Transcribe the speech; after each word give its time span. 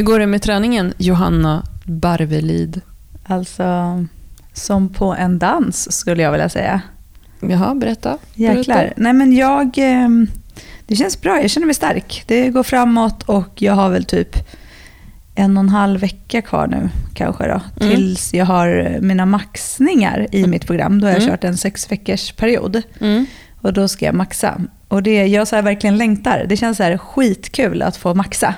Hur 0.00 0.04
går 0.04 0.18
det 0.18 0.26
med 0.26 0.42
träningen, 0.42 0.94
Johanna 0.98 1.62
Barvelid? 1.84 2.80
Alltså, 3.24 3.64
som 4.52 4.88
på 4.88 5.14
en 5.14 5.38
dans 5.38 5.92
skulle 5.92 6.22
jag 6.22 6.32
vilja 6.32 6.48
säga. 6.48 6.80
Jaha, 7.40 7.74
berätta. 7.74 8.18
Jäklar. 8.34 8.76
berätta. 8.76 8.94
Nej 8.96 9.12
men 9.12 9.32
jag, 9.32 9.78
eh, 9.78 10.08
det 10.86 10.96
känns 10.96 11.20
bra. 11.20 11.40
Jag 11.40 11.50
känner 11.50 11.66
mig 11.66 11.74
stark. 11.74 12.24
Det 12.26 12.48
går 12.48 12.62
framåt 12.62 13.22
och 13.22 13.62
jag 13.62 13.72
har 13.72 13.90
väl 13.90 14.04
typ 14.04 14.36
en 15.34 15.56
och 15.56 15.62
en 15.62 15.68
halv 15.68 16.00
vecka 16.00 16.42
kvar 16.42 16.66
nu 16.66 16.88
kanske 17.14 17.46
då. 17.48 17.60
Mm. 17.84 17.96
Tills 17.96 18.34
jag 18.34 18.46
har 18.46 18.98
mina 19.00 19.26
maxningar 19.26 20.26
i 20.32 20.46
mitt 20.46 20.66
program. 20.66 21.00
Då 21.00 21.06
har 21.06 21.12
jag 21.12 21.22
Mm. 21.22 21.30
kört 21.32 21.44
en 21.44 21.56
sex 21.56 21.92
veckors 21.92 22.32
period. 22.32 22.82
Mm. 23.00 23.26
Och 23.60 23.72
då 23.72 23.88
ska 23.88 24.04
jag 24.06 24.14
maxa. 24.14 24.60
Och 24.88 25.02
det, 25.02 25.26
jag 25.26 25.48
så 25.48 25.62
verkligen 25.62 25.96
längtar. 25.98 26.46
Det 26.48 26.56
känns 26.56 26.76
så 26.76 26.82
här 26.82 26.98
skitkul 26.98 27.82
att 27.82 27.96
få 27.96 28.14
maxa. 28.14 28.54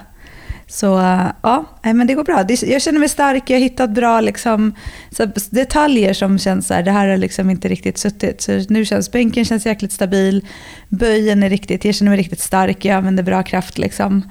Så 0.73 0.98
eh, 0.98 1.27
ja, 1.43 1.64
men 1.82 2.07
det 2.07 2.14
går 2.14 2.25
bra. 2.25 2.45
Jag 2.62 2.82
känner 2.82 2.98
mig 2.98 3.09
stark, 3.09 3.50
jag 3.50 3.57
har 3.57 3.62
hittat 3.62 3.90
bra 3.90 4.21
liksom, 4.21 4.75
så 5.11 5.26
detaljer 5.50 6.12
som 6.12 6.39
känns 6.39 6.67
så 6.67 6.75
här, 6.75 6.82
det 6.82 6.90
här 6.90 7.08
har 7.08 7.17
liksom 7.17 7.50
inte 7.50 7.68
riktigt 7.68 7.98
suttit. 7.98 8.40
Så 8.40 8.64
nu 8.68 8.85
känns 8.85 9.12
bänken 9.12 9.45
känns 9.45 9.67
jäkligt 9.67 9.93
stabil, 9.93 10.46
böjen 10.89 11.43
är 11.43 11.50
riktigt, 11.50 11.85
jag 11.85 11.95
känner 11.95 12.11
mig 12.11 12.18
riktigt 12.18 12.40
stark, 12.40 12.85
jag 12.85 12.96
använder 12.96 13.22
bra 13.22 13.43
kraft 13.43 13.79
liksom. 13.79 14.31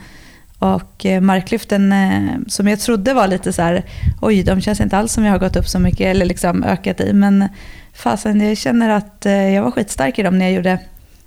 Och 0.60 1.06
eh, 1.06 1.22
marklyften 1.22 1.92
eh, 1.92 2.40
som 2.48 2.68
jag 2.68 2.80
trodde 2.80 3.14
var 3.14 3.28
lite 3.28 3.54
så 3.54 3.62
här, 3.62 3.84
oj 4.22 4.44
de 4.44 4.62
känns 4.62 4.82
inte 4.82 4.98
alls 4.98 5.14
som 5.14 5.24
jag 5.24 5.32
har 5.32 5.40
gått 5.40 5.56
upp 5.56 5.68
så 5.68 5.80
mycket 5.80 6.08
eller 6.08 6.26
liksom 6.26 6.64
ökat 6.64 7.02
i. 7.02 7.14
Men 7.14 7.48
fasen 7.94 8.42
jag 8.42 8.58
känner 8.58 8.90
att 8.90 9.26
jag 9.26 9.64
var 9.64 9.72
skitstark 9.72 10.20
i 10.20 10.24
dem 10.24 10.38
när 10.38 10.46
jag 10.46 10.54
gjorde 10.54 10.80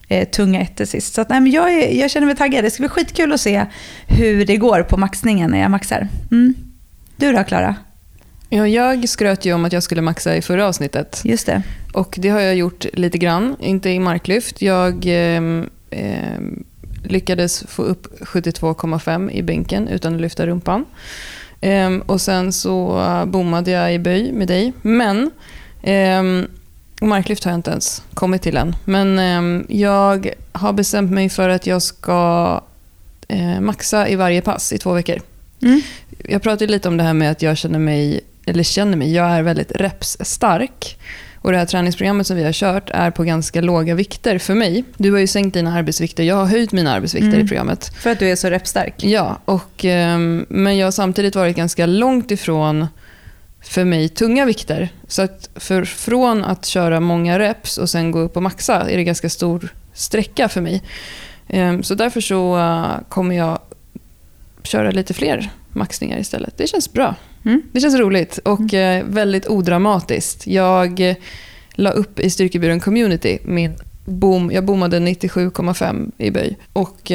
eh, 0.09 0.29
tunga 0.29 0.61
ettor 0.61 0.85
sist. 0.85 1.15
Så 1.15 1.21
att, 1.21 1.29
nej, 1.29 1.41
men 1.41 1.53
jag, 1.53 1.73
är, 1.73 2.01
jag 2.01 2.11
känner 2.11 2.27
mig 2.27 2.37
taggad. 2.37 2.65
Det 2.65 2.71
ska 2.71 2.81
bli 2.81 2.89
skitkul 2.89 3.33
att 3.33 3.41
se 3.41 3.67
hur 4.07 4.47
det 4.47 4.57
går 4.57 4.83
på 4.83 4.97
maxningen 4.97 5.51
när 5.51 5.61
jag 5.61 5.71
maxar. 5.71 6.09
Mm. 6.31 6.55
Du 7.17 7.33
då 7.33 7.45
Klara? 7.45 7.77
Ja, 8.49 8.69
jag 8.69 9.09
skröt 9.09 9.45
ju 9.45 9.53
om 9.53 9.65
att 9.65 9.73
jag 9.73 9.83
skulle 9.83 10.03
maxa 10.03 10.37
i 10.37 10.43
förra 10.43 10.69
avsnittet. 10.69 11.21
Just 11.25 11.47
det. 11.47 11.63
Och 11.93 12.15
det 12.19 12.29
har 12.29 12.41
jag 12.41 12.55
gjort 12.55 12.87
lite 12.93 13.19
grann, 13.19 13.57
inte 13.61 13.91
i 13.91 13.99
marklyft. 13.99 14.63
Jag 14.63 15.05
ehm, 15.07 15.69
ehm, 15.91 16.65
lyckades 17.05 17.65
få 17.69 17.83
upp 17.83 18.21
72,5 18.21 19.31
i 19.31 19.43
bänken 19.43 19.89
utan 19.89 20.15
att 20.15 20.21
lyfta 20.21 20.47
rumpan. 20.47 20.85
Ehm, 21.61 22.01
och 22.01 22.21
sen 22.21 22.53
så 22.53 23.03
bommade 23.27 23.71
jag 23.71 23.95
i 23.95 23.99
böj 23.99 24.33
med 24.33 24.49
dig. 24.49 24.73
Men 24.83 25.31
ehm, 25.83 26.47
marklyft 27.01 27.45
har 27.45 27.53
jag 27.53 27.59
inte 27.59 27.71
ens 27.71 28.03
kommit 28.15 28.43
till 28.43 28.57
än. 28.57 28.77
Men 28.85 29.19
ehm, 29.19 29.67
jag 29.69 30.29
har 30.53 30.73
bestämt 30.73 31.11
mig 31.11 31.29
för 31.29 31.49
att 31.49 31.67
jag 31.67 31.83
ska 31.83 32.61
eh, 33.29 33.61
maxa 33.61 34.09
i 34.09 34.17
varje 34.17 34.41
pass 34.43 34.73
i 34.73 34.79
två 34.79 34.93
veckor. 34.93 35.21
Mm. 35.63 35.81
Jag 36.29 36.43
pratade 36.43 36.73
lite 36.73 36.89
om 36.89 36.97
det 36.97 37.03
här 37.03 37.15
med 37.15 37.31
att 37.31 37.43
jag 37.43 37.57
känner 37.57 37.79
mig, 37.79 38.21
eller 38.47 38.63
känner 38.63 38.97
mig, 38.97 39.15
jag 39.15 39.31
är 39.31 39.43
väldigt 39.43 39.73
repsstark. 39.73 40.99
Och 41.35 41.53
det 41.53 41.59
här 41.59 41.67
träningsprogrammet 41.67 42.27
som 42.27 42.37
vi 42.37 42.45
har 42.45 42.53
kört 42.53 42.91
är 42.91 43.11
på 43.11 43.25
ganska 43.25 43.61
låga 43.61 43.95
vikter 43.95 44.39
för 44.39 44.55
mig. 44.55 44.85
Du 44.97 45.13
har 45.13 45.19
ju 45.19 45.27
sänkt 45.27 45.55
dina 45.55 45.75
arbetsvikter, 45.75 46.23
jag 46.23 46.37
har 46.37 46.47
höjt 46.47 46.73
mina 46.73 46.93
arbetsvikter 46.93 47.29
Mm. 47.29 47.45
i 47.45 47.49
programmet. 47.49 47.93
För 47.99 48.11
att 48.11 48.19
du 48.19 48.29
är 48.31 48.37
så 48.37 48.51
repstark. 48.51 48.95
Ja, 49.05 49.39
och, 49.45 49.85
ehm, 49.85 50.47
men 50.49 50.79
jag 50.79 50.87
har 50.87 50.93
samtidigt 50.93 51.37
varit 51.37 51.57
ganska 51.57 51.87
långt 51.87 52.31
ifrån 52.31 52.87
för 53.65 53.85
mig 53.85 54.09
tunga 54.09 54.45
vikter. 54.45 54.89
Så 55.09 55.23
att 55.23 55.51
för, 55.55 55.85
från 55.85 56.45
att 56.45 56.67
köra 56.67 57.01
många 57.01 57.39
reps 57.39 57.79
och 57.79 57.91
sen 57.91 58.11
gå 58.11 58.19
upp 58.19 58.37
och 58.37 58.43
maxa 58.43 58.91
är 58.91 58.97
det 58.97 59.05
ganska 59.05 59.29
stor 59.29 59.69
sträcka 59.93 60.49
för 60.49 60.61
mig. 60.61 60.83
Ehm, 61.49 61.83
så 61.83 61.95
därför 61.95 62.21
så 62.21 62.59
eh, 62.59 63.09
kommer 63.09 63.37
jag 63.37 63.59
köra 64.63 64.91
lite 64.91 65.15
fler 65.15 65.51
maxningar 65.73 66.19
istället. 66.19 66.57
Det 66.57 66.67
känns 66.67 66.93
bra. 66.93 67.15
Mm. 67.45 67.63
Det 67.73 67.81
känns 67.81 67.95
roligt 67.95 68.39
och 68.39 68.75
eh, 68.75 69.05
väldigt 69.05 69.47
odramatiskt. 69.47 70.47
Jag 70.47 71.01
eh, 71.01 71.17
la 71.73 71.91
upp 71.91 72.21
i 72.21 72.31
Styrkebyrån 72.31 72.81
Community 72.81 73.39
min 73.45 73.75
bom, 74.05 74.51
jag 74.53 74.65
bommade 74.65 74.99
97,5 74.99 76.13
i 76.19 76.31
böj. 76.31 76.57
Och 76.73 77.13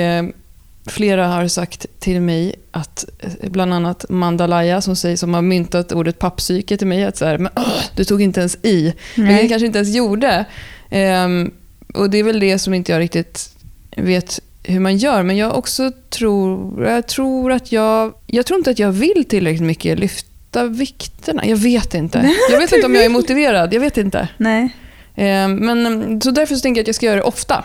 flera 0.89 1.27
har 1.27 1.47
sagt 1.47 1.85
till 1.99 2.21
mig 2.21 2.55
att, 2.71 3.05
eh, 3.19 3.49
bland 3.49 3.73
annat 3.73 4.05
Mandalaya 4.09 4.81
som, 4.81 4.95
säger, 4.95 5.17
som 5.17 5.33
har 5.33 5.41
myntat 5.41 5.91
ordet 5.91 6.19
pappsyke 6.19 6.77
till 6.77 6.87
mig, 6.87 7.03
att 7.03 7.17
så 7.17 7.25
här, 7.25 7.37
men, 7.37 7.51
åh, 7.55 7.81
du 7.95 8.03
tog 8.03 8.21
inte 8.21 8.39
ens 8.39 8.57
i. 8.63 8.93
Vilket 9.15 9.39
jag 9.39 9.49
kanske 9.49 9.65
inte 9.65 9.79
ens 9.79 9.95
gjorde. 9.95 10.45
Ehm, 10.89 11.51
och 11.93 12.09
det 12.09 12.17
är 12.17 12.23
väl 12.23 12.39
det 12.39 12.59
som 12.59 12.73
inte 12.73 12.91
jag 12.91 12.99
riktigt 12.99 13.49
vet 13.97 14.39
hur 14.63 14.79
man 14.79 14.97
gör. 14.97 15.23
Men 15.23 15.37
jag 15.37 15.57
också 15.57 15.91
tror, 16.09 16.85
jag 16.85 17.07
tror 17.07 17.51
att 17.51 17.71
jag, 17.71 18.13
jag 18.27 18.45
tror 18.45 18.57
inte 18.57 18.71
att 18.71 18.79
jag 18.79 18.91
vill 18.91 19.25
tillräckligt 19.29 19.67
mycket 19.67 19.99
lyfta 19.99 20.65
vikterna. 20.65 21.45
Jag 21.45 21.57
vet 21.57 21.93
inte. 21.93 22.35
Jag 22.51 22.59
vet 22.59 22.71
inte 22.71 22.85
om 22.85 22.95
jag 22.95 23.05
är 23.05 23.09
motiverad. 23.09 23.73
Jag 23.73 23.81
vet 23.81 23.97
inte. 23.97 24.27
Nej. 24.37 24.69
Ehm, 25.15 25.55
men, 25.55 26.21
så 26.21 26.31
därför 26.31 26.55
så 26.55 26.61
tänker 26.61 26.79
jag 26.79 26.83
att 26.83 26.87
jag 26.87 26.95
ska 26.95 27.05
göra 27.05 27.15
det 27.15 27.21
ofta. 27.23 27.63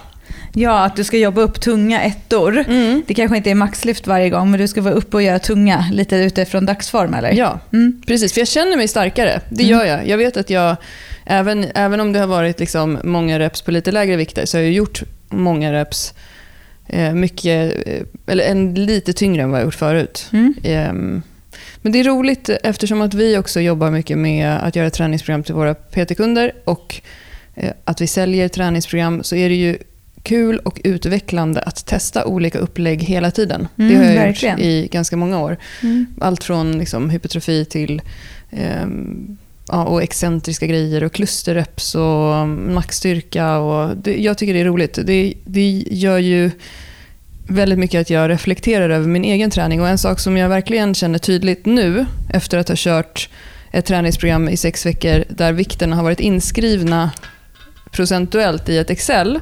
Ja, 0.57 0.85
att 0.85 0.97
du 0.97 1.05
ska 1.05 1.19
jobba 1.19 1.41
upp 1.41 1.61
tunga 1.61 2.03
ettor. 2.03 2.65
Mm. 2.69 3.03
Det 3.07 3.15
kanske 3.15 3.37
inte 3.37 3.51
är 3.51 3.55
maxlyft 3.55 4.07
varje 4.07 4.31
gång, 4.31 4.51
men 4.51 4.61
du 4.61 4.69
ska 4.69 4.83
vara 4.83 4.95
uppe 4.95 5.17
och 5.17 5.23
göra 5.23 5.39
tunga 5.39 5.87
lite 5.93 6.17
utifrån 6.17 6.67
dagsform 6.67 7.15
eller? 7.15 7.33
Ja, 7.33 7.61
Mm. 7.73 8.03
precis. 8.07 8.33
För 8.33 8.41
jag 8.41 8.49
känner 8.49 8.77
mig 8.77 8.89
starkare. 8.89 9.41
Det 9.49 9.63
Mm. 9.65 9.79
gör 9.79 9.85
jag. 9.85 10.09
Jag 10.09 10.19
vet 10.19 10.37
att 10.37 10.51
jag, 10.51 10.77
även, 11.27 11.67
även 11.75 12.01
om 12.01 12.13
det 12.13 12.19
har 12.19 12.27
varit 12.27 12.61
liksom 12.61 12.99
många 13.05 13.39
reps 13.39 13.63
på 13.63 13.71
lite 13.71 13.93
lägre 13.93 14.17
vikter, 14.17 14.47
så 14.47 14.57
har 14.57 14.63
jag 14.63 14.73
gjort 14.73 15.03
många 15.29 15.73
reps 15.73 16.15
eh, 16.87 17.13
mycket, 17.15 17.87
eh, 17.87 18.03
eller 18.27 18.45
en 18.45 18.75
lite 18.75 19.13
tyngre 19.13 19.43
än 19.43 19.51
vad 19.51 19.61
jag 19.61 19.65
gjort 19.65 19.75
förut. 19.75 20.29
Mm. 20.33 20.55
Ehm, 20.65 21.23
Men 21.83 21.93
det 21.93 22.01
är 22.01 22.05
roligt 22.05 22.49
eftersom 22.49 23.03
att 23.03 23.15
vi 23.15 23.39
också 23.39 23.61
jobbar 23.61 23.91
mycket 23.91 24.19
med 24.19 24.51
att 24.63 24.77
göra 24.77 24.91
träningsprogram 24.91 25.43
till 25.43 25.55
våra 25.55 25.75
PT-kunder 25.75 26.53
och 26.65 27.01
eh, 27.55 27.71
att 27.85 28.01
vi 28.01 28.07
säljer 28.07 28.49
träningsprogram 28.49 29.23
så 29.23 29.37
är 29.37 29.49
det 29.49 29.55
ju 29.55 29.79
kul 30.25 30.59
och 30.59 30.81
utvecklande 30.85 31.61
att 31.61 31.87
testa 31.87 32.25
olika 32.27 32.59
upplägg 32.59 33.03
hela 33.03 33.31
tiden. 33.31 33.69
det 33.77 33.83
Mm, 33.85 33.97
har 33.97 34.05
jag 34.05 34.15
verkligen. 34.15 34.59
gjort 34.59 34.65
i 34.67 34.89
ganska 34.93 35.17
många 35.17 35.41
år. 35.41 35.57
Mm. 35.83 36.07
Allt 36.21 36.45
från 36.45 36.79
liksom 36.79 37.11
hypertrofi 37.11 37.65
till 37.65 38.03
ehm, 38.51 39.37
ja, 39.69 39.85
och 39.85 40.03
excentriska 40.03 40.67
grejer 40.67 41.05
och 41.05 41.13
klusterreps 41.13 41.95
och 41.95 42.35
mm, 42.35 42.75
maxstyrka. 42.75 43.59
Och 43.59 43.97
det, 43.97 44.17
jag 44.17 44.39
tycker 44.39 44.55
det 44.55 44.61
är 44.61 44.65
roligt. 44.65 44.99
Det, 45.05 45.35
det 45.45 45.85
gör 45.91 46.19
ju 46.19 46.51
väldigt 47.49 47.79
mycket 47.79 48.01
att 48.01 48.11
jag 48.11 48.31
reflekterar 48.31 48.91
över 48.91 49.09
min 49.09 49.25
egen 49.25 49.51
träning. 49.51 49.81
Och 49.81 49.89
En 49.89 49.99
sak 49.99 50.21
som 50.21 50.37
jag 50.37 50.49
verkligen 50.49 50.95
känner 50.95 51.19
tydligt 51.19 51.67
nu, 51.67 52.07
efter 52.31 52.59
att 52.59 52.69
ha 52.69 52.77
kört 52.79 53.29
ett 53.73 53.87
träningsprogram 53.87 54.49
i 54.49 54.57
sex 54.57 54.87
veckor 54.87 55.25
där 55.29 55.53
vikterna 55.53 55.97
har 55.97 56.03
varit 56.03 56.21
inskrivna 56.21 57.11
procentuellt 57.91 58.69
i 58.69 58.79
ett 58.79 58.91
Excel, 58.91 59.41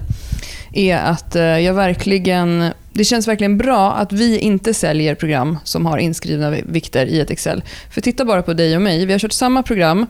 är 0.73 0.99
att 0.99 1.37
eh, 1.37 1.43
jag 1.43 1.75
verkligen... 1.75 2.71
Det 2.93 3.05
känns 3.05 3.29
verkligen 3.29 3.59
bra 3.59 3.93
att 3.93 4.13
vi 4.13 4.39
inte 4.39 4.75
säljer 4.75 5.15
program 5.15 5.59
som 5.65 5.87
har 5.87 5.99
inskrivna 5.99 6.51
vikter 6.51 7.07
i 7.07 7.21
ett 7.21 7.31
Excel. 7.31 7.63
För 7.91 8.01
titta 8.01 8.25
bara 8.25 8.43
på 8.43 8.53
dig 8.53 8.77
och 8.77 8.83
mig. 8.83 9.07
Vi 9.07 9.13
har 9.13 9.19
kört 9.19 9.33
samma 9.33 9.63
program. 9.63 10.07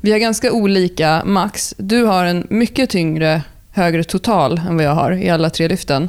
Vi 0.00 0.12
har 0.12 0.18
ganska 0.18 0.52
olika 0.52 1.22
max. 1.24 1.74
Du 1.78 2.04
har 2.04 2.24
en 2.24 2.46
mycket 2.50 2.90
tyngre, 2.90 3.42
högre 3.70 4.04
total 4.04 4.58
än 4.68 4.76
vad 4.76 4.84
jag 4.84 4.94
har 4.94 5.12
i 5.12 5.30
alla 5.30 5.50
tre 5.50 5.68
lyften. 5.68 6.08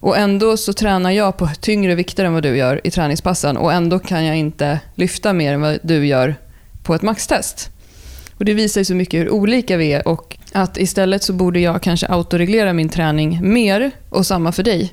Och 0.00 0.18
ändå 0.18 0.56
så 0.56 0.72
tränar 0.72 1.10
jag 1.10 1.36
på 1.36 1.48
tyngre 1.60 1.94
vikter 1.94 2.24
än 2.24 2.32
vad 2.32 2.42
du 2.42 2.56
gör 2.56 2.80
i 2.84 2.90
träningspassen 2.90 3.56
och 3.56 3.72
ändå 3.72 3.98
kan 3.98 4.24
jag 4.24 4.36
inte 4.36 4.80
lyfta 4.94 5.32
mer 5.32 5.52
än 5.52 5.60
vad 5.60 5.78
du 5.82 6.06
gör 6.06 6.34
på 6.82 6.94
ett 6.94 7.02
maxtest. 7.02 7.70
Och 8.38 8.44
det 8.44 8.54
visar 8.54 8.80
ju 8.80 8.84
så 8.84 8.94
mycket 8.94 9.20
hur 9.20 9.30
olika 9.30 9.76
vi 9.76 9.92
är 9.92 10.08
och 10.08 10.36
att 10.52 10.76
istället 10.76 11.22
så 11.22 11.32
borde 11.32 11.60
jag 11.60 11.82
kanske 11.82 12.06
autoreglera 12.06 12.72
min 12.72 12.88
träning 12.88 13.38
mer 13.42 13.90
och 14.08 14.26
samma 14.26 14.52
för 14.52 14.62
dig 14.62 14.92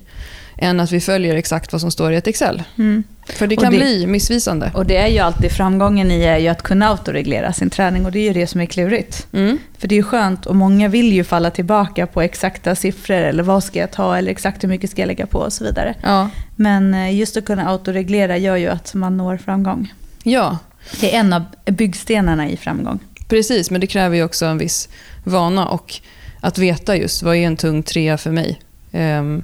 än 0.60 0.80
att 0.80 0.92
vi 0.92 1.00
följer 1.02 1.36
exakt 1.36 1.72
vad 1.72 1.82
som 1.82 1.92
står 1.92 2.14
i 2.14 2.16
ett 2.16 2.28
Excel. 2.28 2.64
Mm. 2.78 3.04
För 3.30 3.48
det 3.48 3.56
kan 3.56 3.72
det- 3.72 3.78
bli 3.78 4.08
missvisande. 4.08 4.72
Och 4.74 4.86
det 4.86 4.98
är 4.98 5.08
ju 5.08 5.20
alltid 5.20 5.52
framgången 5.52 6.12
i 6.12 6.22
är 6.24 6.38
ju 6.38 6.48
att 6.48 6.62
kunna 6.64 6.88
autoreglera 6.90 7.54
sin 7.54 7.70
träning 7.70 8.06
och 8.06 8.12
det 8.12 8.20
är 8.20 8.24
ju 8.24 8.34
det 8.34 8.48
som 8.48 8.62
är 8.62 8.66
klurigt. 8.66 9.28
Mm. 9.34 9.58
För 9.78 9.88
det 9.88 9.96
är 9.96 9.98
ju 9.98 10.04
skönt 10.04 10.46
och 10.46 10.56
många 10.56 10.88
vill 10.88 11.14
ju 11.14 11.24
falla 11.24 11.52
tillbaka 11.52 12.08
på 12.08 12.22
exakta 12.22 12.76
siffror 12.76 13.16
eller 13.16 13.44
vad 13.44 13.64
ska 13.64 13.80
jag 13.80 13.92
ta 13.92 14.18
eller 14.18 14.32
exakt 14.32 14.64
hur 14.64 14.70
mycket 14.70 14.90
ska 14.92 15.02
jag 15.02 15.08
lägga 15.08 15.26
på 15.26 15.40
och 15.40 15.54
så 15.54 15.64
vidare. 15.64 15.94
Ja. 16.04 16.30
Men 16.56 16.94
eh, 16.94 17.16
just 17.16 17.38
att 17.38 17.46
kunna 17.46 17.70
autoreglera 17.70 18.38
gör 18.38 18.56
ju 18.56 18.68
att 18.68 18.94
man 18.94 19.18
når 19.18 19.38
framgång. 19.38 19.94
ja, 20.24 20.58
Det 21.02 21.16
är 21.16 21.20
en 21.20 21.34
av 21.34 21.44
byggstenarna 21.66 22.50
i 22.50 22.58
framgång. 22.58 23.00
Precis. 23.28 23.72
Men 23.72 23.82
det 23.82 23.88
kräver 23.88 24.16
ju 24.16 24.24
också 24.24 24.46
en 24.46 24.58
viss 24.58 24.90
vana 25.24 25.68
och 25.68 25.94
att 26.42 26.58
veta 26.58 26.96
just 26.98 27.24
vad 27.24 27.36
är 27.36 27.40
en 27.48 27.58
tung 27.58 27.84
trea 27.84 28.18
för 28.18 28.32
mig. 28.32 28.60
Ehm, 28.92 29.44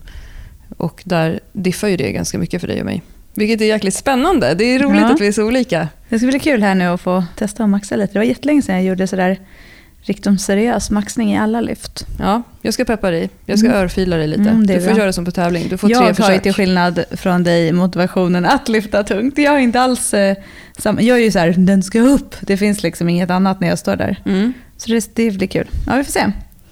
och 0.77 1.01
där 1.05 1.39
diffar 1.53 1.87
ju 1.87 1.97
det 1.97 2.11
ganska 2.11 2.37
mycket 2.37 2.61
för 2.61 2.67
dig 2.67 2.79
och 2.79 2.85
mig. 2.85 3.01
Vilket 3.35 3.61
är 3.61 3.65
jäkligt 3.65 3.93
spännande. 3.93 4.53
Det 4.53 4.63
är 4.65 4.79
roligt 4.79 5.01
Ja. 5.01 5.13
att 5.13 5.21
vi 5.21 5.27
är 5.27 5.31
så 5.31 5.43
olika. 5.43 5.87
Det 6.09 6.19
ska 6.19 6.27
bli 6.27 6.39
kul 6.39 6.63
här 6.63 6.75
nu 6.75 6.85
att 6.85 7.01
få 7.01 7.23
testa 7.37 7.63
och 7.63 7.69
maxa 7.69 7.95
lite. 7.95 8.13
Det 8.13 8.19
var 8.19 8.25
jättelänge 8.25 8.61
sedan 8.61 8.75
jag 8.75 8.83
gjorde 8.85 9.07
sådär 9.07 9.39
riktigt 10.05 10.41
seriös 10.41 10.89
maxning 10.89 11.33
i 11.33 11.37
alla 11.37 11.61
lyft. 11.61 12.05
Ja, 12.19 12.43
jag 12.61 12.73
ska 12.73 12.85
peppa 12.85 13.11
dig. 13.11 13.29
Jag 13.45 13.59
ska 13.59 13.67
Mm. 13.67 13.79
örfila 13.81 14.17
dig 14.17 14.27
lite. 14.27 14.41
Mm, 14.41 14.67
det 14.67 14.73
är 14.73 14.77
du 14.77 14.83
får 14.83 14.91
bra. 14.91 14.99
göra 14.99 15.13
som 15.13 15.25
på 15.25 15.31
tävling. 15.31 15.67
Du 15.69 15.77
får 15.77 15.91
jag 15.91 15.97
tre 15.97 16.03
har 16.03 16.09
ju 16.09 16.15
försök. 16.15 16.43
till 16.43 16.53
skillnad 16.53 17.03
från 17.11 17.43
dig 17.43 17.71
motivationen 17.71 18.45
att 18.45 18.69
lyfta 18.69 19.03
tungt. 19.03 19.37
Jag 19.37 19.51
har 19.51 19.59
inte 19.59 19.81
alls 19.81 20.13
eh, 20.13 20.37
samma, 20.77 21.01
jag 21.01 21.17
är 21.17 21.23
ju 21.23 21.31
så 21.31 21.39
här, 21.39 21.53
den 21.57 21.83
ska 21.83 21.99
upp. 21.99 22.35
Det 22.41 22.57
finns 22.57 22.83
liksom 22.83 23.09
inget 23.09 23.29
annat 23.29 23.59
när 23.61 23.67
jag 23.67 23.79
står 23.79 23.95
där. 23.95 24.21
Mm. 24.25 24.53
Så 24.77 24.91
det, 24.91 25.15
det 25.15 25.31
blir 25.31 25.47
kul. 25.47 25.67
Ja, 25.87 25.95
vi 25.95 26.03
får 26.03 26.11
se. 26.11 26.19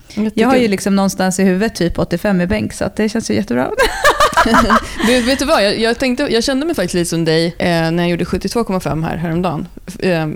Jättekul. 0.07 0.31
Jag 0.36 0.48
har 0.48 0.56
ju 0.57 0.68
liksom 0.68 0.95
någonstans 0.95 1.39
i 1.39 1.44
huvudet 1.44 1.75
typ 1.75 2.00
85 2.00 2.42
i 2.42 2.48
bänk, 2.48 2.74
så 2.74 2.86
att 2.86 2.95
det 2.95 3.10
känns 3.10 3.31
ju 3.31 3.36
jättebra. 3.36 3.72
vet, 5.07 5.25
vet 5.27 5.39
du 5.39 5.45
vad, 5.45 5.66
jag, 5.66 5.80
jag, 5.80 6.00
tänkte, 6.00 6.24
jag 6.24 6.44
kände 6.44 6.66
mig 6.66 6.75
faktiskt 6.75 6.94
lite 6.94 7.10
som 7.10 7.25
dig 7.25 7.45
eh, 7.60 7.92
när 7.92 8.04
jag 8.04 8.10
gjorde 8.10 8.24
72,5 8.24 9.06
här 9.06 9.18
häromdagen. 9.18 9.68
Eh, 10.00 10.27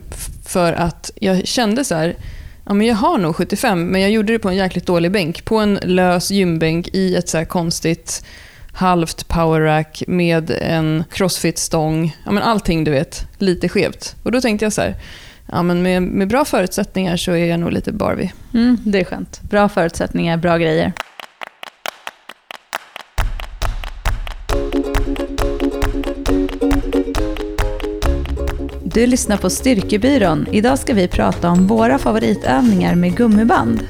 för 0.45 0.73
att 0.73 1.11
jag 1.15 1.47
kände 1.47 1.83
så 1.85 1.95
här, 1.95 2.15
ja, 2.65 2.73
men 2.73 2.87
jag 2.87 2.95
har 2.95 3.17
nog 3.17 3.35
75, 3.35 3.87
men 3.87 4.01
jag 4.01 4.11
gjorde 4.11 4.33
det 4.33 4.39
på 4.39 4.49
en 4.49 4.55
jäkligt 4.55 4.85
dålig 4.85 5.11
bänk. 5.11 5.45
På 5.45 5.57
en 5.57 5.79
lös 5.83 6.31
gymbänk 6.31 6.87
i 6.93 7.15
ett 7.15 7.29
så 7.29 7.37
här 7.37 7.45
konstigt 7.45 8.25
halvt 8.73 9.27
powerrack 9.27 10.03
med 10.07 10.51
en 10.61 11.03
crossfit-stång. 11.11 12.17
Ja, 12.25 12.31
men 12.31 12.43
allting 12.43 12.83
du 12.83 12.91
vet, 12.91 13.27
lite 13.37 13.69
skevt. 13.69 14.15
Och 14.23 14.31
då 14.31 14.41
tänkte 14.41 14.65
jag 14.65 14.73
så 14.73 14.81
här, 14.81 14.95
ja, 15.51 15.63
men 15.63 15.81
med, 15.81 16.03
med 16.03 16.27
bra 16.27 16.45
förutsättningar 16.45 17.17
så 17.17 17.31
är 17.31 17.45
jag 17.45 17.59
nog 17.59 17.71
lite 17.71 17.91
Barbie. 17.91 18.33
Mm, 18.53 18.77
det 18.83 18.99
är 18.99 19.03
skönt. 19.03 19.41
Bra 19.41 19.69
förutsättningar, 19.69 20.37
bra 20.37 20.57
grejer. 20.57 20.93
Du 28.95 29.07
lyssnar 29.07 29.37
på 29.37 29.49
Styrkebyrån. 29.49 30.47
Idag 30.51 30.79
ska 30.79 30.93
vi 30.93 31.07
prata 31.07 31.49
om 31.49 31.67
våra 31.67 31.97
favoritövningar 31.97 32.95
med 32.95 33.17
gummiband. 33.17 33.83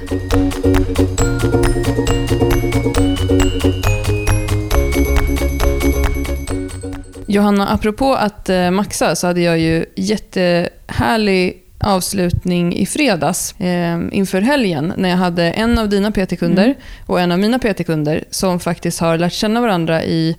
Johanna, 7.27 7.67
apropå 7.67 8.13
att 8.13 8.49
eh, 8.49 8.71
maxa 8.71 9.15
så 9.15 9.27
hade 9.27 9.41
jag 9.41 9.59
ju 9.59 9.85
jättehärlig 9.95 11.61
avslutning 11.79 12.75
i 12.75 12.85
fredags 12.85 13.59
eh, 13.59 13.99
inför 14.11 14.41
helgen 14.41 14.93
när 14.97 15.09
jag 15.09 15.17
hade 15.17 15.43
en 15.51 15.77
av 15.77 15.89
dina 15.89 16.11
PT-kunder 16.11 16.65
Mm. 16.65 16.77
och 17.05 17.21
en 17.21 17.31
av 17.31 17.39
mina 17.39 17.59
PT-kunder 17.59 18.23
som 18.29 18.59
faktiskt 18.59 18.99
har 18.99 19.17
lärt 19.17 19.33
känna 19.33 19.61
varandra 19.61 20.03
i 20.03 20.37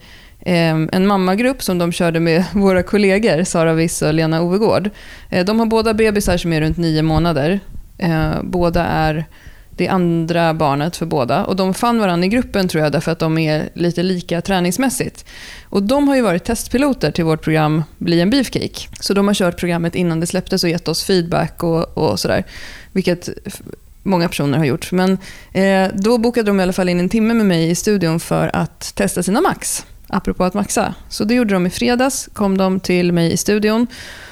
Ehm, 0.48 0.88
en 0.92 1.06
mammagrupp 1.06 1.62
som 1.62 1.78
de 1.78 1.92
körde 1.92 2.20
med 2.20 2.44
våra 2.52 2.82
kollegor 2.82 3.44
Sara 3.44 3.74
Wiss 3.74 4.02
och 4.02 4.14
Lena 4.14 4.42
Ovegård. 4.42 4.90
Eh, 5.30 5.44
de 5.44 5.58
har 5.58 5.66
båda 5.66 5.94
bebisar 5.94 6.36
som 6.36 6.52
är 6.52 6.60
runt 6.60 6.76
nio 6.76 7.02
månader. 7.02 7.60
Eh, 7.98 8.42
båda 8.42 8.84
är 8.84 9.26
det 9.70 9.88
andra 9.88 10.54
barnet 10.54 10.96
för 10.96 11.06
båda. 11.06 11.44
Och 11.44 11.56
De 11.56 11.74
fann 11.74 11.98
varandra 11.98 12.26
i 12.26 12.28
gruppen 12.28 12.68
tror 12.68 12.84
jag 12.84 12.92
därför 12.92 13.12
att 13.12 13.18
de 13.18 13.38
är 13.38 13.68
lite 13.74 14.02
lika 14.02 14.40
träningsmässigt. 14.40 15.24
Och 15.64 15.82
De 15.82 16.08
har 16.08 16.16
ju 16.16 16.22
varit 16.22 16.44
testpiloter 16.44 17.10
till 17.10 17.24
vårt 17.24 17.42
program 17.42 17.82
Bli 17.98 18.20
en 18.20 18.30
beefcake. 18.30 18.88
Så 19.00 19.14
de 19.14 19.26
har 19.26 19.34
kört 19.34 19.58
programmet 19.58 19.94
innan 19.94 20.20
det 20.20 20.26
släpptes 20.26 20.64
och 20.64 20.70
gett 20.70 20.88
oss 20.88 21.04
feedback 21.04 21.62
och, 21.62 21.98
och 21.98 22.20
sådär. 22.20 22.44
Vilket 22.92 23.28
många 24.02 24.28
personer 24.28 24.58
har 24.58 24.64
gjort. 24.64 24.92
Men 24.92 25.18
eh, 25.52 25.88
då 25.94 26.18
bokade 26.18 26.50
de 26.50 26.60
i 26.60 26.62
alla 26.62 26.72
fall 26.72 26.88
in 26.88 27.00
en 27.00 27.08
timme 27.08 27.34
med 27.34 27.46
mig 27.46 27.70
i 27.70 27.74
studion 27.74 28.20
för 28.20 28.50
att 28.56 28.92
testa 28.94 29.22
sina 29.22 29.40
max. 29.40 29.84
Apropå 30.08 30.44
att 30.44 30.54
maxa. 30.54 30.94
Så 31.08 31.24
det 31.24 31.34
gjorde 31.34 31.54
de 31.54 31.66
i 31.66 31.70
fredags. 31.70 32.28
kom 32.32 32.58
de 32.58 32.80
till 32.80 33.12
mig 33.12 33.32
i 33.32 33.36
studion. 33.36 33.86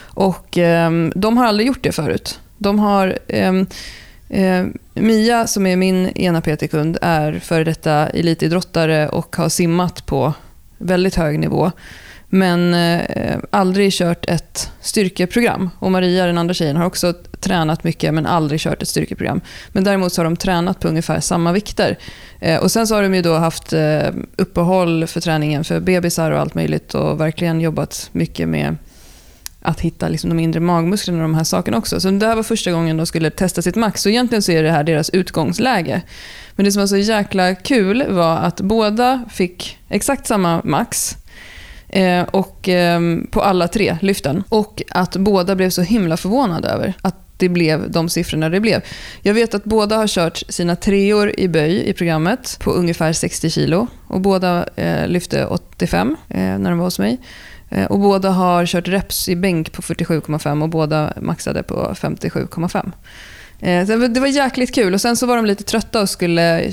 Och 0.06 0.58
eh, 0.58 0.90
de 1.14 1.36
har 1.36 1.46
aldrig 1.46 1.66
gjort 1.66 1.82
det 1.82 1.92
förut. 1.92 2.40
De 2.58 2.78
har... 2.78 3.18
Eh, 3.28 3.52
Eh, 4.28 4.66
Mia, 4.94 5.46
som 5.46 5.66
är 5.66 5.76
min 5.76 6.08
ena 6.08 6.40
PT-kund, 6.40 6.98
är 7.02 7.38
före 7.38 7.64
detta 7.64 8.06
elitidrottare 8.08 9.08
och 9.08 9.36
har 9.36 9.48
simmat 9.48 10.06
på 10.06 10.32
väldigt 10.78 11.14
hög 11.14 11.38
nivå. 11.38 11.72
Men 12.34 12.74
eh, 12.74 13.38
aldrig 13.50 13.92
kört 13.92 14.24
ett 14.28 14.70
styrkeprogram. 14.80 15.70
Och 15.78 15.92
Maria, 15.92 16.26
den 16.26 16.38
andra 16.38 16.54
tjejen, 16.54 16.76
har 16.76 16.86
också 16.86 17.12
tränat 17.40 17.84
mycket 17.84 18.14
men 18.14 18.26
aldrig 18.26 18.60
kört 18.60 18.82
ett 18.82 18.88
styrkeprogram. 18.88 19.40
Men 19.68 19.84
däremot 19.84 20.12
så 20.12 20.20
har 20.20 20.24
de 20.24 20.36
tränat 20.36 20.80
på 20.80 20.88
ungefär 20.88 21.20
samma 21.20 21.52
vikter. 21.52 21.98
Eh, 22.40 22.60
och 22.60 22.70
sen 22.70 22.86
så 22.86 22.94
har 22.94 23.02
de 23.02 23.14
ju 23.14 23.22
då 23.22 23.34
haft 23.34 23.72
eh, 23.72 24.08
uppehåll 24.36 25.06
för 25.06 25.20
träningen 25.20 25.64
för 25.64 25.80
bebisar 25.80 26.30
och 26.30 26.40
allt 26.40 26.54
möjligt 26.54 26.94
och 26.94 27.20
verkligen 27.20 27.60
jobbat 27.60 28.08
mycket 28.12 28.48
med 28.48 28.76
att 29.62 29.80
hitta 29.80 30.08
liksom 30.08 30.30
de 30.30 30.38
inre 30.38 30.60
magmusklerna 30.60 31.18
och 31.18 31.22
de 31.22 31.34
här 31.34 31.44
sakerna 31.44 31.78
också. 31.78 32.00
Så 32.00 32.10
det 32.10 32.26
här 32.26 32.36
var 32.36 32.42
första 32.42 32.72
gången 32.72 32.96
de 32.96 33.06
skulle 33.06 33.30
testa 33.30 33.62
sitt 33.62 33.76
max. 33.76 34.02
Så 34.02 34.08
egentligen 34.08 34.42
så 34.42 34.52
är 34.52 34.62
det 34.62 34.70
här 34.70 34.84
deras 34.84 35.10
utgångsläge. 35.10 36.02
Men 36.56 36.64
det 36.64 36.72
som 36.72 36.80
var 36.80 36.86
så 36.86 36.96
jäkla 36.96 37.54
kul 37.54 38.04
var 38.08 38.36
att 38.36 38.60
båda 38.60 39.24
fick 39.32 39.78
exakt 39.88 40.26
samma 40.26 40.60
max. 40.64 41.16
Eh, 41.94 42.22
och, 42.22 42.68
ehm, 42.68 43.26
på 43.30 43.42
alla 43.42 43.68
tre 43.68 43.98
lyften. 44.02 44.44
Och 44.48 44.82
att 44.90 45.16
båda 45.16 45.54
blev 45.56 45.70
så 45.70 45.82
himla 45.82 46.16
förvånade 46.16 46.68
över 46.68 46.94
att 47.02 47.14
det 47.36 47.48
blev 47.48 47.90
de 47.90 48.08
siffrorna 48.08 48.48
det 48.48 48.60
blev. 48.60 48.82
Jag 49.22 49.34
vet 49.34 49.54
att 49.54 49.64
båda 49.64 49.96
har 49.96 50.06
kört 50.06 50.42
sina 50.48 50.76
treor 50.76 51.32
i 51.40 51.48
böj 51.48 51.88
i 51.88 51.92
programmet 51.92 52.56
på 52.60 52.70
ungefär 52.70 53.12
60 53.12 53.50
kilo. 53.50 53.86
Och 54.08 54.20
båda 54.20 54.68
eh, 54.76 55.06
lyfte 55.08 55.46
85 55.46 56.16
eh, 56.28 56.36
när 56.38 56.70
de 56.70 56.78
var 56.78 56.84
hos 56.86 56.98
mig. 56.98 57.18
Eh, 57.70 57.84
Och 57.86 57.98
båda 57.98 58.30
har 58.30 58.66
kört 58.66 58.88
reps 58.88 59.28
i 59.28 59.36
bänk 59.36 59.72
på 59.72 59.82
47,5 59.82 60.62
och 60.62 60.68
båda 60.68 61.12
maxade 61.20 61.62
på 61.62 61.94
57,5. 62.00 62.92
Eh, 63.60 63.86
det 63.86 63.96
var- 63.96 64.08
det 64.08 64.20
var 64.20 64.26
jäkligt 64.26 64.74
kul. 64.74 64.94
Och 64.94 65.00
Sen 65.00 65.16
så 65.16 65.26
var 65.26 65.36
de 65.36 65.46
lite 65.46 65.64
trötta 65.64 66.00
och 66.00 66.08
skulle 66.10 66.70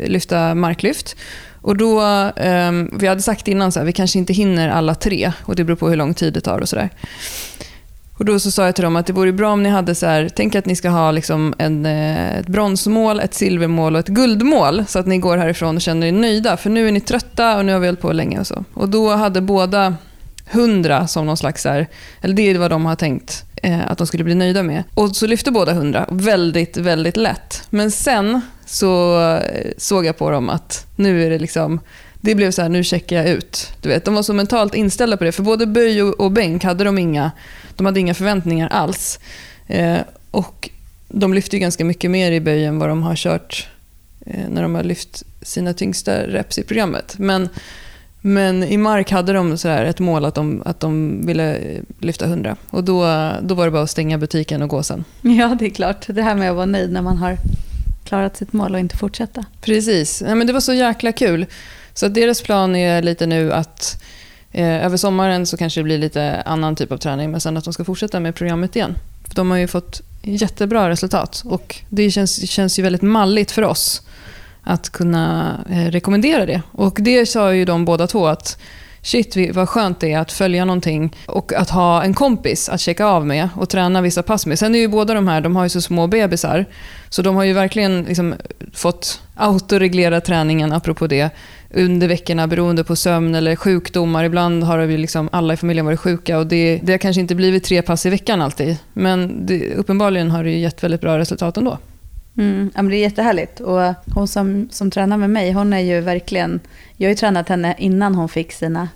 lyfta 0.00 0.54
marklyft. 0.54 1.16
Och 1.62 1.76
då, 1.76 2.00
um, 2.00 2.90
vi 2.98 3.06
hade 3.06 3.22
sagt 3.22 3.48
innan 3.48 3.68
att 3.68 3.76
vi 3.76 3.92
kanske 3.92 4.18
inte 4.18 4.32
hinner 4.32 4.68
alla 4.68 4.94
tre 4.94 5.32
och 5.44 5.56
det 5.56 5.64
beror 5.64 5.76
på 5.76 5.88
hur 5.88 5.96
lång 5.96 6.14
tid 6.14 6.32
det 6.32 6.40
tar 6.40 6.58
och 6.58 6.68
sådär. 6.68 6.90
Och 8.18 8.24
då 8.24 8.40
så 8.40 8.50
sa 8.50 8.64
jag 8.64 8.74
till 8.74 8.84
dem 8.84 8.96
att 8.96 9.06
det 9.06 9.12
vore 9.12 9.32
bra 9.32 9.52
om 9.52 9.62
ni 9.62 9.68
hade 9.68 9.94
så 9.94 10.06
här, 10.06 10.28
tänk 10.34 10.54
att 10.54 10.66
ni 10.66 10.76
ska 10.76 10.88
ha 10.88 11.10
liksom 11.10 11.54
en, 11.58 11.86
eh, 11.86 12.38
ett 12.38 12.46
bronsmål, 12.46 13.20
ett 13.20 13.34
silvermål 13.34 13.94
och 13.94 14.00
ett 14.00 14.08
guldmål 14.08 14.84
så 14.88 14.98
att 14.98 15.06
ni 15.06 15.18
går 15.18 15.36
härifrån 15.36 15.76
och 15.76 15.82
känner 15.82 16.06
er 16.06 16.12
nöjda. 16.12 16.56
För 16.56 16.70
nu 16.70 16.88
är 16.88 16.92
ni 16.92 17.00
trötta 17.00 17.56
och 17.56 17.64
nu 17.64 17.72
har 17.72 17.80
vi 17.80 17.86
hållit 17.86 18.00
på 18.00 18.12
länge 18.12 18.40
och 18.40 18.46
så. 18.46 18.64
Och 18.74 18.88
då 18.88 19.10
hade 19.10 19.40
båda 19.40 19.94
100 20.50 21.06
som 21.06 21.26
någon 21.26 21.36
slags, 21.36 21.62
så 21.62 21.68
här, 21.68 21.86
eller 22.20 22.34
det 22.34 22.50
är 22.50 22.58
vad 22.58 22.70
de 22.70 22.86
har 22.86 22.96
tänkt 22.96 23.44
eh, 23.62 23.90
att 23.90 23.98
de 23.98 24.06
skulle 24.06 24.24
bli 24.24 24.34
nöjda 24.34 24.62
med. 24.62 24.82
Och 24.94 25.16
så 25.16 25.26
lyfte 25.26 25.50
båda 25.50 25.72
100, 25.72 26.06
väldigt, 26.10 26.76
väldigt 26.76 27.16
lätt. 27.16 27.66
Men 27.70 27.90
sen 27.90 28.40
så 28.72 29.20
eh, 29.20 29.70
såg 29.76 30.06
jag 30.06 30.18
på 30.18 30.30
dem 30.30 30.50
att 30.50 30.86
nu 30.96 31.26
är 31.26 31.30
det 31.30 31.38
liksom, 31.38 31.80
det 32.20 32.34
blev 32.34 32.50
så 32.50 32.62
här, 32.62 32.68
nu 32.68 32.84
checkar 32.84 33.16
jag 33.16 33.28
ut. 33.28 33.72
Du 33.80 33.88
vet, 33.88 34.04
de 34.04 34.14
var 34.14 34.22
så 34.22 34.32
mentalt 34.32 34.74
inställda 34.74 35.16
på 35.16 35.24
det, 35.24 35.32
för 35.32 35.42
både 35.42 35.66
böj 35.66 36.02
och, 36.02 36.20
och 36.20 36.30
bänk 36.30 36.64
hade 36.64 36.84
de 36.84 36.98
inga, 36.98 37.30
de 37.76 37.86
hade 37.86 38.00
inga 38.00 38.14
förväntningar 38.14 38.68
alls. 38.68 39.18
Eh, 39.66 39.98
och 40.30 40.70
de 41.08 41.34
lyfte 41.34 41.56
ju 41.56 41.60
ganska 41.60 41.84
mycket 41.84 42.10
mer 42.10 42.32
i 42.32 42.40
böj 42.40 42.64
än 42.64 42.78
vad 42.78 42.88
de 42.88 43.02
har 43.02 43.16
kört 43.16 43.68
eh, 44.26 44.48
när 44.48 44.62
de 44.62 44.74
har 44.74 44.82
lyft 44.82 45.22
sina 45.42 45.74
tyngsta 45.74 46.26
reps 46.26 46.58
i 46.58 46.62
programmet. 46.62 47.14
Men 47.18 47.48
men 48.24 48.62
i 48.64 48.76
mark 48.76 49.10
hade 49.10 49.32
de 49.32 49.58
så 49.58 49.68
här 49.68 49.84
ett 49.84 50.00
mål 50.00 50.24
att 50.24 50.34
de, 50.34 50.62
att 50.64 50.80
de 50.80 51.20
ville 51.26 51.58
lyfta 51.98 52.24
100. 52.24 52.56
Och 52.70 52.84
då, 52.84 53.00
då 53.42 53.54
var 53.54 53.64
det 53.64 53.70
bara 53.70 53.82
att 53.82 53.90
stänga 53.90 54.18
butiken 54.18 54.62
och 54.62 54.68
gå 54.68 54.82
sen. 54.82 55.04
Ja, 55.22 55.56
det 55.58 55.66
är 55.66 55.70
klart. 55.70 56.06
Det 56.06 56.22
här 56.22 56.34
med 56.34 56.50
att 56.50 56.56
vara 56.56 56.66
nöjd 56.66 56.92
när 56.92 57.02
man 57.02 57.16
har 57.16 57.36
klarat 58.12 58.36
sitt 58.36 58.52
mål 58.52 58.74
och 58.74 58.80
inte 58.80 58.96
fortsätta. 58.96 59.44
Precis. 59.60 60.22
Ja, 60.26 60.34
men 60.34 60.46
det 60.46 60.52
var 60.52 60.60
så 60.60 60.72
jäkla 60.72 61.12
kul. 61.12 61.46
Så 61.94 62.06
att 62.06 62.14
deras 62.14 62.42
plan 62.42 62.76
är 62.76 63.02
lite 63.02 63.26
nu 63.26 63.52
att 63.52 64.02
eh, 64.50 64.86
över 64.86 64.96
sommaren 64.96 65.46
så 65.46 65.56
kanske 65.56 65.80
det 65.80 65.84
blir 65.84 65.98
lite 65.98 66.42
annan 66.46 66.76
typ 66.76 66.92
av 66.92 66.96
träning 66.96 67.30
men 67.30 67.40
sen 67.40 67.56
att 67.56 67.64
de 67.64 67.72
ska 67.72 67.84
fortsätta 67.84 68.20
med 68.20 68.34
programmet 68.34 68.76
igen. 68.76 68.94
För 69.28 69.34
de 69.34 69.50
har 69.50 69.58
ju 69.58 69.66
fått 69.66 70.00
jättebra 70.22 70.88
resultat 70.88 71.42
och 71.44 71.76
det 71.88 72.10
känns, 72.10 72.50
känns 72.50 72.78
ju 72.78 72.82
väldigt 72.82 73.02
malligt 73.02 73.50
för 73.50 73.62
oss 73.62 74.02
att 74.62 74.90
kunna 74.90 75.56
eh, 75.70 75.90
rekommendera 75.90 76.46
det. 76.46 76.62
Och 76.72 76.98
det 77.00 77.26
sa 77.26 77.54
ju 77.54 77.64
de 77.64 77.84
båda 77.84 78.06
två 78.06 78.26
att 78.26 78.58
shit 79.02 79.36
vad 79.54 79.68
skönt 79.68 80.00
det 80.00 80.12
är 80.12 80.18
att 80.18 80.32
följa 80.32 80.64
någonting 80.64 81.16
och 81.26 81.52
att 81.52 81.70
ha 81.70 82.02
en 82.02 82.14
kompis 82.14 82.68
att 82.68 82.80
checka 82.80 83.06
av 83.06 83.26
med 83.26 83.48
och 83.56 83.68
träna 83.68 84.00
vissa 84.00 84.22
pass 84.22 84.46
med. 84.46 84.58
Sen 84.58 84.74
är 84.74 84.78
ju 84.78 84.88
båda 84.88 85.14
de 85.14 85.28
här, 85.28 85.40
de 85.40 85.56
har 85.56 85.62
ju 85.62 85.68
så 85.68 85.80
små 85.80 86.06
bebisar 86.06 86.66
så 87.08 87.22
de 87.22 87.36
har 87.36 87.44
ju 87.44 87.52
verkligen 87.52 88.02
liksom 88.02 88.34
fått 88.72 89.22
autoreglera 89.34 90.20
träningen, 90.20 90.72
apropå 90.72 91.06
det, 91.06 91.30
under 91.70 92.08
veckorna 92.08 92.46
beroende 92.46 92.84
på 92.84 92.96
sömn 92.96 93.34
eller 93.34 93.56
sjukdomar. 93.56 94.24
Ibland 94.24 94.64
har 94.64 94.78
vi 94.78 94.96
liksom 94.96 95.28
alla 95.32 95.54
i 95.54 95.56
familjen 95.56 95.86
varit 95.86 96.00
sjuka 96.00 96.38
och 96.38 96.46
det, 96.46 96.80
det 96.82 96.92
har 96.92 96.98
kanske 96.98 97.20
inte 97.20 97.34
blivit 97.34 97.64
tre 97.64 97.82
pass 97.82 98.06
i 98.06 98.10
veckan 98.10 98.42
alltid. 98.42 98.76
Men 98.92 99.46
det, 99.46 99.74
uppenbarligen 99.74 100.30
har 100.30 100.44
det 100.44 100.50
gett 100.50 100.84
väldigt 100.84 101.00
bra 101.00 101.18
resultat 101.18 101.56
ändå. 101.56 101.78
Mm, 102.38 102.70
ja, 102.74 102.82
men 102.82 102.90
det 102.90 102.96
är 102.96 103.00
jättehärligt. 103.00 103.60
Och 103.60 103.94
hon 104.14 104.28
som, 104.28 104.68
som 104.70 104.90
tränar 104.90 105.16
med 105.16 105.30
mig, 105.30 105.52
hon 105.52 105.72
är 105.72 105.80
ju 105.80 106.00
verkligen... 106.00 106.60
Jag 106.96 107.06
har 107.06 107.10
ju 107.10 107.16
tränat 107.16 107.48
henne 107.48 107.74
innan 107.78 108.14
hon 108.14 108.28
fick 108.28 108.52
sina 108.52 108.88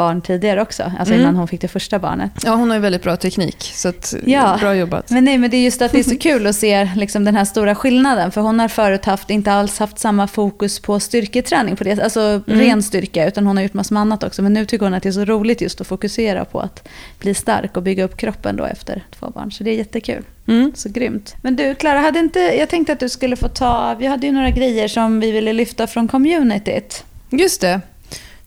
barn 0.00 0.20
tidigare 0.20 0.62
också, 0.62 0.82
alltså 0.98 1.14
Mm. 1.14 1.20
innan 1.22 1.36
hon 1.36 1.48
fick 1.48 1.60
det 1.60 1.68
första 1.68 1.98
barnet. 1.98 2.30
Ja, 2.44 2.54
hon 2.54 2.68
har 2.70 2.76
ju 2.76 2.80
väldigt 2.82 3.02
bra 3.02 3.16
teknik, 3.16 3.70
så 3.74 3.88
att, 3.88 4.14
Ja. 4.26 4.56
bra 4.60 4.74
jobbat. 4.74 5.10
Men 5.10 5.24
nej, 5.24 5.38
men 5.38 5.50
det 5.50 5.56
är 5.56 5.64
just 5.64 5.82
att 5.82 5.92
det 5.92 5.98
är 5.98 6.02
så 6.02 6.16
kul 6.28 6.46
att 6.46 6.56
se 6.56 6.88
liksom, 6.96 7.24
den 7.24 7.36
här 7.36 7.44
stora 7.44 7.74
skillnaden. 7.74 8.30
För 8.30 8.40
hon 8.40 8.60
har 8.60 8.68
förut 8.68 9.04
haft, 9.04 9.30
inte 9.30 9.52
alls 9.52 9.78
haft 9.78 9.98
samma 9.98 10.26
fokus 10.26 10.80
på 10.80 11.00
styrketräning, 11.00 11.76
på 11.76 11.84
det, 11.84 12.00
alltså 12.02 12.20
Mm. 12.20 12.60
ren 12.60 12.82
styrka, 12.82 13.26
utan 13.28 13.46
hon 13.46 13.56
har 13.56 13.62
gjort 13.62 13.74
massor 13.74 13.94
med 13.94 14.00
annat 14.00 14.24
också. 14.24 14.42
Men 14.42 14.52
nu 14.52 14.66
tycker 14.66 14.86
hon 14.86 14.94
att 14.94 15.02
det 15.02 15.08
är 15.08 15.12
så 15.12 15.24
roligt 15.24 15.60
just 15.60 15.80
att 15.80 15.86
fokusera 15.86 16.44
på 16.44 16.60
att 16.60 16.88
bli 17.18 17.34
stark 17.34 17.76
och 17.76 17.82
bygga 17.82 18.04
upp 18.04 18.16
kroppen 18.16 18.56
då 18.56 18.64
efter 18.64 19.04
två 19.18 19.30
barn. 19.30 19.52
Så 19.52 19.64
det 19.64 19.70
är 19.70 19.74
jättekul. 19.74 20.22
Mm. 20.48 20.72
Så 20.74 20.88
grymt. 20.88 21.34
Men 21.42 21.56
du, 21.56 21.74
Klara, 21.74 21.98
hade 21.98 22.18
inte, 22.18 22.40
jag 22.40 22.68
tänkte 22.68 22.92
att 22.92 23.00
du 23.00 23.08
skulle 23.08 23.36
få 23.36 23.48
ta, 23.48 23.94
vi 23.98 24.06
hade 24.06 24.26
ju 24.26 24.32
några 24.32 24.50
grejer 24.50 24.88
som 24.88 25.20
vi 25.20 25.30
ville 25.30 25.52
lyfta 25.52 25.86
från 25.86 26.08
communityt. 26.08 27.04
Just 27.30 27.60
det. 27.60 27.80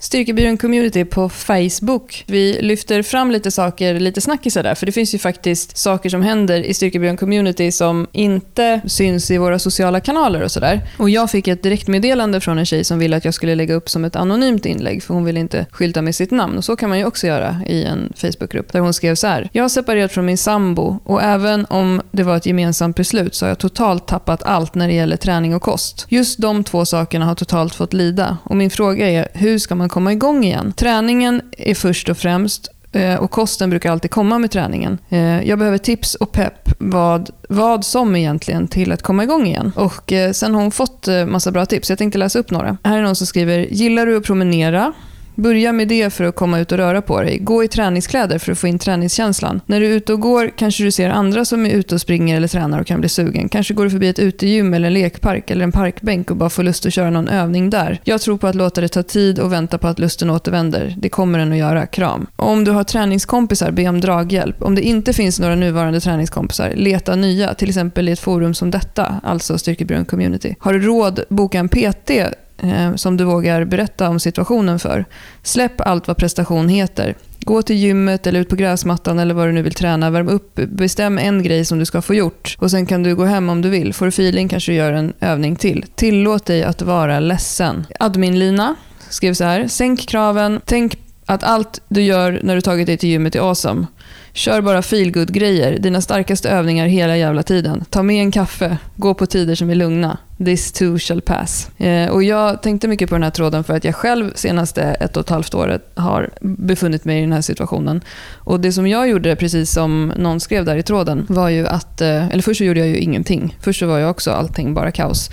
Styrkebyrån 0.03 0.57
Community 0.57 1.05
på 1.05 1.29
Facebook. 1.29 2.23
Vi 2.27 2.57
lyfter 2.61 3.01
fram 3.03 3.31
lite 3.31 3.51
saker, 3.51 3.99
lite 3.99 4.21
snackisar 4.21 4.63
där. 4.63 4.75
För 4.75 4.85
det 4.85 4.91
finns 4.91 5.15
ju 5.15 5.19
faktiskt 5.19 5.77
saker 5.77 6.09
som 6.09 6.21
händer 6.21 6.63
i 6.63 6.73
Styrkebyrån 6.73 7.17
Community 7.17 7.71
som 7.71 8.07
inte 8.11 8.81
syns 8.85 9.31
i 9.31 9.37
våra 9.37 9.59
sociala 9.59 9.99
kanaler 9.99 10.41
och 10.41 10.51
sådär. 10.51 10.81
Och 10.97 11.09
jag 11.09 11.31
fick 11.31 11.47
ett 11.47 11.63
direktmeddelande 11.63 12.41
från 12.41 12.57
en 12.57 12.65
tjej 12.65 12.83
som 12.83 12.99
ville 12.99 13.17
att 13.17 13.25
jag 13.25 13.33
skulle 13.33 13.55
lägga 13.55 13.73
upp 13.73 13.89
som 13.89 14.05
ett 14.05 14.15
anonymt 14.15 14.65
inlägg. 14.65 15.03
För 15.03 15.13
hon 15.13 15.25
ville 15.25 15.39
inte 15.39 15.65
skylta 15.71 16.01
med 16.01 16.15
sitt 16.15 16.31
namn. 16.31 16.57
Och 16.57 16.65
så 16.65 16.75
kan 16.75 16.89
man 16.89 16.99
ju 16.99 17.05
också 17.05 17.27
göra 17.27 17.57
i 17.67 17.83
en 17.83 18.13
Facebookgrupp. 18.15 18.73
Där 18.73 18.79
hon 18.79 18.93
skrev 18.93 19.15
så 19.15 19.27
här. 19.27 19.49
Jag 19.51 19.63
har 19.63 19.69
separerat 19.69 20.11
från 20.11 20.25
min 20.25 20.37
sambo 20.37 20.99
och 21.03 21.23
även 21.23 21.65
om 21.69 22.01
det 22.11 22.23
var 22.23 22.37
ett 22.37 22.45
gemensamt 22.45 22.95
beslut 22.95 23.35
så 23.35 23.45
har 23.45 23.49
jag 23.49 23.59
totalt 23.59 24.07
tappat 24.07 24.43
allt 24.43 24.75
när 24.75 24.87
det 24.87 24.93
gäller 24.93 25.17
träning 25.17 25.55
och 25.55 25.61
kost. 25.61 26.05
Just 26.09 26.39
de 26.39 26.63
två 26.63 26.85
sakerna 26.85 27.25
har 27.25 27.35
totalt 27.35 27.75
fått 27.75 27.93
lida. 27.93 28.37
Och 28.43 28.57
min 28.57 28.69
fråga 28.69 29.09
är, 29.09 29.27
hur 29.33 29.57
ska 29.57 29.75
man 29.75 29.89
komma 29.93 30.11
igång 30.11 30.43
igen? 30.43 30.73
Träningen 30.77 31.41
är 31.57 31.75
först 31.75 32.09
och 32.09 32.17
främst 32.17 32.67
eh, 32.91 33.15
och 33.15 33.31
kosten 33.31 33.69
brukar 33.69 33.91
alltid 33.91 34.11
komma 34.11 34.39
med 34.39 34.51
träningen. 34.51 34.97
Eh, 35.09 35.43
jag 35.43 35.59
behöver 35.59 35.77
tips 35.77 36.15
och 36.15 36.31
pepp 36.31 36.69
vad, 36.79 37.29
vad 37.49 37.85
som 37.85 38.15
egentligen 38.15 38.67
till 38.67 38.91
att 38.91 39.01
komma 39.01 39.23
igång 39.23 39.47
igen. 39.47 39.71
Och 39.75 40.13
eh, 40.13 40.31
sen 40.31 40.55
har 40.55 40.61
hon 40.61 40.71
fått 40.71 41.07
massa 41.27 41.51
bra 41.51 41.65
tips. 41.65 41.89
Jag 41.89 41.99
tänkte 41.99 42.19
läsa 42.19 42.39
upp 42.39 42.51
några. 42.51 42.77
Här 42.83 42.97
är 42.97 43.01
någon 43.01 43.15
som 43.15 43.27
skriver, 43.27 43.59
gillar 43.59 44.05
du 44.05 44.17
att 44.17 44.23
promenera? 44.23 44.93
Börja 45.35 45.73
med 45.73 45.87
det 45.87 46.13
för 46.13 46.23
att 46.23 46.35
komma 46.35 46.59
ut 46.59 46.71
och 46.71 46.77
röra 46.77 47.01
på 47.01 47.21
dig. 47.21 47.37
Gå 47.41 47.63
i 47.63 47.67
träningskläder 47.67 48.39
för 48.39 48.51
att 48.51 48.57
få 48.57 48.67
in 48.67 48.79
träningskänslan. 48.79 49.61
När 49.65 49.79
du 49.79 49.85
är 49.85 49.91
ute 49.91 50.13
och 50.13 50.19
går 50.19 50.51
kanske 50.57 50.83
du 50.83 50.91
ser 50.91 51.09
andra 51.09 51.45
som 51.45 51.65
är 51.65 51.69
ute 51.69 51.95
och 51.95 52.01
springer 52.01 52.37
eller 52.37 52.47
tränar 52.47 52.79
och 52.79 52.87
kan 52.87 52.99
bli 52.99 53.09
sugen. 53.09 53.49
Kanske 53.49 53.73
går 53.73 53.83
du 53.83 53.89
förbi 53.89 54.07
ett 54.07 54.19
utegym 54.19 54.73
eller 54.73 54.87
en 54.87 54.93
lekpark 54.93 55.49
eller 55.49 55.63
en 55.63 55.71
parkbänk 55.71 56.31
och 56.31 56.37
bara 56.37 56.49
får 56.49 56.63
lust 56.63 56.85
att 56.85 56.93
köra 56.93 57.09
någon 57.09 57.27
övning 57.27 57.69
där. 57.69 57.99
Jag 58.03 58.21
tror 58.21 58.37
på 58.37 58.47
att 58.47 58.55
låta 58.55 58.81
det 58.81 58.87
ta 58.87 59.03
tid 59.03 59.39
och 59.39 59.53
vänta 59.53 59.77
på 59.77 59.87
att 59.87 59.99
lusten 59.99 60.29
återvänder. 60.29 60.95
Det 60.97 61.09
kommer 61.09 61.39
den 61.39 61.51
att 61.51 61.57
göra. 61.57 61.85
Kram. 61.85 62.27
Om 62.35 62.63
du 62.63 62.71
har 62.71 62.83
träningskompisar, 62.83 63.71
be 63.71 63.87
om 63.89 64.01
draghjälp. 64.01 64.61
Om 64.61 64.75
det 64.75 64.81
inte 64.81 65.13
finns 65.13 65.39
några 65.39 65.55
nuvarande 65.55 65.99
träningskompisar, 65.99 66.73
leta 66.75 67.15
nya. 67.15 67.53
Till 67.53 67.69
exempel 67.69 68.09
i 68.09 68.11
ett 68.11 68.19
forum 68.19 68.53
som 68.53 68.71
detta, 68.71 69.19
alltså 69.23 69.57
Styrkebyrån 69.57 70.05
Community. 70.05 70.55
Har 70.59 70.73
du 70.73 70.79
råd, 70.79 71.23
boka 71.29 71.59
en 71.59 71.69
PT 71.69 72.11
eh, 72.57 72.95
som 72.95 73.17
du 73.17 73.23
vågar 73.23 73.65
berätta 73.65 74.09
om 74.09 74.19
situationen 74.19 74.79
för. 74.79 75.05
Släpp 75.43 75.81
allt 75.81 76.07
vad 76.07 76.17
prestation 76.17 76.69
heter. 76.69 77.15
Gå 77.39 77.61
till 77.61 77.75
gymmet 77.75 78.27
eller 78.27 78.39
ut 78.39 78.49
på 78.49 78.55
gräsmattan 78.55 79.19
eller 79.19 79.33
vad 79.33 79.47
du 79.47 79.51
nu 79.51 79.61
vill 79.61 79.73
träna. 79.73 80.09
Värm 80.09 80.27
upp, 80.27 80.55
bestäm 80.55 81.17
en 81.17 81.43
grej 81.43 81.65
som 81.65 81.79
du 81.79 81.85
ska 81.85 82.01
få 82.01 82.13
gjort. 82.13 82.55
Och 82.59 82.71
Sen 82.71 82.85
kan 82.85 83.03
du 83.03 83.15
gå 83.15 83.25
hem 83.25 83.49
om 83.49 83.61
du 83.61 83.69
vill. 83.69 83.93
Får 83.93 84.05
du 84.05 84.09
feeling 84.09 84.49
kanske 84.49 84.71
du 84.71 84.75
gör 84.75 84.93
en 84.93 85.13
övning 85.19 85.55
till. 85.55 85.85
Tillåt 85.95 86.45
dig 86.45 86.63
att 86.63 86.81
vara 86.81 87.19
ledsen. 87.19 87.85
Admin-Lina 87.99 88.75
skrev 89.09 89.33
så 89.33 89.43
här. 89.43 89.67
Sänk 89.67 90.07
kraven. 90.07 90.61
Tänk 90.65 90.97
att 91.25 91.43
allt 91.43 91.81
du 91.87 92.01
gör 92.01 92.39
när 92.43 92.55
du 92.55 92.61
tagit 92.61 92.87
dig 92.87 92.97
till 92.97 93.09
gymmet 93.09 93.35
är 93.35 93.49
awesome. 93.49 93.85
Kör 94.33 94.61
bara 94.61 94.81
feelgood 94.81 95.33
grejer 95.33 95.79
Dina 95.79 96.01
starkaste 96.01 96.49
övningar 96.49 96.87
hela 96.87 97.17
jävla 97.17 97.43
tiden. 97.43 97.85
Ta 97.89 98.03
med 98.03 98.21
en 98.21 98.31
kaffe. 98.31 98.77
Gå 98.95 99.13
på 99.13 99.25
tider 99.25 99.55
som 99.55 99.69
är 99.69 99.75
lugna. 99.75 100.17
This 100.45 100.71
too 100.71 100.97
shall 100.99 101.21
pass. 101.21 101.69
Eh, 101.79 102.09
och 102.09 102.23
jag 102.23 102.61
tänkte 102.61 102.87
mycket 102.87 103.09
på 103.09 103.15
den 103.15 103.23
här 103.23 103.29
tråden 103.29 103.63
för 103.63 103.73
att 103.75 103.83
jag 103.83 103.95
själv 103.95 104.31
senaste 104.35 104.81
ett 104.83 105.17
och 105.17 105.23
ett 105.23 105.29
halvt 105.29 105.53
året 105.53 105.91
har 105.95 106.29
befunnit 106.41 107.05
mig 107.05 107.17
i 107.17 107.21
den 107.21 107.33
här 107.33 107.41
situationen. 107.41 108.01
Och 108.33 108.59
det 108.59 108.71
som 108.71 108.87
jag 108.87 109.09
gjorde, 109.09 109.35
precis 109.35 109.71
som 109.71 110.13
någon 110.17 110.39
skrev 110.39 110.65
där 110.65 110.75
i 110.77 110.83
tråden, 110.83 111.25
var 111.29 111.49
ju 111.49 111.67
att... 111.67 112.01
eh, 112.01 112.27
Eller 112.29 112.41
först 112.41 112.57
så 112.57 112.63
gjorde 112.63 112.79
jag 112.79 112.89
ju 112.89 112.97
ingenting. 112.97 113.57
Först 113.61 113.79
så 113.79 113.87
var 113.87 113.99
jag 113.99 114.09
också 114.09 114.31
allting 114.31 114.73
bara 114.73 114.91
kaos. 114.91 115.29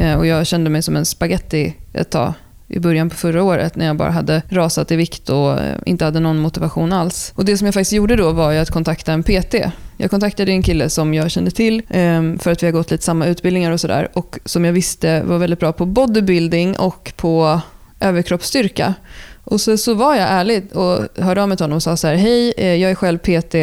Eh, 0.00 0.14
och 0.18 0.26
jag 0.26 0.46
kände 0.46 0.70
mig 0.70 0.82
som 0.82 0.96
en 0.96 1.04
spaghetti 1.04 1.74
ett 1.92 2.10
tag 2.10 2.32
i 2.70 2.80
början 2.80 3.10
på 3.10 3.16
förra 3.16 3.42
året 3.42 3.76
när 3.76 3.86
jag 3.86 3.96
bara 3.96 4.10
hade 4.10 4.42
rasat 4.48 4.90
i 4.90 4.96
vikt 4.96 5.28
och 5.28 5.60
eh, 5.60 5.76
inte 5.86 6.04
hade 6.04 6.20
någon 6.20 6.38
motivation 6.38 6.92
alls. 6.92 7.32
Och 7.36 7.44
Det 7.44 7.56
som 7.56 7.64
jag 7.64 7.74
faktiskt 7.74 7.92
gjorde 7.92 8.16
då 8.16 8.32
var 8.32 8.52
ju 8.52 8.58
att 8.58 8.70
kontakta 8.70 9.12
en 9.12 9.22
PT. 9.22 9.54
Jag 9.96 10.10
kontaktade 10.10 10.52
en 10.52 10.62
kille 10.62 10.90
som 10.90 11.14
jag 11.14 11.30
kände 11.30 11.50
till 11.50 11.82
ehm, 11.88 12.38
för 12.38 12.50
att 12.50 12.62
vi 12.62 12.66
har 12.66 12.72
gått 12.72 12.90
lite 12.90 13.04
samma 13.04 13.26
utbildningar 13.26 13.70
och 13.72 13.80
sådär 13.80 14.08
och 14.12 14.38
som 14.44 14.64
jag 14.64 14.72
visste 14.72 15.22
var 15.22 15.38
väldigt 15.38 15.60
bra 15.60 15.72
på 15.72 15.86
bodybuilding 15.86 16.76
och 16.76 17.12
på 17.16 17.60
överkroppsstyrka. 18.00 18.94
Och 19.44 19.60
så, 19.60 19.76
så 19.76 19.94
var 19.94 20.14
jag 20.14 20.28
ärlig 20.30 20.76
och 20.76 21.22
hörde 21.24 21.42
av 21.42 21.48
mig 21.48 21.56
till 21.56 21.64
honom 21.64 21.76
och 21.76 21.82
sa 21.82 21.96
så 21.96 22.06
här, 22.06 22.14
hej, 22.14 22.54
eh, 22.56 22.74
jag 22.74 22.90
är 22.90 22.94
själv 22.94 23.18
PT, 23.18 23.54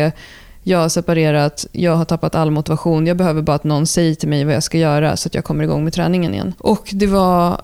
jag 0.63 0.79
har 0.79 0.89
separerat, 0.89 1.65
jag 1.71 1.95
har 1.95 2.05
tappat 2.05 2.35
all 2.35 2.51
motivation, 2.51 3.07
jag 3.07 3.17
behöver 3.17 3.41
bara 3.41 3.55
att 3.55 3.63
någon 3.63 3.87
säger 3.87 4.15
till 4.15 4.29
mig 4.29 4.45
vad 4.45 4.55
jag 4.55 4.63
ska 4.63 4.77
göra 4.77 5.17
så 5.17 5.27
att 5.27 5.35
jag 5.35 5.43
kommer 5.43 5.63
igång 5.63 5.83
med 5.83 5.93
träningen 5.93 6.33
igen. 6.33 6.53
Och 6.59 6.89
det 6.91 7.07
var 7.07 7.61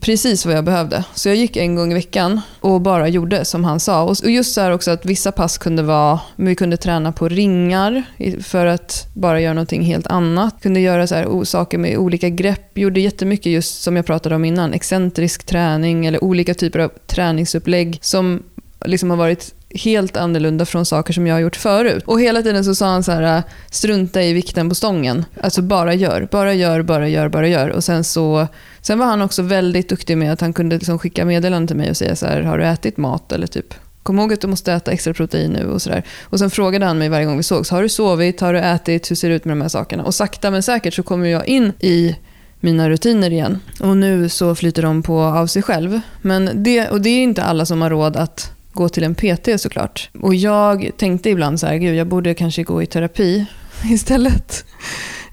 precis 0.00 0.46
vad 0.46 0.54
jag 0.54 0.64
behövde. 0.64 1.04
Så 1.14 1.28
jag 1.28 1.36
gick 1.36 1.56
en 1.56 1.74
gång 1.74 1.90
i 1.90 1.94
veckan 1.94 2.40
och 2.60 2.80
bara 2.80 3.08
gjorde 3.08 3.44
som 3.44 3.64
han 3.64 3.80
sa. 3.80 4.02
Och 4.02 4.30
just 4.30 4.54
så 4.54 4.60
här 4.60 4.70
också 4.70 4.90
att 4.90 5.04
vissa 5.04 5.32
pass 5.32 5.58
kunde 5.58 5.82
vara, 5.82 6.20
vi 6.36 6.54
kunde 6.54 6.76
träna 6.76 7.12
på 7.12 7.28
ringar 7.28 8.02
för 8.42 8.66
att 8.66 9.08
bara 9.14 9.40
göra 9.40 9.54
någonting 9.54 9.82
helt 9.82 10.06
annat. 10.06 10.62
Kunde 10.62 10.80
göra 10.80 11.06
så 11.06 11.14
här, 11.14 11.44
saker 11.44 11.78
med 11.78 11.98
olika 11.98 12.28
grepp. 12.28 12.78
Gjorde 12.78 13.00
jättemycket 13.00 13.52
just 13.52 13.82
som 13.82 13.96
jag 13.96 14.06
pratade 14.06 14.34
om 14.34 14.44
innan, 14.44 14.72
excentrisk 14.72 15.46
träning 15.46 16.06
eller 16.06 16.24
olika 16.24 16.54
typer 16.54 16.78
av 16.78 16.92
träningsupplägg 17.06 17.98
som 18.02 18.42
liksom 18.84 19.10
har 19.10 19.16
varit 19.16 19.54
helt 19.74 20.16
annorlunda 20.16 20.66
från 20.66 20.86
saker 20.86 21.12
som 21.12 21.26
jag 21.26 21.34
har 21.34 21.40
gjort 21.40 21.56
förut. 21.56 22.02
Och 22.06 22.20
hela 22.20 22.42
tiden 22.42 22.64
så 22.64 22.74
sa 22.74 22.86
han 22.86 23.02
så 23.02 23.12
här, 23.12 23.36
äh, 23.36 23.42
strunta 23.70 24.22
i 24.22 24.32
vikten 24.32 24.68
på 24.68 24.74
stången. 24.74 25.24
Alltså 25.40 25.62
bara 25.62 25.94
gör, 25.94 26.28
bara 26.30 26.54
gör, 26.54 26.82
bara 26.82 27.08
gör, 27.08 27.28
bara 27.28 27.48
gör. 27.48 27.68
Och 27.68 27.84
sen 27.84 28.04
så 28.04 28.48
Sen 28.82 28.98
var 28.98 29.06
han 29.06 29.22
också 29.22 29.42
väldigt 29.42 29.88
duktig 29.88 30.18
med 30.18 30.32
att 30.32 30.40
han 30.40 30.52
kunde 30.52 30.76
liksom 30.76 30.98
skicka 30.98 31.24
meddelanden 31.24 31.66
till 31.66 31.76
mig 31.76 31.90
och 31.90 31.96
säga 31.96 32.16
så 32.16 32.26
här, 32.26 32.42
har 32.42 32.58
du 32.58 32.64
ätit 32.64 32.96
mat? 32.96 33.32
Eller 33.32 33.46
typ, 33.46 33.74
kom 34.02 34.18
ihåg 34.18 34.32
att 34.32 34.40
du 34.40 34.46
måste 34.46 34.72
äta 34.72 34.90
extra 34.90 35.14
protein 35.14 35.50
nu 35.50 35.66
och 35.66 35.82
sådär. 35.82 36.02
Och 36.22 36.38
sen 36.38 36.50
frågade 36.50 36.86
han 36.86 36.98
mig 36.98 37.08
varje 37.08 37.26
gång 37.26 37.36
vi 37.36 37.42
sågs, 37.42 37.70
har 37.70 37.82
du 37.82 37.88
sovit? 37.88 38.40
Har 38.40 38.52
du 38.52 38.58
ätit? 38.58 39.10
Hur 39.10 39.16
ser 39.16 39.28
det 39.28 39.34
ut 39.34 39.44
med 39.44 39.56
de 39.56 39.60
här 39.60 39.68
sakerna? 39.68 40.04
Och 40.04 40.14
sakta 40.14 40.50
men 40.50 40.62
säkert 40.62 40.94
så 40.94 41.02
kommer 41.02 41.28
jag 41.28 41.46
in 41.46 41.72
i 41.80 42.16
mina 42.60 42.90
rutiner 42.90 43.30
igen. 43.30 43.58
Och 43.80 43.96
nu 43.96 44.28
så 44.28 44.54
flyter 44.54 44.82
de 44.82 45.02
på 45.02 45.20
av 45.20 45.46
sig 45.46 45.62
själv. 45.62 46.00
Men 46.22 46.50
det, 46.54 46.88
och 46.88 47.00
det 47.00 47.10
är 47.10 47.22
inte 47.22 47.42
alla 47.42 47.66
som 47.66 47.82
har 47.82 47.90
råd 47.90 48.16
att 48.16 48.52
gå 48.72 48.88
till 48.88 49.04
en 49.04 49.14
PT 49.14 49.60
såklart. 49.60 50.10
Och 50.20 50.34
jag 50.34 50.90
tänkte 50.96 51.30
ibland 51.30 51.60
så 51.60 51.66
här, 51.66 51.76
gud 51.76 51.94
jag 51.94 52.06
borde 52.06 52.34
kanske 52.34 52.62
gå 52.62 52.82
i 52.82 52.86
terapi 52.86 53.46
istället. 53.90 54.64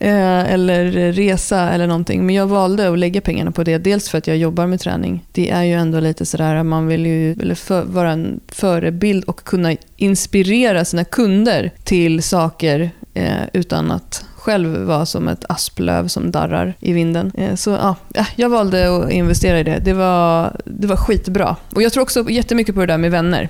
Eh, 0.01 0.53
eller 0.53 1.11
resa 1.11 1.69
eller 1.69 1.87
någonting. 1.87 2.25
Men 2.25 2.35
jag 2.35 2.47
valde 2.47 2.89
att 2.89 2.99
lägga 2.99 3.21
pengarna 3.21 3.51
på 3.51 3.63
det. 3.63 3.77
Dels 3.77 4.09
för 4.09 4.17
att 4.17 4.27
jag 4.27 4.37
jobbar 4.37 4.67
med 4.67 4.79
träning. 4.79 5.25
Det 5.31 5.49
är 5.49 5.63
ju 5.63 5.73
ändå 5.73 5.99
lite 5.99 6.25
sådär 6.25 6.55
att 6.55 6.65
man 6.65 6.87
vill 6.87 7.05
ju 7.05 7.31
eller 7.31 7.55
för, 7.55 7.83
vara 7.83 8.11
en 8.11 8.39
förebild 8.47 9.23
och 9.23 9.43
kunna 9.43 9.75
inspirera 9.97 10.85
sina 10.85 11.03
kunder 11.03 11.71
till 11.83 12.23
saker 12.23 12.91
eh, 13.13 13.43
utan 13.53 13.91
att 13.91 14.25
själv 14.39 14.77
vara 14.77 15.05
som 15.05 15.27
ett 15.27 15.45
asplöv 15.49 16.07
som 16.07 16.31
darrar 16.31 16.73
i 16.79 16.93
vinden. 16.93 17.31
Eh, 17.35 17.55
Så 17.55 17.69
ja, 17.69 17.95
ja, 18.13 18.25
jag 18.35 18.49
valde 18.49 18.97
att 18.97 19.11
investera 19.11 19.59
i 19.59 19.63
det. 19.63 19.79
Det 19.79 19.93
var, 19.93 20.55
det 20.65 20.87
var 20.87 20.95
skitbra. 20.95 21.55
Och 21.75 21.81
jag 21.81 21.93
tror 21.93 22.03
också 22.03 22.29
jättemycket 22.29 22.75
på 22.75 22.81
det 22.81 22.87
där 22.87 22.97
med 22.97 23.11
vänner. 23.11 23.49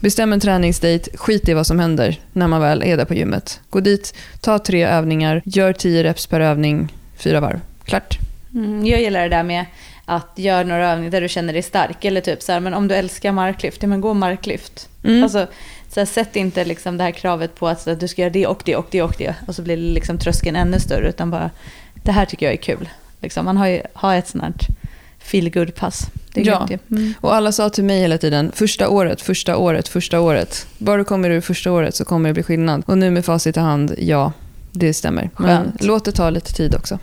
Bestäm 0.00 0.32
en 0.32 0.40
träningsdate, 0.40 1.10
skit 1.14 1.48
i 1.48 1.54
vad 1.54 1.66
som 1.66 1.78
händer 1.78 2.20
när 2.32 2.48
man 2.48 2.60
väl 2.60 2.82
är 2.82 2.96
där 2.96 3.04
på 3.04 3.14
gymmet. 3.14 3.60
Gå 3.70 3.80
dit, 3.80 4.14
ta 4.40 4.58
tre 4.58 4.84
övningar, 4.86 5.42
gör 5.44 5.72
tio 5.72 6.02
reps 6.02 6.26
per 6.26 6.40
övning, 6.40 6.92
fyra 7.18 7.40
varv. 7.40 7.60
Klart. 7.84 8.18
Mm, 8.54 8.86
jag 8.86 9.00
gillar 9.00 9.22
det 9.22 9.28
där 9.28 9.42
med 9.42 9.64
att 10.04 10.32
göra 10.36 10.62
några 10.62 10.92
övningar 10.92 11.10
där 11.10 11.20
du 11.20 11.28
känner 11.28 11.52
dig 11.52 11.62
stark. 11.62 12.04
Eller 12.04 12.20
typ 12.20 12.42
så 12.42 12.52
här, 12.52 12.60
men 12.60 12.74
om 12.74 12.88
du 12.88 12.94
älskar 12.94 13.32
marklyft, 13.32 13.82
ja 13.82 13.88
men 13.88 14.00
gå 14.00 14.14
marklyft. 14.14 14.88
Mm. 15.04 15.22
Alltså, 15.22 15.46
så 15.96 16.00
här, 16.00 16.06
sätt 16.06 16.36
inte 16.36 16.64
liksom 16.64 16.96
det 16.96 17.04
här 17.04 17.10
kravet 17.10 17.54
på 17.54 17.68
att, 17.68 17.88
att 17.88 18.00
du 18.00 18.08
ska 18.08 18.22
göra 18.22 18.32
det 18.32 18.46
och 18.46 18.62
det 18.64 18.76
och 18.76 18.86
det 18.90 19.02
och 19.02 19.14
det. 19.18 19.34
Och 19.46 19.54
så 19.54 19.62
blir 19.62 19.76
liksom 19.76 20.18
tröskeln 20.18 20.56
ännu 20.56 20.80
större. 20.80 21.08
Utan 21.08 21.30
bara, 21.30 21.50
det 21.94 22.12
här 22.12 22.26
tycker 22.26 22.46
jag 22.46 22.52
är 22.52 22.62
kul. 22.62 22.88
Liksom, 23.20 23.44
man 23.44 23.56
har 23.56 23.66
ju 23.66 23.82
har 23.92 24.14
ett 24.14 24.28
sånt 24.28 24.44
här 24.44 24.52
feel 25.18 25.72
pass 25.72 26.06
Det 26.34 26.40
är 26.40 26.46
Ja. 26.46 26.68
Mm. 26.90 27.14
Och 27.20 27.34
alla 27.34 27.52
sa 27.52 27.70
till 27.70 27.84
mig 27.84 28.00
hela 28.00 28.18
tiden, 28.18 28.52
första 28.54 28.88
året, 28.88 29.22
första 29.22 29.56
året, 29.56 29.88
första 29.88 30.20
året. 30.20 30.66
Bara 30.78 30.96
du 30.96 31.04
kommer 31.04 31.30
ur 31.30 31.40
första 31.40 31.72
året 31.72 31.94
så 31.94 32.04
kommer 32.04 32.28
det 32.28 32.34
bli 32.34 32.42
skillnad. 32.42 32.82
Och 32.86 32.98
nu 32.98 33.10
med 33.10 33.24
facit 33.24 33.56
i 33.56 33.60
hand, 33.60 33.94
ja, 33.98 34.32
det 34.72 34.94
stämmer. 34.94 35.30
Men 35.36 35.62
Skönt. 35.62 35.84
låt 35.84 36.04
det 36.04 36.12
ta 36.12 36.30
lite 36.30 36.52
tid 36.52 36.74
också. 36.74 36.98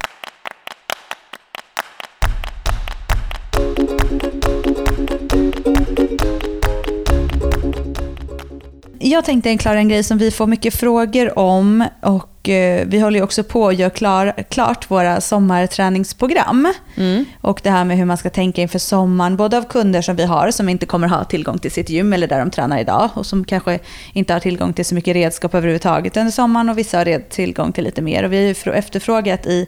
Jag 9.13 9.25
tänkte 9.25 9.57
Klara 9.57 9.77
en 9.77 9.89
grej 9.89 10.03
som 10.03 10.17
vi 10.17 10.31
får 10.31 10.47
mycket 10.47 10.73
frågor 10.73 11.39
om 11.39 11.85
och 12.01 12.49
eh, 12.49 12.87
vi 12.87 12.99
håller 12.99 13.19
ju 13.19 13.23
också 13.23 13.43
på 13.43 13.67
att 13.67 13.75
göra 13.75 13.89
klar, 13.89 14.33
klart 14.49 14.91
våra 14.91 15.21
sommarträningsprogram. 15.21 16.73
Mm. 16.95 17.25
Och 17.41 17.59
det 17.63 17.69
här 17.69 17.85
med 17.85 17.97
hur 17.97 18.05
man 18.05 18.17
ska 18.17 18.29
tänka 18.29 18.61
inför 18.61 18.79
sommaren, 18.79 19.37
både 19.37 19.57
av 19.57 19.63
kunder 19.63 20.01
som 20.01 20.15
vi 20.15 20.25
har 20.25 20.51
som 20.51 20.69
inte 20.69 20.85
kommer 20.85 21.07
ha 21.07 21.23
tillgång 21.23 21.59
till 21.59 21.71
sitt 21.71 21.89
gym 21.89 22.13
eller 22.13 22.27
där 22.27 22.39
de 22.39 22.51
tränar 22.51 22.79
idag 22.79 23.09
och 23.13 23.25
som 23.25 23.45
kanske 23.45 23.79
inte 24.13 24.33
har 24.33 24.39
tillgång 24.39 24.73
till 24.73 24.85
så 24.85 24.95
mycket 24.95 25.15
redskap 25.15 25.53
överhuvudtaget 25.53 26.17
under 26.17 26.31
sommaren 26.31 26.69
och 26.69 26.77
vissa 26.77 26.97
har 26.97 27.29
tillgång 27.29 27.71
till 27.71 27.83
lite 27.83 28.01
mer. 28.01 28.23
Och 28.23 28.33
vi 28.33 28.37
har 28.37 28.43
ju 28.43 28.73
efterfrågat 28.73 29.45
i, 29.45 29.67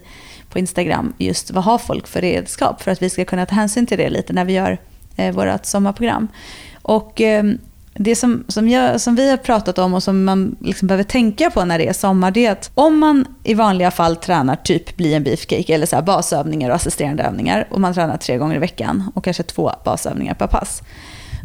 på 0.50 0.58
Instagram 0.58 1.12
just 1.18 1.50
vad 1.50 1.64
har 1.64 1.78
folk 1.78 2.06
för 2.06 2.20
redskap 2.20 2.82
för 2.82 2.90
att 2.90 3.02
vi 3.02 3.10
ska 3.10 3.24
kunna 3.24 3.46
ta 3.46 3.54
hänsyn 3.54 3.86
till 3.86 3.98
det 3.98 4.10
lite 4.10 4.32
när 4.32 4.44
vi 4.44 4.52
gör 4.52 4.78
eh, 5.16 5.34
vårt 5.34 5.66
sommarprogram. 5.66 6.28
Och 6.82 7.20
eh, 7.20 7.44
det 7.98 8.16
som, 8.16 8.44
som, 8.48 8.68
jag, 8.68 9.00
som 9.00 9.14
vi 9.14 9.30
har 9.30 9.36
pratat 9.36 9.78
om 9.78 9.94
och 9.94 10.02
som 10.02 10.24
man 10.24 10.56
liksom 10.60 10.88
behöver 10.88 11.04
tänka 11.04 11.50
på 11.50 11.64
när 11.64 11.78
det 11.78 11.88
är 11.88 11.92
sommar, 11.92 12.30
det 12.30 12.46
är 12.46 12.52
att 12.52 12.70
om 12.74 12.98
man 12.98 13.26
i 13.44 13.54
vanliga 13.54 13.90
fall 13.90 14.16
tränar 14.16 14.56
typ 14.56 14.96
bli 14.96 15.14
en 15.14 15.24
beefcake 15.24 15.74
eller 15.74 15.86
så 15.86 16.02
basövningar 16.02 16.70
och 16.70 16.76
assisterande 16.76 17.22
övningar 17.22 17.66
och 17.70 17.80
man 17.80 17.94
tränar 17.94 18.16
tre 18.16 18.36
gånger 18.36 18.56
i 18.56 18.58
veckan 18.58 19.10
och 19.14 19.24
kanske 19.24 19.42
två 19.42 19.72
basövningar 19.84 20.34
per 20.34 20.46
pass. 20.46 20.82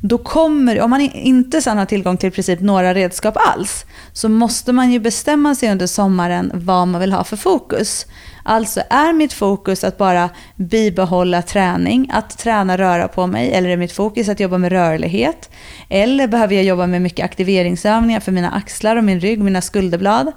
Då 0.03 0.17
kommer, 0.17 0.81
om 0.81 0.89
man 0.89 1.01
inte 1.01 1.61
sen 1.61 1.77
har 1.77 1.85
tillgång 1.85 2.17
till 2.17 2.27
i 2.27 2.31
princip 2.31 2.59
några 2.59 2.93
redskap 2.93 3.37
alls, 3.37 3.85
så 4.13 4.29
måste 4.29 4.73
man 4.73 4.91
ju 4.91 4.99
bestämma 4.99 5.55
sig 5.55 5.71
under 5.71 5.87
sommaren 5.87 6.51
vad 6.53 6.87
man 6.87 7.01
vill 7.01 7.11
ha 7.11 7.23
för 7.23 7.37
fokus. 7.37 8.05
Alltså 8.43 8.81
är 8.89 9.13
mitt 9.13 9.33
fokus 9.33 9.83
att 9.83 9.97
bara 9.97 10.29
bibehålla 10.55 11.41
träning, 11.41 12.09
att 12.13 12.37
träna 12.37 12.77
röra 12.77 13.07
på 13.07 13.27
mig, 13.27 13.53
eller 13.53 13.69
är 13.69 13.77
mitt 13.77 13.91
fokus 13.91 14.29
att 14.29 14.39
jobba 14.39 14.57
med 14.57 14.71
rörlighet? 14.71 15.49
Eller 15.89 16.27
behöver 16.27 16.55
jag 16.55 16.63
jobba 16.63 16.87
med 16.87 17.01
mycket 17.01 17.25
aktiveringsövningar 17.25 18.19
för 18.19 18.31
mina 18.31 18.51
axlar 18.51 18.95
och 18.95 19.03
min 19.03 19.19
rygg, 19.19 19.39
mina 19.39 19.61
skulderblad? 19.61 20.31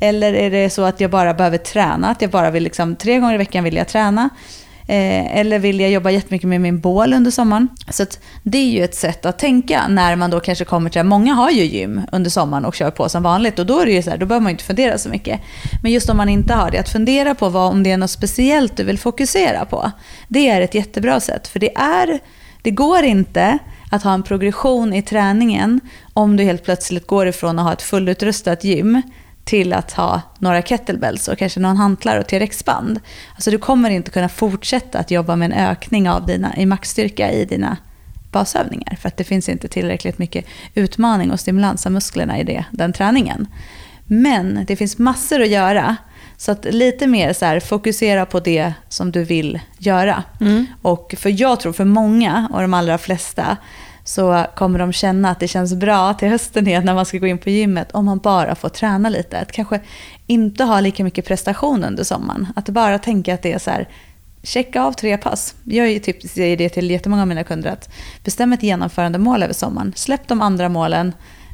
Eller 0.00 0.34
är 0.34 0.50
det 0.50 0.70
så 0.70 0.82
att 0.82 1.00
jag 1.00 1.10
bara 1.10 1.34
behöver 1.34 1.58
träna, 1.58 2.10
att 2.10 2.22
jag 2.22 2.30
bara 2.30 2.50
vill 2.50 2.62
liksom, 2.62 2.96
tre 2.96 3.18
gånger 3.18 3.34
i 3.34 3.38
veckan 3.38 3.64
vill 3.64 3.76
jag 3.76 3.88
träna? 3.88 4.28
Eh, 4.90 5.36
eller 5.36 5.58
vill 5.58 5.80
jag 5.80 5.90
jobba 5.90 6.10
jättemycket 6.10 6.48
med 6.48 6.60
min 6.60 6.80
bål 6.80 7.12
under 7.12 7.30
sommaren? 7.30 7.68
Så 7.90 8.06
det 8.42 8.58
är 8.58 8.70
ju 8.70 8.84
ett 8.84 8.94
sätt 8.94 9.26
att 9.26 9.38
tänka 9.38 9.88
när 9.88 10.16
man 10.16 10.30
då 10.30 10.40
kanske 10.40 10.64
kommer 10.64 10.90
till, 10.90 11.02
många 11.02 11.34
har 11.34 11.50
ju 11.50 11.64
gym 11.64 12.00
under 12.12 12.30
sommaren 12.30 12.64
och 12.64 12.74
kör 12.74 12.90
på 12.90 13.08
som 13.08 13.22
vanligt 13.22 13.58
och 13.58 13.66
då 13.66 13.78
är 13.78 13.86
det 13.86 13.92
ju 13.92 14.02
så 14.02 14.10
här, 14.10 14.18
då 14.18 14.26
behöver 14.26 14.42
man 14.42 14.50
inte 14.50 14.64
fundera 14.64 14.98
så 14.98 15.08
mycket. 15.08 15.40
Men 15.82 15.92
just 15.92 16.10
om 16.10 16.16
man 16.16 16.28
inte 16.28 16.54
har 16.54 16.70
det, 16.70 16.78
att 16.78 16.88
fundera 16.88 17.34
på 17.34 17.48
vad, 17.48 17.70
om 17.70 17.82
det 17.82 17.90
är 17.90 17.96
något 17.96 18.10
speciellt 18.10 18.76
du 18.76 18.84
vill 18.84 18.98
fokusera 18.98 19.64
på. 19.64 19.90
Det 20.28 20.48
är 20.48 20.60
ett 20.60 20.74
jättebra 20.74 21.20
sätt, 21.20 21.48
för 21.48 21.58
det 21.58 21.76
är, 21.76 22.18
det 22.62 22.70
går 22.70 23.02
inte 23.02 23.58
att 23.90 24.02
ha 24.02 24.14
en 24.14 24.22
progression 24.22 24.94
i 24.94 25.02
träningen 25.02 25.80
om 26.12 26.36
du 26.36 26.44
helt 26.44 26.64
plötsligt 26.64 27.06
går 27.06 27.26
ifrån 27.26 27.58
att 27.58 27.64
ha 27.64 27.72
ett 27.72 27.82
fullutrustat 27.82 28.64
gym 28.64 29.02
till 29.44 29.72
att 29.72 29.92
ha 29.92 30.20
några 30.38 30.62
kettlebells 30.62 31.28
och 31.28 31.38
kanske 31.38 31.60
någon 31.60 31.76
hantlar 31.76 32.18
och 32.18 32.26
TRX-band. 32.26 33.00
Alltså 33.34 33.50
du 33.50 33.58
kommer 33.58 33.90
inte 33.90 34.10
kunna 34.10 34.28
fortsätta 34.28 34.98
att 34.98 35.10
jobba 35.10 35.36
med 35.36 35.52
en 35.52 35.58
ökning 35.58 36.10
av 36.10 36.26
dina, 36.26 36.56
i 36.56 36.66
maxstyrka 36.66 37.32
i 37.32 37.44
dina 37.44 37.76
basövningar. 38.32 38.96
För 39.00 39.08
att 39.08 39.16
det 39.16 39.24
finns 39.24 39.48
inte 39.48 39.68
tillräckligt 39.68 40.18
mycket 40.18 40.44
utmaning 40.74 41.30
och 41.30 41.40
stimulans 41.40 41.86
av 41.86 41.92
musklerna 41.92 42.38
i 42.38 42.44
det, 42.44 42.64
den 42.70 42.92
träningen. 42.92 43.46
Men 44.06 44.64
det 44.66 44.76
finns 44.76 44.98
massor 44.98 45.42
att 45.42 45.48
göra. 45.48 45.96
Så 46.36 46.52
att 46.52 46.64
lite 46.64 47.06
mer 47.06 47.32
så 47.32 47.44
här, 47.44 47.60
fokusera 47.60 48.26
på 48.26 48.40
det 48.40 48.72
som 48.88 49.12
du 49.12 49.24
vill 49.24 49.60
göra. 49.78 50.22
Mm. 50.40 50.66
Och 50.82 51.14
för 51.18 51.40
jag 51.40 51.60
tror 51.60 51.72
för 51.72 51.84
många 51.84 52.48
och 52.52 52.60
de 52.60 52.74
allra 52.74 52.98
flesta 52.98 53.56
så 54.04 54.46
kommer 54.54 54.78
de 54.78 54.92
känna 54.92 55.30
att 55.30 55.40
det 55.40 55.48
känns 55.48 55.74
bra 55.74 56.14
till 56.14 56.28
hösten 56.28 56.66
igen 56.66 56.84
när 56.84 56.94
man 56.94 57.06
ska 57.06 57.18
gå 57.18 57.26
in 57.26 57.38
på 57.38 57.50
gymmet 57.50 57.92
om 57.92 58.04
man 58.04 58.18
bara 58.18 58.54
får 58.54 58.68
träna 58.68 59.08
lite. 59.08 59.38
Att 59.38 59.52
kanske 59.52 59.80
inte 60.26 60.64
ha 60.64 60.80
lika 60.80 61.04
mycket 61.04 61.26
prestation 61.26 61.84
under 61.84 62.04
sommaren. 62.04 62.46
Att 62.56 62.68
bara 62.68 62.98
tänka 62.98 63.34
att 63.34 63.42
det 63.42 63.52
är 63.52 63.58
så 63.58 63.70
här, 63.70 63.88
checka 64.42 64.82
av 64.82 64.92
tre 64.92 65.18
pass. 65.18 65.54
Jag 65.64 66.02
typ, 66.02 66.22
säger 66.22 66.56
det 66.56 66.68
till 66.68 66.90
jättemånga 66.90 67.22
av 67.22 67.28
mina 67.28 67.44
kunder 67.44 67.70
att 67.70 67.88
bestäm 68.24 68.52
ett 68.52 68.62
genomförandemål 68.62 69.42
över 69.42 69.54
sommaren. 69.54 69.92
Släpp 69.96 70.28
de 70.28 70.40
andra 70.40 70.68
målen, 70.68 71.12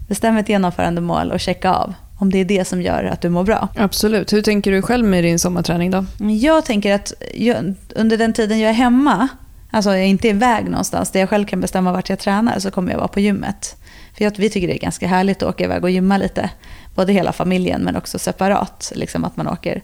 bestäm 0.09 0.37
ett 0.37 0.49
genomförandemål 0.49 1.33
och 1.33 1.41
checka 1.41 1.73
av. 1.73 1.95
Om 2.19 2.31
det 2.31 2.39
är 2.39 2.45
det 2.45 2.65
som 2.65 2.83
gör 2.83 3.05
att 3.05 3.21
du 3.21 3.29
mår 3.29 3.45
bra. 3.45 3.69
Absolut. 3.77 4.33
Hur 4.33 4.43
tänker 4.43 4.73
du 4.73 4.83
själv 4.83 5.07
med 5.07 5.25
din 5.25 5.39
sommarträning 5.39 5.91
då? 5.91 6.05
Jag 6.19 6.65
tänker 6.65 6.95
att 6.95 7.13
jag, 7.35 7.75
under 7.97 8.17
den 8.17 8.33
tiden 8.33 8.61
jag 8.61 8.71
är 8.71 8.75
hemma 8.75 9.29
Alltså 9.71 9.91
jag 9.91 10.01
är 10.01 10.05
inte 10.05 10.29
iväg 10.29 10.65
någonstans 10.65 11.11
där 11.11 11.21
jag 11.21 11.29
själv 11.29 11.47
kan 11.47 11.61
bestämma 11.61 11.93
vart 11.93 12.09
jag 12.09 12.19
tränar 12.19 12.59
så 12.59 12.71
kommer 12.71 12.93
jag 12.93 12.99
vara 12.99 13.09
på 13.09 13.21
gymmet. 13.21 13.77
För 14.17 14.25
jag, 14.25 14.33
vi 14.37 14.51
tycker 14.51 14.69
det 14.69 14.77
är 14.77 14.81
ganska 14.81 15.07
härligt 15.07 15.43
att 15.43 15.49
åka 15.49 15.65
iväg 15.65 15.85
och 15.85 15.91
gymma 15.91 16.17
lite. 16.17 16.51
Både 16.95 17.13
hela 17.13 17.33
familjen 17.33 17.83
men 17.83 17.97
också 17.97 18.19
separat. 18.19 18.93
Liksom 18.95 19.25
att 19.25 19.37
man 19.37 19.49
åker 19.49 19.83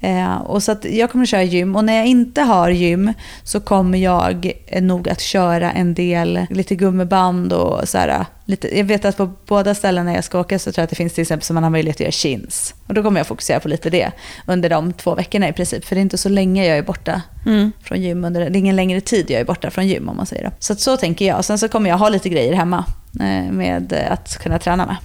Eh, 0.00 0.36
och 0.36 0.62
så 0.62 0.76
jag 0.82 1.10
kommer 1.10 1.22
att 1.22 1.28
köra 1.28 1.42
gym 1.42 1.76
och 1.76 1.84
när 1.84 1.96
jag 1.96 2.06
inte 2.06 2.42
har 2.42 2.70
gym 2.70 3.12
så 3.44 3.60
kommer 3.60 3.98
jag 3.98 4.52
nog 4.80 5.08
att 5.08 5.20
köra 5.20 5.72
en 5.72 5.94
del, 5.94 6.46
lite 6.50 6.74
gummiband 6.74 7.52
och 7.52 7.88
så 7.88 7.98
här, 7.98 8.24
lite, 8.44 8.78
jag 8.78 8.84
vet 8.84 9.04
att 9.04 9.16
på 9.16 9.30
båda 9.46 9.74
ställena 9.74 10.14
jag 10.14 10.24
ska 10.24 10.40
åka 10.40 10.58
så 10.58 10.72
tror 10.72 10.82
jag 10.82 10.84
att 10.84 10.90
det 10.90 10.96
finns 10.96 11.12
till 11.12 11.22
exempel 11.22 11.44
som 11.44 11.54
man 11.54 11.62
har 11.62 11.70
möjlighet 11.70 11.96
att 11.96 12.00
göra 12.00 12.10
chins. 12.10 12.74
Och 12.86 12.94
då 12.94 13.02
kommer 13.02 13.20
jag 13.20 13.26
fokusera 13.26 13.60
på 13.60 13.68
lite 13.68 13.90
det 13.90 14.12
under 14.46 14.70
de 14.70 14.92
två 14.92 15.14
veckorna 15.14 15.48
i 15.48 15.52
princip. 15.52 15.84
För 15.84 15.94
det 15.94 16.00
är 16.00 16.02
inte 16.02 16.18
så 16.18 16.28
länge 16.28 16.66
jag 16.66 16.78
är 16.78 16.82
borta 16.82 17.22
mm. 17.46 17.72
från 17.82 18.02
gym. 18.02 18.24
Under, 18.24 18.40
det 18.40 18.58
är 18.58 18.60
ingen 18.60 18.76
längre 18.76 19.00
tid 19.00 19.30
jag 19.30 19.40
är 19.40 19.44
borta 19.44 19.70
från 19.70 19.88
gym 19.88 20.08
om 20.08 20.16
man 20.16 20.26
säger 20.26 20.42
det. 20.42 20.52
Så 20.58 20.74
så 20.74 20.96
tänker 20.96 21.26
jag. 21.26 21.44
Sen 21.44 21.58
så 21.58 21.68
kommer 21.68 21.90
jag 21.90 21.98
ha 21.98 22.08
lite 22.08 22.28
grejer 22.28 22.54
hemma 22.54 22.84
eh, 23.20 23.52
med 23.52 23.92
att 24.10 24.38
kunna 24.38 24.58
träna 24.58 24.86
med. 24.86 24.96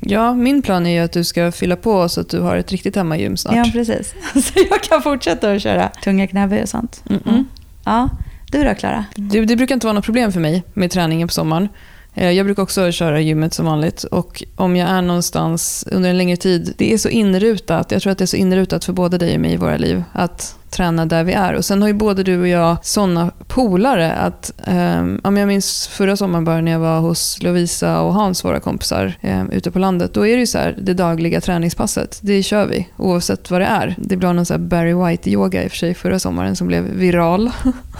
Ja, 0.00 0.34
min 0.34 0.62
plan 0.62 0.86
är 0.86 0.90
ju 0.90 0.98
att 0.98 1.12
du 1.12 1.24
ska 1.24 1.52
fylla 1.52 1.76
på 1.76 2.08
så 2.08 2.20
att 2.20 2.28
du 2.28 2.40
har 2.40 2.56
ett 2.56 2.72
riktigt 2.72 2.96
hemmagym 2.96 3.36
snart. 3.36 3.56
Ja, 3.56 3.70
precis. 3.72 4.14
Så 4.34 4.52
jag 4.70 4.82
kan 4.82 5.02
fortsätta 5.02 5.52
att 5.52 5.62
köra 5.62 5.88
tunga 5.88 6.26
knäböj 6.26 6.62
och 6.62 6.68
sånt. 6.68 7.02
Mm 7.10 7.22
-mm. 7.22 7.44
Ja. 7.84 8.08
Du 8.50 8.64
då, 8.64 8.74
Klara? 8.74 9.04
Det, 9.16 9.44
det 9.44 9.56
brukar 9.56 9.74
inte 9.74 9.86
vara 9.86 9.94
något 9.94 10.04
problem 10.04 10.32
för 10.32 10.40
mig 10.40 10.62
med 10.74 10.90
träningen 10.90 11.28
på 11.28 11.34
sommaren. 11.34 11.68
Eh, 12.14 12.30
jag 12.30 12.46
brukar 12.46 12.62
också 12.62 12.92
köra 12.92 13.20
gymmet 13.20 13.54
som 13.54 13.66
vanligt 13.66 14.04
och 14.04 14.42
om 14.56 14.76
jag 14.76 14.88
är 14.88 15.02
någonstans 15.02 15.84
under 15.92 16.10
en 16.10 16.18
längre 16.18 16.36
tid, 16.36 16.74
det 16.78 16.92
är 16.92 16.98
så 16.98 17.08
inrutat, 17.08 17.90
jag 17.90 18.02
tror 18.02 18.12
att 18.12 18.18
det 18.18 18.24
är 18.24 18.26
så 18.26 18.36
inrutat 18.36 18.84
för 18.84 18.92
både 18.92 19.18
dig 19.18 19.34
och 19.34 19.40
mig 19.40 19.52
i 19.52 19.56
våra 19.56 19.76
liv, 19.76 20.02
att 20.12 20.57
träna 20.70 21.06
där 21.06 21.24
vi 21.24 21.32
är. 21.32 21.54
Och 21.54 21.64
Sen 21.64 21.82
har 21.82 21.88
ju 21.88 21.94
både 21.94 22.22
du 22.22 22.40
och 22.40 22.48
jag 22.48 22.76
såna 22.82 23.30
polare 23.46 24.12
att, 24.12 24.52
um, 24.66 25.20
jag 25.24 25.48
minns 25.48 25.86
förra 25.86 26.16
sommaren 26.16 26.44
bara 26.44 26.60
när 26.60 26.72
jag 26.72 26.78
var 26.78 27.00
hos 27.00 27.42
Lovisa 27.42 28.00
och 28.00 28.14
Hans, 28.14 28.44
våra 28.44 28.60
kompisar, 28.60 29.14
eh, 29.20 29.44
ute 29.52 29.70
på 29.70 29.78
landet. 29.78 30.14
Då 30.14 30.26
är 30.26 30.32
det 30.32 30.40
ju 30.40 30.46
så 30.46 30.58
här, 30.58 30.74
det 30.78 30.94
dagliga 30.94 31.40
träningspasset, 31.40 32.18
det 32.22 32.42
kör 32.42 32.66
vi 32.66 32.88
oavsett 32.96 33.50
vad 33.50 33.60
det 33.60 33.66
är. 33.66 33.94
Det 33.98 34.16
blev 34.16 34.34
någon 34.34 34.46
så 34.46 34.58
Barry 34.58 34.92
White-yoga 34.92 35.64
i 35.64 35.66
och 35.66 35.70
för 35.70 35.78
sig 35.78 35.94
förra 35.94 36.18
sommaren 36.18 36.56
som 36.56 36.66
blev 36.66 36.84
viral. 36.84 37.50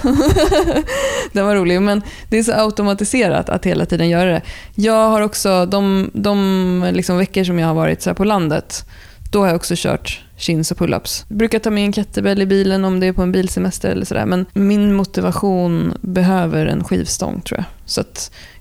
Den 1.32 1.46
var 1.46 1.54
rolig, 1.54 1.82
men 1.82 2.02
det 2.28 2.38
är 2.38 2.42
så 2.42 2.52
automatiserat 2.52 3.48
att 3.48 3.66
hela 3.66 3.86
tiden 3.86 4.08
göra 4.08 4.30
det. 4.30 4.42
Jag 4.74 5.08
har 5.08 5.20
också, 5.20 5.66
de, 5.66 6.10
de 6.12 6.90
liksom 6.92 7.18
veckor 7.18 7.44
som 7.44 7.58
jag 7.58 7.66
har 7.66 7.74
varit 7.74 8.02
så 8.02 8.14
på 8.14 8.24
landet, 8.24 8.84
då 9.30 9.40
har 9.40 9.46
jag 9.46 9.56
också 9.56 9.74
kört 9.76 10.24
chins 10.36 10.70
och 10.70 10.78
pull-ups. 10.78 11.24
Jag 11.28 11.38
brukar 11.38 11.58
ta 11.58 11.70
med 11.70 11.84
en 11.84 11.92
kettlebell 11.92 12.42
i 12.42 12.46
bilen 12.46 12.84
om 12.84 13.00
det 13.00 13.06
är 13.06 13.12
på 13.12 13.22
en 13.22 13.32
bilsemester 13.32 13.90
eller 13.90 14.04
sådär. 14.04 14.26
Men 14.26 14.46
min 14.52 14.94
motivation 14.94 15.94
behöver 16.00 16.66
en 16.66 16.84
skivstång 16.84 17.40
tror 17.40 17.58
jag. 17.58 17.64
Så 17.84 18.04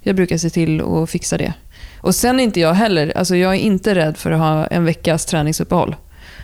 jag 0.01 0.15
brukar 0.15 0.38
se 0.38 0.49
till 0.49 0.82
att 0.82 1.10
fixa 1.10 1.38
det. 1.38 1.53
Och 2.01 2.15
sen 2.15 2.39
är 2.39 2.43
inte 2.43 2.60
jag 2.60 2.73
heller, 2.73 3.17
alltså 3.17 3.36
jag 3.36 3.53
är 3.53 3.60
inte 3.60 3.95
rädd 3.95 4.17
för 4.17 4.32
att 4.32 4.39
ha 4.39 4.67
en 4.67 4.86
veckas 4.86 5.25
träningsuppehåll. 5.25 5.95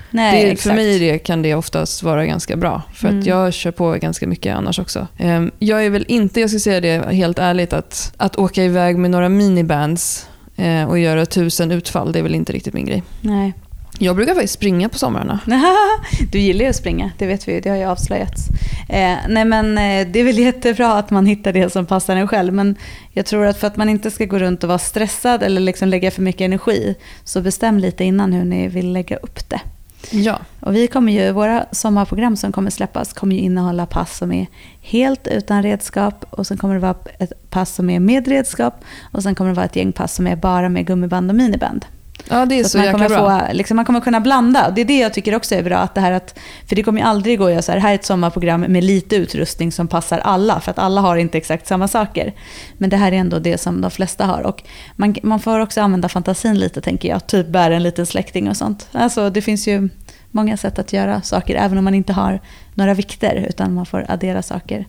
Nej, 0.09 0.49
det, 0.49 0.55
för 0.55 0.73
mig 0.73 0.99
det, 0.99 1.19
kan 1.19 1.41
det 1.41 1.55
oftast 1.55 2.03
vara 2.03 2.25
ganska 2.25 2.55
bra. 2.55 2.81
För 2.93 3.07
mm. 3.07 3.19
att 3.19 3.25
jag 3.25 3.53
kör 3.53 3.71
på 3.71 3.91
ganska 3.91 4.27
mycket 4.27 4.55
annars 4.55 4.79
också. 4.79 5.07
Ehm, 5.17 5.51
jag 5.59 5.86
är 5.86 5.89
väl 5.89 6.05
inte, 6.07 6.41
jag 6.41 6.49
ska 6.49 6.59
säga 6.59 6.81
det 6.81 7.15
helt 7.15 7.39
ärligt, 7.39 7.73
att, 7.73 8.13
att 8.17 8.36
åka 8.36 8.63
iväg 8.63 8.97
med 8.97 9.12
några 9.12 9.29
minibands 9.29 10.27
eh, 10.55 10.83
och 10.83 10.99
göra 10.99 11.25
tusen 11.25 11.71
utfall, 11.71 12.12
det 12.12 12.19
är 12.19 12.23
väl 12.23 12.36
inte 12.36 12.53
riktigt 12.53 12.73
min 12.73 12.86
grej. 12.86 13.03
Nej. 13.21 13.53
Jag 13.99 14.15
brukar 14.15 14.34
faktiskt 14.34 14.53
springa 14.53 14.89
på 14.89 14.97
somrarna. 14.97 15.39
Du 16.32 16.39
gillar 16.39 16.63
ju 16.63 16.69
att 16.69 16.75
springa, 16.75 17.12
det 17.17 17.25
vet 17.25 17.47
vi 17.47 17.60
Det 17.60 17.69
har 17.69 17.77
ju 17.77 17.84
avslöjats. 17.84 18.47
Eh, 18.89 19.17
nej 19.29 19.45
men 19.45 19.77
eh, 19.77 20.08
det 20.08 20.19
är 20.19 20.23
väl 20.23 20.39
jättebra 20.39 20.93
att 20.93 21.10
man 21.10 21.25
hittar 21.25 21.53
det 21.53 21.69
som 21.69 21.86
passar 21.86 22.15
en 22.15 22.27
själv. 22.27 22.53
Men 22.53 22.75
jag 23.12 23.25
tror 23.25 23.45
att 23.45 23.58
för 23.58 23.67
att 23.67 23.77
man 23.77 23.89
inte 23.89 24.12
ska 24.12 24.25
gå 24.25 24.39
runt 24.39 24.63
och 24.63 24.67
vara 24.67 24.79
stressad 24.79 25.43
eller 25.43 25.62
liksom 25.62 25.88
lägga 25.88 26.12
för 26.12 26.21
mycket 26.21 26.41
energi. 26.41 26.95
Så 27.23 27.41
bestäm 27.41 27.79
lite 27.79 28.03
innan 28.03 28.34
hur 28.34 28.43
ni 28.43 28.67
vill 28.67 28.93
lägga 28.93 29.17
upp 29.17 29.49
det. 29.49 29.62
Ja. 30.12 30.39
Och 30.60 30.75
vi 30.75 30.88
kommer 30.88 31.12
ju, 31.12 31.32
våra 31.32 31.65
sommarprogram 31.71 32.38
som 32.38 32.51
kommer 32.51 32.69
släppas 32.69 33.13
kommer 33.13 33.36
ju 33.36 33.41
innehålla 33.41 33.86
pass 33.86 34.17
som 34.17 34.32
är 34.32 34.47
helt 34.82 35.27
utan 35.27 35.63
redskap. 35.63 36.25
Och 36.29 36.47
sen 36.47 36.58
kommer 36.58 36.73
det 36.73 36.79
vara 36.79 36.95
ett 37.19 37.49
pass 37.49 37.75
som 37.75 37.89
är 37.89 37.99
med 37.99 38.27
redskap. 38.27 38.84
Och 39.12 39.23
sen 39.23 39.36
kommer 39.36 39.49
det 39.51 39.56
vara 39.56 39.65
ett 39.65 39.75
gäng 39.75 39.91
pass 39.91 40.15
som 40.15 40.27
är 40.27 40.36
bara 40.36 40.69
med 40.69 40.88
gummiband 40.88 41.32
och 41.32 41.36
miniband. 41.36 41.86
Ja, 42.29 42.45
det 42.45 42.59
är 42.59 42.63
så, 42.63 42.69
så 42.69 42.77
man, 42.77 42.91
kommer 42.91 43.09
få, 43.09 43.53
liksom, 43.53 43.75
man 43.75 43.86
kommer 43.86 44.01
kunna 44.01 44.19
blanda. 44.19 44.71
Det 44.71 44.81
är 44.81 44.86
det 44.86 44.97
jag 44.97 45.13
tycker 45.13 45.36
också 45.36 45.55
är 45.55 45.63
bra. 45.63 45.77
Att 45.77 45.95
det 45.95 46.01
här 46.01 46.12
att, 46.12 46.39
för 46.67 46.75
det 46.75 46.83
kommer 46.83 46.99
ju 46.99 47.07
aldrig 47.07 47.39
gå 47.39 47.45
att 47.45 47.51
göra 47.51 47.62
så 47.62 47.71
här, 47.71 47.79
här 47.79 47.91
är 47.91 47.95
ett 47.95 48.05
sommarprogram 48.05 48.62
med 48.62 48.83
lite 48.83 49.15
utrustning 49.15 49.71
som 49.71 49.88
passar 49.88 50.19
alla. 50.19 50.59
För 50.59 50.71
att 50.71 50.79
alla 50.79 51.01
har 51.01 51.17
inte 51.17 51.38
exakt 51.38 51.67
samma 51.67 51.88
saker. 51.88 52.33
Men 52.77 52.89
det 52.89 52.97
här 52.97 53.12
är 53.12 53.15
ändå 53.15 53.39
det 53.39 53.57
som 53.57 53.81
de 53.81 53.91
flesta 53.91 54.25
har. 54.25 54.41
Och 54.41 54.63
man, 54.95 55.15
man 55.23 55.39
får 55.39 55.59
också 55.59 55.81
använda 55.81 56.09
fantasin 56.09 56.59
lite 56.59 56.81
tänker 56.81 57.09
jag. 57.09 57.27
Typ 57.27 57.47
bära 57.47 57.75
en 57.75 57.83
liten 57.83 58.05
släkting 58.05 58.49
och 58.49 58.57
sånt. 58.57 58.89
Alltså 58.91 59.29
det 59.29 59.41
finns 59.41 59.67
ju 59.67 59.89
många 60.31 60.57
sätt 60.57 60.79
att 60.79 60.93
göra 60.93 61.21
saker. 61.21 61.55
Även 61.55 61.77
om 61.77 61.83
man 61.83 61.93
inte 61.93 62.13
har 62.13 62.39
några 62.73 62.93
vikter. 62.93 63.45
Utan 63.49 63.73
man 63.73 63.86
får 63.86 64.05
addera 64.09 64.41
saker 64.41 64.86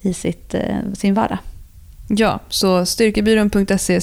i 0.00 0.14
sitt, 0.14 0.54
eh, 0.54 0.76
sin 0.94 1.14
vardag. 1.14 1.38
Ja, 2.16 2.38
så 2.48 2.86
styrkebyrån.se 2.86 4.00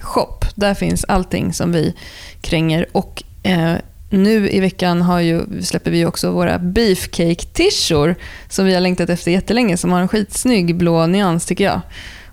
shop. 0.00 0.40
Där 0.54 0.74
finns 0.74 1.04
allting 1.04 1.52
som 1.52 1.72
vi 1.72 1.94
kränger. 2.40 2.86
Och 2.92 3.22
eh, 3.42 3.74
nu 4.10 4.50
i 4.50 4.60
veckan 4.60 5.02
har 5.02 5.20
ju, 5.20 5.62
släpper 5.62 5.90
vi 5.90 6.04
också 6.04 6.30
våra 6.30 6.58
beefcake-tishor 6.58 8.14
som 8.48 8.64
vi 8.64 8.74
har 8.74 8.80
längtat 8.80 9.10
efter 9.10 9.30
jättelänge, 9.30 9.76
som 9.76 9.92
har 9.92 10.00
en 10.00 10.08
skitsnygg 10.08 10.76
blå 10.76 11.06
nyans 11.06 11.46
tycker 11.46 11.64
jag. 11.64 11.80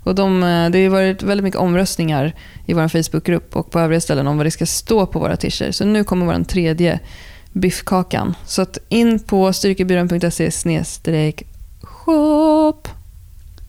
Och 0.04 0.15
de, 0.15 0.44
eh, 0.44 0.70
det 0.70 0.84
har 0.84 0.89
varit 0.89 1.24
väldigt 1.24 1.44
mycket 1.44 1.60
omröstningar 1.60 2.36
i 2.65 2.74
vår 2.74 2.88
Facebookgrupp 2.88 3.56
och 3.56 3.72
på 3.72 3.80
övriga 3.80 4.02
ställen 4.02 4.28
om 4.28 4.38
vad 4.38 4.46
det 4.46 4.52
ska 4.52 4.65
stå 4.65 5.06
på 5.06 5.20
våra 5.20 5.38
t 5.38 5.52
Så 5.72 5.86
nu 5.86 6.04
kommer 6.04 6.26
vår 6.26 6.44
tredje 6.44 7.00
biffkakan. 7.52 8.36
Så 8.46 8.62
att 8.62 8.78
in 8.89 9.20
på 9.20 9.54
styrkebyrån.se 9.54 10.52
shop. 11.82 12.82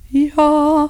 Ja. 0.09 0.89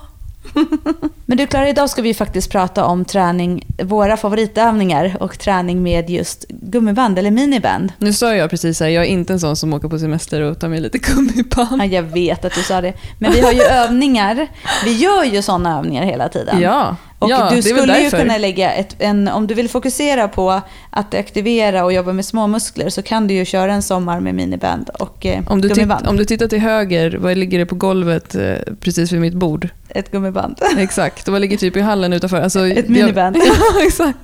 Men 1.26 1.38
du 1.38 1.46
Klara, 1.46 1.68
idag 1.68 1.90
ska 1.90 2.02
vi 2.02 2.14
faktiskt 2.14 2.50
prata 2.50 2.84
om 2.84 3.04
träning, 3.04 3.66
våra 3.82 4.16
favoritövningar 4.16 5.16
och 5.20 5.38
träning 5.38 5.82
med 5.82 6.10
just 6.10 6.44
gummiband 6.48 7.18
eller 7.18 7.30
miniband. 7.30 7.92
Nu 7.98 8.12
sa 8.12 8.34
jag 8.34 8.50
precis 8.50 8.80
här, 8.80 8.88
jag 8.88 9.04
är 9.04 9.08
inte 9.08 9.32
en 9.32 9.40
sån 9.40 9.56
som 9.56 9.74
åker 9.74 9.88
på 9.88 9.98
semester 9.98 10.40
och 10.40 10.60
tar 10.60 10.68
med 10.68 10.82
lite 10.82 10.98
gummiband. 10.98 11.82
Ja, 11.82 11.84
jag 11.84 12.02
vet 12.02 12.44
att 12.44 12.54
du 12.54 12.62
sa 12.62 12.80
det. 12.80 12.92
Men 13.18 13.32
vi 13.32 13.40
har 13.40 13.52
ju 13.52 13.62
övningar, 13.70 14.48
vi 14.84 14.92
gör 14.96 15.24
ju 15.24 15.42
sådana 15.42 15.78
övningar 15.78 16.04
hela 16.04 16.28
tiden. 16.28 16.60
Ja, 16.60 16.96
Och 17.18 17.30
ja 17.30 17.46
du 17.50 17.56
det 17.56 17.62
skulle 17.62 18.00
ju 18.00 18.10
kunna 18.10 18.38
lägga 18.38 18.72
ett, 18.72 18.96
en, 18.98 19.28
om 19.28 19.46
du 19.46 19.54
vill 19.54 19.68
fokusera 19.68 20.28
på 20.28 20.60
att 20.90 21.14
aktivera 21.14 21.84
och 21.84 21.92
jobba 21.92 22.12
med 22.12 22.24
små 22.24 22.46
muskler 22.46 22.88
så 22.90 23.02
kan 23.02 23.26
du 23.28 23.34
ju 23.34 23.44
köra 23.44 23.72
en 23.72 23.82
sommar 23.82 24.20
med 24.20 24.34
miniband 24.34 24.88
och 24.88 25.26
eh, 25.26 25.40
Om 25.46 25.60
du, 25.60 25.68
gummiband. 25.68 26.00
titt, 26.00 26.08
om 26.08 26.16
du 26.16 26.24
tittar 26.24 26.48
till 26.48 26.58
höger, 26.60 27.16
vad 27.20 27.36
ligger 27.36 27.58
det 27.58 27.66
på 27.66 27.74
golvet 27.74 28.34
eh, 28.34 28.54
precis 28.80 29.12
vid 29.12 29.20
mitt 29.20 29.34
bord? 29.34 29.68
Ett 29.88 30.10
gummiband. 30.10 30.58
Exakt, 30.78 31.28
och 31.28 31.32
vad 31.32 31.40
ligger 31.40 31.56
typ 31.56 31.76
i 31.76 31.80
hallen 31.80 32.12
utanför? 32.12 32.40
Alltså, 32.40 32.66
Ett 32.66 32.76
jag- 32.76 32.88
miniband. 32.90 33.36
ja, 33.46 33.82
exakt. 33.86 34.18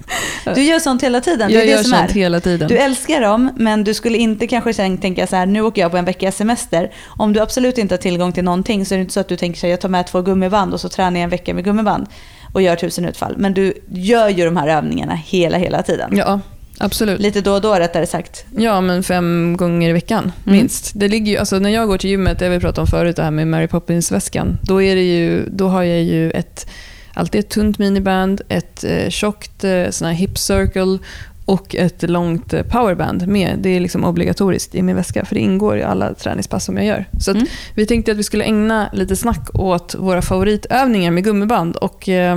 Du 0.55 0.63
gör 0.63 0.79
sånt 0.79 1.03
hela 1.03 1.21
tiden, 1.21 1.49
det 1.49 1.55
Jag 1.55 1.63
är 1.63 1.67
gör 1.69 1.77
det 1.79 1.85
som 1.85 1.93
sånt 1.99 2.11
är. 2.11 2.15
hela 2.15 2.41
tiden. 2.41 2.69
Du 2.69 2.77
älskar 2.79 3.21
dem, 3.21 3.51
men 3.57 3.85
du 3.85 3.95
skulle 3.95 4.19
inte 4.19 4.47
kanske 4.47 4.75
sen 4.75 4.99
tänka 4.99 5.27
så 5.27 5.37
här, 5.37 5.47
nu 5.47 5.61
åker 5.63 5.83
jag 5.83 5.91
på 5.91 5.97
en 5.97 6.05
veckas 6.05 6.37
semester. 6.37 6.91
Om 7.07 7.33
du 7.33 7.41
absolut 7.41 7.79
inte 7.79 7.95
har 7.95 7.99
tillgång 7.99 8.33
till 8.33 8.45
någonting 8.45 8.87
så 8.87 8.95
är 8.95 8.99
det 8.99 9.03
inte 9.03 9.15
så 9.15 9.21
att 9.21 9.29
du 9.29 9.37
tänker 9.37 9.61
så 9.61 9.67
här, 9.67 9.71
jag 9.71 9.81
tar 9.81 9.89
med 9.89 10.07
två 10.07 10.23
gummiband 10.23 10.75
och 10.75 10.81
så 10.81 10.89
tränar 10.89 11.17
jag 11.21 11.25
en 11.25 11.31
vecka 11.31 11.55
med 11.55 11.65
gummiband 11.65 12.07
och 12.53 12.63
gör 12.63 12.77
tusen 12.77 13.05
utfall. 13.05 13.35
Men 13.39 13.55
du 13.55 13.73
gör 13.93 14.29
ju 14.29 14.45
de 14.45 14.57
här 14.57 14.69
övningarna 14.69 15.15
hela, 15.15 15.59
hela 15.59 15.83
tiden. 15.83 16.11
Ja, 16.17 16.41
absolut. 16.79 17.21
Lite 17.21 17.41
då 17.41 17.53
och 17.53 17.61
då 17.61 17.75
rättare 17.75 18.07
sagt. 18.07 18.45
Ja, 18.57 18.81
men 18.81 19.03
fem 19.03 19.57
gånger 19.59 19.91
i 19.91 19.93
veckan 19.93 20.33
Mm. 20.47 20.59
minst. 20.59 20.91
Det 20.95 21.09
ligger 21.09 21.33
ju, 21.33 21.39
alltså, 21.39 21.59
när 21.59 21.71
jag 21.71 21.89
går 21.89 21.99
till 21.99 22.11
gymmet, 22.11 22.39
det 22.39 22.49
vi 22.49 22.61
pratat 22.61 22.79
om 22.79 22.87
förut, 22.87 23.17
det 23.17 23.23
här 23.23 23.31
med 23.31 23.49
Mary 23.49 23.67
Poppins-väskan, 23.67 24.59
då, 24.63 24.83
är 24.83 24.95
det 24.97 25.03
ju, 25.03 25.45
då 25.49 25.69
har 25.69 25.83
jag 25.83 26.03
ju 26.03 26.31
ett, 26.31 26.67
alltid 27.15 27.39
ett 27.39 27.49
tunt 27.51 27.79
miniband, 27.79 28.41
ett 28.49 28.85
eh, 28.85 29.09
tjockt 29.09 29.65
eh, 29.65 29.91
sån 29.91 30.09
här 30.09 30.15
hip 30.15 30.39
circle 30.39 30.99
och 31.45 31.75
ett 31.75 32.11
långt 32.11 32.53
eh, 32.53 32.63
powerband 32.63 33.29
med. 33.29 33.59
Det 33.59 33.71
är 33.71 33.81
liksom 33.81 34.05
obligatoriskt 34.05 34.75
i 34.75 34.83
min 34.83 34.97
väska, 34.97 35.25
för 35.25 35.35
det 35.35 35.41
ingår 35.41 35.79
i 35.79 35.83
alla 35.83 36.15
träningspass 36.15 36.65
som 36.65 36.77
jag 36.77 36.87
gör. 36.87 37.05
Så 37.21 37.31
Mm. 37.31 37.47
vi 37.75 37.87
tänkte 37.87 38.13
att 38.13 38.19
vi 38.19 38.23
skulle 38.23 38.45
ägna 38.45 38.89
lite 38.93 39.17
snack 39.17 39.51
åt 39.55 39.95
våra 39.95 40.23
favoritövningar 40.23 41.11
med 41.11 41.25
gummiband 41.25 41.77
och 41.77 42.09
eh, 42.09 42.37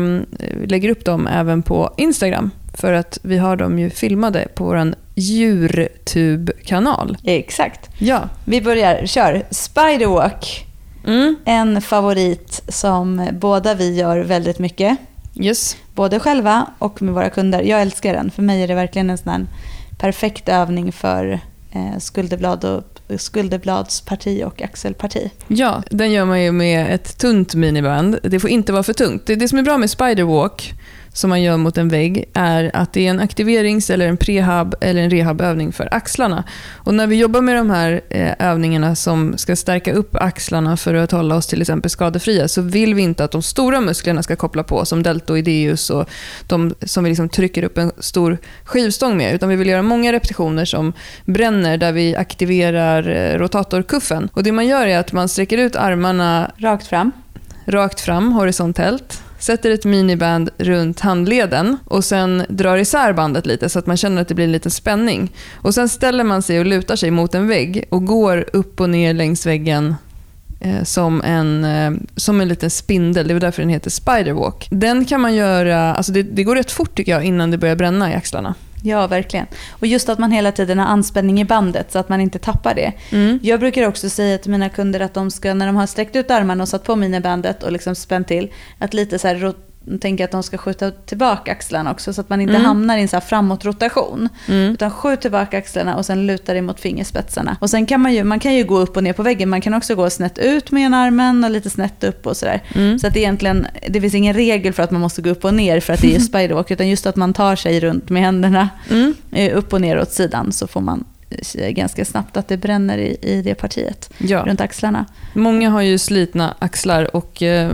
lägger 0.65 0.89
upp 0.89 1.05
dem 1.05 1.27
även 1.27 1.63
på 1.63 1.93
Instagram. 1.97 2.51
För 2.73 2.93
att 2.93 3.19
vi 3.21 3.37
har 3.37 3.55
dem 3.55 3.79
ju 3.79 3.89
filmade 3.89 4.47
på 4.55 4.63
vår 4.65 4.93
djurtube-kanal. 5.15 7.17
Exakt. 7.23 7.89
Ja. 7.99 8.29
Vi 8.45 8.61
börjar, 8.61 9.05
kör. 9.05 9.43
Spiderwalk. 9.49 10.65
Mm. 11.07 11.35
En 11.45 11.81
favorit 11.81 12.61
som 12.67 13.27
båda 13.33 13.73
vi 13.73 13.95
gör 13.95 14.19
väldigt 14.19 14.59
mycket. 14.59 14.97
Yes. 15.39 15.77
Både 15.93 16.19
själva 16.19 16.67
och 16.79 17.01
med 17.01 17.13
våra 17.13 17.29
kunder. 17.29 17.61
Jag 17.61 17.81
älskar 17.81 18.13
den. 18.13 18.31
För 18.31 18.41
mig 18.41 18.63
är 18.63 18.67
det 18.67 18.75
verkligen 18.75 19.09
en 19.09 19.17
sån 19.17 19.47
perfekt 19.97 20.49
övning 20.49 20.91
för 20.91 21.39
eh, 21.71 21.99
skulderblad 21.99 22.65
och, 22.65 22.83
skulderbladsparti 23.19 24.43
och 24.43 24.61
axelparti. 24.61 25.31
Ja, 25.47 25.83
den 25.89 26.11
gör 26.11 26.25
man 26.25 26.43
ju 26.43 26.51
med 26.51 26.95
ett 26.95 27.17
tunt 27.17 27.55
miniband. 27.55 28.19
Det 28.23 28.39
får 28.39 28.49
inte 28.49 28.71
vara 28.71 28.83
för 28.83 28.93
tungt. 28.93 29.25
Det, 29.25 29.35
det 29.35 29.47
som 29.47 29.59
är 29.59 29.63
bra 29.63 29.77
med 29.77 29.89
spiderwalk, 29.89 30.73
som 31.15 31.29
man 31.29 31.41
gör 31.41 31.57
mot 31.57 31.77
en 31.77 31.89
vägg, 31.89 32.25
är 32.33 32.71
att 32.73 32.93
det 32.93 33.05
är 33.07 33.09
en 33.09 33.19
aktiverings 33.19 33.89
eller 33.89 34.07
en 34.07 34.17
prehab 34.17 34.75
eller 34.81 35.01
en 35.01 35.09
rehabövning 35.09 35.71
för 35.71 35.93
axlarna. 35.93 36.43
Och 36.73 36.93
när 36.93 37.07
vi 37.07 37.15
jobbar 37.15 37.41
med 37.41 37.55
de 37.55 37.69
här 37.69 38.01
eh, 38.09 38.33
övningarna 38.39 38.95
som 38.95 39.37
ska 39.37 39.55
stärka 39.55 39.93
upp 39.93 40.15
axlarna 40.15 40.77
för 40.77 40.93
att 40.93 41.11
hålla 41.11 41.35
oss 41.35 41.47
till 41.47 41.61
exempel 41.61 41.91
skadefria, 41.91 42.47
så 42.47 42.61
vill 42.61 42.95
vi 42.95 43.01
inte 43.01 43.23
att 43.23 43.31
de 43.31 43.41
stora 43.41 43.81
musklerna 43.81 44.23
ska 44.23 44.35
koppla 44.35 44.63
på, 44.63 44.85
som 44.85 45.03
deltoideus 45.03 45.89
och 45.89 46.09
de 46.47 46.73
som 46.81 47.03
vi 47.03 47.09
liksom 47.09 47.29
trycker 47.29 47.63
upp 47.63 47.77
en 47.77 47.91
stor 47.99 48.37
skivstång 48.63 49.17
med, 49.17 49.35
utan 49.35 49.49
vi 49.49 49.55
vill 49.55 49.69
göra 49.69 49.81
många 49.81 50.13
repetitioner 50.13 50.65
som 50.65 50.93
bränner, 51.25 51.77
där 51.77 51.91
vi 51.91 52.15
aktiverar 52.15 53.09
eh, 53.09 53.37
rotatorkuffen. 53.37 54.29
Och 54.33 54.43
det 54.43 54.51
man 54.51 54.67
gör 54.67 54.87
är 54.87 54.99
att 54.99 55.11
man 55.11 55.29
sträcker 55.29 55.57
ut 55.57 55.75
armarna 55.75 56.51
Rakt 56.57 56.87
fram. 56.87 57.11
rakt 57.65 58.01
fram 58.01 58.31
horisontellt, 58.31 59.21
sätter 59.45 59.71
ett 59.71 59.85
miniband 59.85 60.49
runt 60.57 60.99
handleden 60.99 61.77
och 61.85 62.03
sen 62.03 62.43
drar 62.49 62.77
isär 62.77 63.13
bandet 63.13 63.45
lite 63.45 63.69
så 63.69 63.79
att 63.79 63.85
man 63.85 63.97
känner 63.97 64.21
att 64.21 64.27
det 64.27 64.35
blir 64.35 64.45
en 64.45 64.51
liten 64.51 64.71
spänning. 64.71 65.31
Och 65.55 65.73
Sen 65.73 65.89
ställer 65.89 66.23
man 66.23 66.41
sig 66.41 66.59
och 66.59 66.65
lutar 66.65 66.95
sig 66.95 67.11
mot 67.11 67.35
en 67.35 67.47
vägg 67.47 67.85
och 67.89 68.05
går 68.05 68.45
upp 68.53 68.81
och 68.81 68.89
ner 68.89 69.13
längs 69.13 69.45
väggen 69.45 69.95
eh, 70.59 70.83
som 70.83 71.21
en, 71.21 71.63
eh, 71.63 71.91
som 72.15 72.41
en 72.41 72.47
liten 72.47 72.69
spindel. 72.69 73.27
Det 73.27 73.33
är 73.33 73.39
därför 73.39 73.61
den 73.61 73.69
heter 73.69 73.89
spiderwalk. 73.89 74.67
Den 74.71 75.05
kan 75.05 75.21
man 75.21 75.35
göra, 75.35 75.93
alltså 75.93 76.11
det, 76.11 76.23
det 76.23 76.43
går 76.43 76.55
rätt 76.55 76.71
fort 76.71 76.95
tycker 76.95 77.11
jag 77.11 77.23
innan 77.23 77.51
det 77.51 77.57
börjar 77.57 77.75
bränna 77.75 78.11
i 78.11 78.15
axlarna. 78.15 78.55
Ja, 78.85 79.07
verkligen. 79.07 79.47
Och 79.69 79.87
just 79.87 80.09
att 80.09 80.19
man 80.19 80.31
hela 80.31 80.51
tiden 80.51 80.79
har 80.79 80.85
anspänning 80.85 81.41
i 81.41 81.45
bandet 81.45 81.91
så 81.91 81.99
att 81.99 82.09
man 82.09 82.21
inte 82.21 82.39
tappar 82.39 82.75
det. 82.75 82.93
Mm. 83.11 83.39
Jag 83.43 83.59
brukar 83.59 83.87
också 83.87 84.09
säga 84.09 84.37
till 84.37 84.51
mina 84.51 84.69
kunder 84.69 84.99
att 84.99 85.13
de 85.13 85.31
ska, 85.31 85.53
när 85.53 85.65
de 85.65 85.75
har 85.75 85.85
sträckt 85.85 86.15
ut 86.15 86.31
armarna 86.31 86.63
och 86.63 86.69
satt 86.69 86.83
på 86.83 86.95
minibandet 86.95 87.63
och 87.63 87.71
liksom 87.71 87.95
spänt 87.95 88.27
till, 88.27 88.51
att 88.79 88.93
lite 88.93 89.19
så 89.19 89.27
här 89.27 89.35
tänka 90.01 90.25
att 90.25 90.31
de 90.31 90.43
ska 90.43 90.57
skjuta 90.57 90.91
tillbaka 90.91 91.51
axlarna 91.51 91.91
också 91.91 92.13
så 92.13 92.21
att 92.21 92.29
man 92.29 92.41
inte 92.41 92.53
Mm. 92.53 92.65
hamnar 92.65 92.97
i 92.97 93.01
en 93.01 93.07
så 93.07 93.15
här 93.15 93.21
framåtrotation. 93.21 94.29
Mm. 94.47 94.73
Utan 94.73 94.91
skjut 94.91 95.21
tillbaka 95.21 95.57
axlarna 95.57 95.95
och 95.95 96.05
sen 96.05 96.27
luta 96.27 96.53
dig 96.53 96.61
mot 96.61 96.79
fingerspetsarna. 96.79 97.57
Och 97.61 97.69
sen 97.69 97.85
kan 97.85 98.01
man 98.01 98.13
ju, 98.13 98.23
man 98.23 98.39
kan 98.39 98.53
ju 98.53 98.63
gå 98.63 98.77
upp 98.79 98.97
och 98.97 99.03
ner 99.03 99.13
på 99.13 99.23
väggen, 99.23 99.49
man 99.49 99.61
kan 99.61 99.73
också 99.73 99.95
gå 99.95 100.09
snett 100.09 100.37
ut 100.37 100.71
med 100.71 100.83
ena 100.83 100.97
armen 100.97 101.43
och 101.43 101.51
lite 101.51 101.69
snett 101.69 102.03
upp 102.03 102.27
och 102.27 102.37
sådär. 102.37 102.61
Mm. 102.75 102.99
Så 102.99 103.07
att 103.07 103.17
egentligen, 103.17 103.67
det 103.89 104.01
finns 104.01 104.13
ingen 104.15 104.33
regel 104.33 104.73
för 104.73 104.83
att 104.83 104.91
man 104.91 105.01
måste 105.01 105.21
gå 105.21 105.29
upp 105.29 105.45
och 105.45 105.53
ner 105.53 105.79
för 105.79 105.93
att 105.93 106.01
det 106.01 106.15
är 106.15 106.19
spiderwalk, 106.31 106.71
utan 106.71 106.87
just 106.89 107.05
att 107.05 107.15
man 107.15 107.33
tar 107.33 107.55
sig 107.55 107.79
runt 107.79 108.09
med 108.09 108.21
händerna 108.23 108.69
Mm. 108.91 109.13
eh, 109.31 109.57
upp 109.57 109.73
och 109.73 109.81
ner 109.81 109.99
åt 110.01 110.11
sidan 110.11 110.51
så 110.51 110.67
får 110.67 110.81
man 110.81 111.03
eh, 111.55 111.69
ganska 111.69 112.05
snabbt 112.05 112.37
att 112.37 112.47
det 112.47 112.57
bränner 112.57 112.97
i, 112.97 113.17
i 113.21 113.41
det 113.41 113.55
partiet 113.55 114.09
Ja. 114.17 114.43
runt 114.47 114.61
axlarna. 114.61 115.05
Många 115.33 115.69
har 115.69 115.81
ju 115.81 115.97
slitna 115.97 116.55
axlar 116.59 117.15
och 117.15 117.43
eh, 117.43 117.71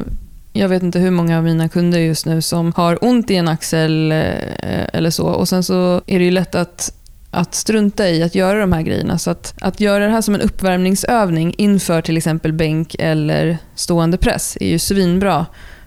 jag 0.54 0.70
vet 0.70 0.84
inte 0.84 1.00
hur 1.00 1.12
många 1.12 1.38
av 1.38 1.44
mina 1.44 1.70
kunder 1.70 2.00
just 2.00 2.26
nu 2.26 2.42
som 2.42 2.74
har 2.76 3.04
ont 3.04 3.32
i 3.32 3.36
en 3.36 3.48
axel 3.48 4.12
eh, 4.12 4.88
eller 4.94 5.10
så. 5.10 5.28
Och 5.28 5.50
sen 5.50 5.64
så 5.64 6.02
är 6.06 6.20
det 6.20 6.26
ju 6.26 6.32
lätt 6.32 6.56
att, 6.56 6.94
att 7.32 7.56
strunta 7.56 8.10
i 8.10 8.24
att 8.24 8.36
göra 8.36 8.60
de 8.60 8.74
här 8.74 8.82
grejerna. 8.82 9.18
Så 9.18 9.32
att, 9.32 9.54
att 9.62 9.80
göra 9.80 10.06
det 10.06 10.12
här 10.12 10.22
som 10.22 10.36
en 10.36 10.42
uppvärmningsövning 10.42 11.54
inför 11.58 12.02
till 12.02 12.18
exempel 12.18 12.54
bänk 12.54 12.96
eller 13.00 13.58
stående 13.76 14.18
press 14.18 14.58
är 14.62 14.68
ju 14.68 14.80
svinbra 14.80 15.46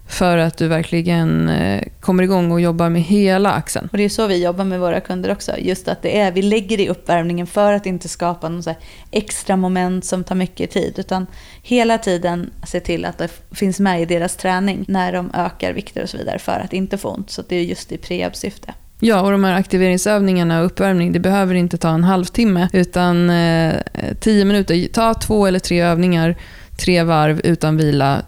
för 0.08 0.38
att 0.38 0.56
du 0.56 0.68
verkligen 0.68 1.48
eh, 1.48 1.82
kommer 2.00 2.22
igång 2.22 2.52
och 2.52 2.60
jobbar 2.60 2.88
med 2.88 3.02
hela 3.02 3.52
axeln. 3.52 3.88
Och 3.92 3.98
det 3.98 4.04
är 4.04 4.08
så 4.08 4.26
vi 4.26 4.44
jobbar 4.44 4.64
med 4.64 4.80
våra 4.80 5.00
kunder 5.00 5.32
också. 5.32 5.52
Just 5.58 5.88
att 5.88 6.02
det 6.02 6.18
är, 6.18 6.32
vi 6.32 6.42
lägger 6.42 6.80
i 6.80 6.88
uppvärmningen 6.88 7.46
för 7.46 7.72
att 7.72 7.86
inte 7.86 8.08
skapa 8.08 8.48
någon 8.48 8.74
extra 9.10 9.56
moment 9.56 10.04
som 10.04 10.24
tar 10.24 10.34
mycket 10.34 10.70
tid. 10.70 10.94
Utan 10.98 11.26
hela 11.62 11.98
tiden 11.98 12.50
se 12.66 12.80
till 12.80 13.04
att 13.04 13.18
det 13.18 13.28
finns 13.52 13.80
med 13.80 14.02
i 14.02 14.04
deras 14.04 14.36
träning 14.36 14.84
när 14.88 15.12
de 15.12 15.30
ökar 15.34 15.72
vikter 15.72 16.02
och 16.02 16.08
så 16.08 16.16
vidare 16.16 16.38
för 16.38 16.60
att 16.64 16.72
inte 16.72 16.98
få 16.98 17.08
ont. 17.08 17.30
Så 17.30 17.42
det 17.48 17.56
är 17.56 17.62
just 17.62 17.92
i 17.92 17.98
prehab-syfte. 17.98 18.74
Ja, 19.00 19.20
och 19.20 19.30
de 19.30 19.44
här 19.44 19.54
aktiveringsövningarna 19.54 20.60
och 20.60 20.66
uppvärmning, 20.66 21.12
det 21.12 21.20
behöver 21.20 21.54
inte 21.54 21.76
ta 21.78 21.88
en 21.88 22.04
halvtimme, 22.04 22.68
utan 22.72 23.30
eh, 23.30 23.74
tio 24.20 24.44
minuter. 24.44 24.88
Ta 24.92 25.14
två 25.14 25.46
eller 25.46 25.58
tre 25.58 25.80
övningar, 25.80 26.36
tre 26.76 27.02
varv 27.02 27.40
utan 27.44 27.76
vila, 27.76 28.22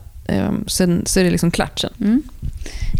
sen 0.67 1.03
så 1.07 1.21
är 1.21 1.25
det 1.25 1.31
liksom 1.31 1.51
klart 1.51 1.79
sen. 1.79 1.93
Mm. 2.01 2.23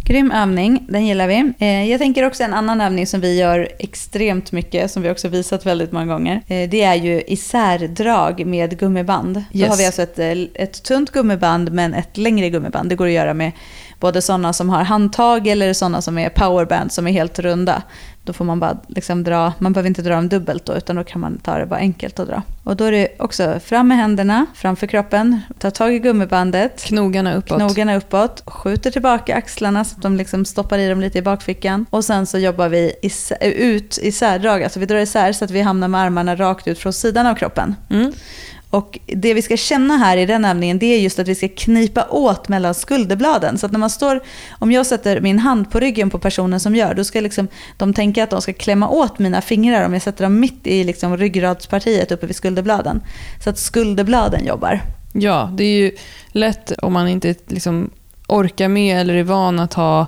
Grym 0.07 0.31
övning, 0.33 0.87
den 0.89 1.07
gillar 1.07 1.29
vi. 1.29 1.53
Eh, 1.59 1.91
jag 1.91 2.01
tänker 2.01 2.27
också 2.27 2.43
en 2.43 2.55
annan 2.55 2.81
övning 2.81 3.07
som 3.07 3.21
vi 3.21 3.39
gör 3.39 3.69
extremt 3.79 4.53
mycket, 4.53 4.91
som 4.91 5.03
vi 5.03 5.11
också 5.11 5.29
visat 5.29 5.67
väldigt 5.67 5.93
många 5.93 6.07
gånger. 6.07 6.43
Eh, 6.47 6.69
det 6.69 6.83
är 6.83 6.95
ju 6.95 7.23
isärdrag 7.27 8.47
med 8.47 8.79
gummiband. 8.79 9.37
Yes. 9.37 9.47
Då 9.53 9.67
har 9.73 9.77
vi 9.77 9.87
alltså 9.87 10.03
ett, 10.03 10.19
eh, 10.19 10.63
ett 10.63 10.83
tunt 10.83 11.11
gummiband 11.11 11.73
men 11.73 11.95
ett 11.95 12.17
längre 12.17 12.51
gummiband. 12.51 12.89
Det 12.89 12.95
går 12.95 13.07
att 13.07 13.13
göra 13.13 13.35
med 13.35 13.53
både 14.01 14.23
sådana 14.23 14.53
som 14.53 14.71
har 14.71 14.83
handtag 14.83 15.47
eller 15.47 15.73
sådana 15.73 16.03
som 16.03 16.19
är 16.19 16.29
powerband 16.29 16.93
som 16.93 17.07
är 17.07 17.13
helt 17.13 17.39
runda. 17.39 17.83
Då 18.27 18.33
får 18.33 18.45
man 18.45 18.61
bara 18.61 18.79
liksom 18.89 19.25
dra, 19.25 19.53
man 19.59 19.73
behöver 19.73 19.89
inte 19.89 20.03
dra 20.03 20.15
dem 20.15 20.29
dubbelt 20.29 20.67
då, 20.67 20.75
utan 20.77 20.97
då 20.97 21.05
kan 21.05 21.21
man 21.21 21.39
ta 21.39 21.59
det 21.59 21.67
bara 21.67 21.81
enkelt 21.81 22.19
att 22.19 22.29
dra. 22.29 22.43
Och 22.65 22.77
då 22.77 22.85
är 22.85 22.93
det 22.93 23.09
också 23.19 23.61
fram 23.65 23.89
med 23.89 23.97
händerna 23.97 24.47
framför 24.55 24.87
kroppen, 24.87 25.41
ta 25.59 25.71
tag 25.71 25.95
i 25.95 25.99
gummibandet. 25.99 26.85
Knogarna 26.85 27.35
uppåt. 27.35 27.59
Knogarna 27.59 27.97
uppåt, 27.97 28.43
skjuter 28.47 28.91
tillbaka 28.91 29.37
axlarna 29.37 29.85
så 29.85 29.97
att 29.97 30.03
de 30.03 30.17
liksom 30.17 30.45
stoppar 30.45 30.79
i 30.79 30.89
dem 30.89 31.01
lite 31.01 31.19
i 31.19 31.23
bakfickan. 31.23 31.87
Och 31.91 32.05
sen 32.05 32.27
så 32.27 32.39
jobbar 32.39 32.69
vi 32.69 32.93
isär, 33.03 33.37
ut 33.43 33.99
isärdrag, 34.03 34.63
alltså 34.63 34.81
vi 34.81 34.87
drar 34.87 34.99
isär 34.99 35.33
så 35.33 35.45
att 35.45 35.51
vi 35.51 35.61
hamnar 35.61 35.89
med 35.89 36.01
armarna 36.01 36.37
rakt 36.37 36.69
ut 36.69 36.79
från 36.79 36.93
sidan 36.93 37.27
av 37.27 37.35
kroppen. 37.35 37.75
Mm. 37.91 38.13
Och 38.77 38.99
det 39.07 39.35
vi 39.35 39.43
ska 39.43 39.57
känna 39.57 39.97
här 39.97 40.17
i 40.17 40.27
den 40.27 40.45
övningen 40.45 40.79
det 40.79 40.87
är 40.87 40.99
just 40.99 41.19
att 41.19 41.29
vi 41.29 41.35
ska 41.35 41.49
knipa 41.49 42.07
åt 42.11 42.49
mellan 42.49 42.75
skulderbladen. 42.75 43.59
Så 43.59 43.67
att 43.67 43.73
när 43.73 43.79
man 43.79 43.91
står, 43.91 44.23
om 44.59 44.73
jag 44.73 44.87
sätter 44.87 45.21
min 45.21 45.39
hand 45.39 45.71
på 45.71 45.81
ryggen 45.81 46.11
på 46.11 46.19
personen 46.19 46.61
som 46.61 46.77
gör, 46.77 46.95
då 46.95 47.05
ska 47.05 47.21
liksom, 47.21 47.49
de 47.77 47.95
tänka 47.95 48.25
att 48.25 48.31
de 48.31 48.43
ska 48.43 48.53
klämma 48.53 48.89
åt 48.89 49.19
mina 49.19 49.41
fingrar 49.41 49.87
om 49.87 49.93
jag 49.93 50.03
sätter 50.03 50.25
dem 50.25 50.41
mitt 50.41 50.67
i 50.67 50.85
liksom 50.85 51.17
ryggradspartiet 51.17 52.13
uppe 52.13 52.27
vid 52.27 52.37
skulderbladen. 52.37 53.03
Så 53.45 53.51
att 53.51 53.59
skulderbladen 53.59 54.47
jobbar. 54.47 54.81
Ja, 55.13 55.51
det 55.57 55.65
är 55.65 55.77
ju 55.77 55.93
lätt 56.29 56.73
om 56.83 56.93
man 56.93 57.09
inte 57.09 57.35
liksom 57.47 57.91
orkar 58.29 58.69
med 58.69 59.01
eller 59.01 59.15
är 59.15 59.23
van 59.23 59.59
att 59.59 59.75
ha 59.75 60.07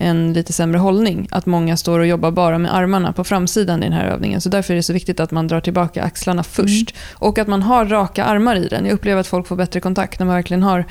en 0.00 0.32
lite 0.32 0.52
sämre 0.52 0.78
hållning. 0.78 1.28
Att 1.30 1.46
många 1.46 1.76
står 1.76 1.98
och 1.98 2.06
jobbar 2.06 2.30
bara 2.30 2.58
med 2.58 2.74
armarna 2.74 3.12
på 3.12 3.24
framsidan 3.24 3.82
i 3.82 3.86
den 3.86 3.92
här 3.92 4.06
övningen. 4.06 4.40
Så 4.40 4.48
därför 4.48 4.74
är 4.74 4.76
det 4.76 4.82
så 4.82 4.92
viktigt 4.92 5.20
att 5.20 5.30
man 5.30 5.48
drar 5.48 5.60
tillbaka 5.60 6.02
axlarna 6.02 6.42
först. 6.42 6.90
Mm. 6.90 7.02
Och 7.14 7.38
att 7.38 7.48
man 7.48 7.62
har 7.62 7.86
raka 7.86 8.24
armar 8.24 8.56
i 8.56 8.68
den. 8.68 8.84
Jag 8.84 8.94
upplever 8.94 9.20
att 9.20 9.26
folk 9.26 9.46
får 9.46 9.56
bättre 9.56 9.80
kontakt 9.80 10.18
när 10.18 10.26
man 10.26 10.34
verkligen 10.34 10.62
har 10.62 10.84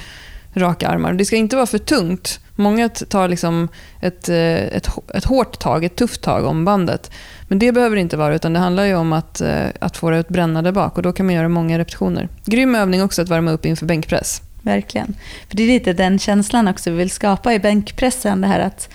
raka 0.53 0.87
armar. 0.87 1.13
Det 1.13 1.25
ska 1.25 1.35
inte 1.35 1.55
vara 1.55 1.65
för 1.65 1.77
tungt. 1.77 2.39
Många 2.55 2.89
tar 2.89 3.27
liksom 3.27 3.67
ett, 4.01 4.29
eh, 4.29 4.37
ett, 4.37 4.89
ett 5.13 5.25
hårt 5.25 5.59
tag, 5.59 5.83
ett 5.83 5.95
tufft 5.95 6.21
tag 6.21 6.45
om 6.45 6.65
bandet. 6.65 7.11
Men 7.47 7.59
det 7.59 7.71
behöver 7.71 7.95
det 7.95 8.01
inte 8.01 8.17
vara, 8.17 8.35
utan 8.35 8.53
det 8.53 8.59
handlar 8.59 8.83
ju 8.83 8.95
om 8.95 9.13
att, 9.13 9.41
eh, 9.41 9.65
att 9.79 9.97
få 9.97 10.09
det 10.09 10.19
att 10.19 10.29
bränna 10.29 10.61
där 10.61 10.71
bak. 10.71 10.97
Och 10.97 11.03
då 11.03 11.11
kan 11.11 11.25
man 11.25 11.35
göra 11.35 11.49
många 11.49 11.79
repetitioner. 11.79 12.29
Grym 12.45 12.75
övning 12.75 13.03
också 13.03 13.21
att 13.21 13.29
värma 13.29 13.51
upp 13.51 13.65
inför 13.65 13.85
bänkpress. 13.85 14.41
Verkligen. 14.61 15.15
För 15.47 15.57
det 15.57 15.63
är 15.63 15.67
lite 15.67 15.93
den 15.93 16.19
känslan 16.19 16.67
också 16.67 16.91
vi 16.91 16.97
vill 16.97 17.09
skapa 17.09 17.53
i 17.53 17.59
bänkpressen. 17.59 18.41
Det 18.41 18.47
här 18.47 18.59
att 18.59 18.89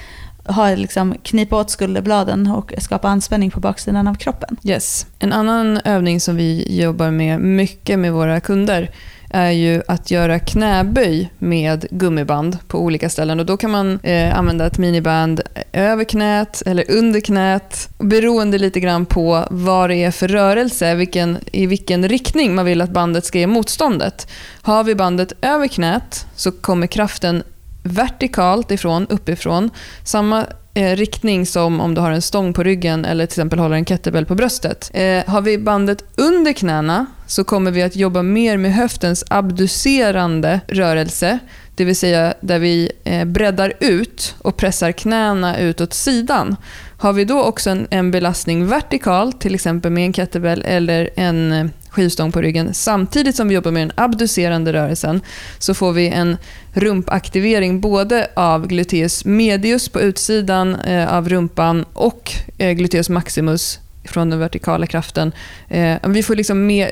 ha, 0.47 0.75
liksom, 0.75 1.15
knipa 1.23 1.57
åt 1.57 1.71
skulderbladen 1.71 2.47
och 2.47 2.73
skapa 2.79 3.09
anspänning 3.09 3.51
på 3.51 3.61
baksidan 3.61 4.09
av 4.09 4.15
kroppen. 4.15 4.57
Yes. 4.65 5.07
En 5.19 5.33
annan 5.33 5.81
övning 5.85 6.21
som 6.21 6.37
vi 6.37 6.81
jobbar 6.83 7.11
med 7.11 7.41
mycket 7.41 7.99
med 7.99 8.13
våra 8.13 8.41
kunder 8.41 8.91
är 9.35 9.51
ju 9.51 9.83
att 9.89 10.11
göra 10.11 10.39
knäböj 10.39 11.31
med 11.39 11.87
gummiband 11.91 12.59
på 12.69 12.79
olika 12.79 13.09
ställen. 13.09 13.41
Och 13.41 13.47
då 13.47 13.57
kan 13.57 13.71
man 13.71 14.01
eh, 14.03 14.39
använda 14.39 14.67
ett 14.67 14.79
miniband 14.79 15.41
över 15.73 16.05
knät 16.05 16.63
eller 16.67 16.91
under 16.91 17.21
knät 17.21 17.89
beroende 17.99 18.59
lite 18.59 18.81
grann 18.81 19.07
på 19.07 19.47
vad 19.51 19.91
det 19.91 19.97
är 19.97 20.11
för 20.11 20.29
rörelse, 20.29 20.95
vilken, 20.95 21.39
i 21.53 21.67
vilken 21.67 22.09
riktning 22.09 22.55
man 22.55 22.65
vill 22.65 22.81
att 22.81 22.91
bandet 22.91 23.25
ska 23.25 23.39
ge 23.39 23.47
motståndet. 23.47 24.29
Har 24.63 24.85
vi 24.85 24.95
bandet 24.95 25.33
över 25.41 25.69
knät 25.69 26.27
så 26.37 26.53
kommer 26.53 26.87
kraften 26.87 27.43
vertikalt 27.83 28.71
ifrån, 28.71 29.07
uppifrån. 29.07 29.71
Samma 30.05 30.47
eh, 30.75 30.97
riktning 30.97 31.47
som 31.47 31.81
om 31.81 31.95
du 31.95 32.01
har 32.01 32.11
en 32.11 32.23
stång 32.23 32.53
på 32.53 32.63
ryggen 32.63 33.05
eller 33.05 33.27
till 33.27 33.33
exempel 33.33 33.59
håller 33.59 33.77
en 33.77 33.85
kettlebell 33.85 34.27
på 34.27 34.35
bröstet. 34.35 34.91
Eh, 34.95 35.25
har 35.27 35.41
vi 35.41 35.59
bandet 35.59 36.05
under 36.17 36.53
knäna 36.53 37.07
så 37.27 37.45
kommer 37.45 37.71
vi 37.71 37.83
att 37.83 37.97
jobba 37.97 38.23
mer 38.23 38.57
med 38.57 38.75
höftens 38.75 39.25
abducerande 39.29 40.61
rörelse. 40.69 41.39
Det 41.75 41.85
vill 41.85 41.97
säga 41.97 42.35
där 42.41 42.59
vi 42.59 42.91
eh, 43.05 43.25
breddar 43.25 43.73
ut 43.81 44.35
och 44.39 44.57
pressar 44.57 44.93
knäna 44.93 45.59
ut 45.59 45.81
åt 45.81 45.95
sidan. 45.95 46.57
Har 46.99 47.13
vi 47.13 47.25
då 47.25 47.43
också 47.43 47.71
en, 47.71 47.87
en 47.91 48.11
belastning 48.11 48.67
vertikalt, 48.67 49.41
till 49.41 49.55
exempel 49.55 49.91
med 49.91 50.05
en 50.05 50.13
kettlebell 50.13 50.63
eller 50.67 51.11
en 51.17 51.53
eh, 51.53 51.67
skivstång 51.89 52.33
på 52.33 52.41
ryggen, 52.41 52.75
samtidigt 52.75 53.37
som 53.37 53.49
vi 53.49 53.55
jobbar 53.55 53.71
med 53.71 53.83
den 53.83 53.93
abducerande 53.95 54.73
rörelsen, 54.73 55.21
så 55.59 55.75
får 55.75 55.93
vi 55.93 56.09
en 56.09 56.37
rumpaktivering 56.73 57.81
både 57.81 58.29
av 58.35 58.67
gluteus 58.67 59.25
medius 59.25 59.89
på 59.89 60.01
utsidan 60.01 60.75
eh, 60.75 61.15
av 61.15 61.29
rumpan 61.29 61.85
och 61.93 62.33
gluteus 62.59 63.09
maximus 63.09 63.81
från 64.05 64.31
den 64.31 64.39
vertikala 64.39 64.87
kraften. 64.87 65.33
Eh, 65.69 65.97
vi 66.09 66.23
får 66.23 66.35
liksom 66.35 66.67
med, 66.67 66.91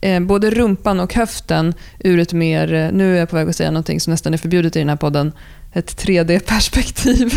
eh, 0.00 0.20
både 0.20 0.50
rumpan 0.50 1.00
och 1.00 1.14
höften 1.14 1.74
ur 1.98 2.18
ett 2.18 2.32
mer, 2.32 2.72
eh, 2.72 2.92
nu 2.92 3.14
är 3.14 3.18
jag 3.18 3.28
på 3.28 3.36
väg 3.36 3.48
att 3.48 3.56
säga 3.56 3.70
något 3.70 4.02
som 4.02 4.10
nästan 4.10 4.34
är 4.34 4.38
förbjudet 4.38 4.76
i 4.76 4.78
den 4.78 4.88
här 4.88 4.96
podden, 4.96 5.32
ett 5.72 6.04
3D-perspektiv. 6.04 7.28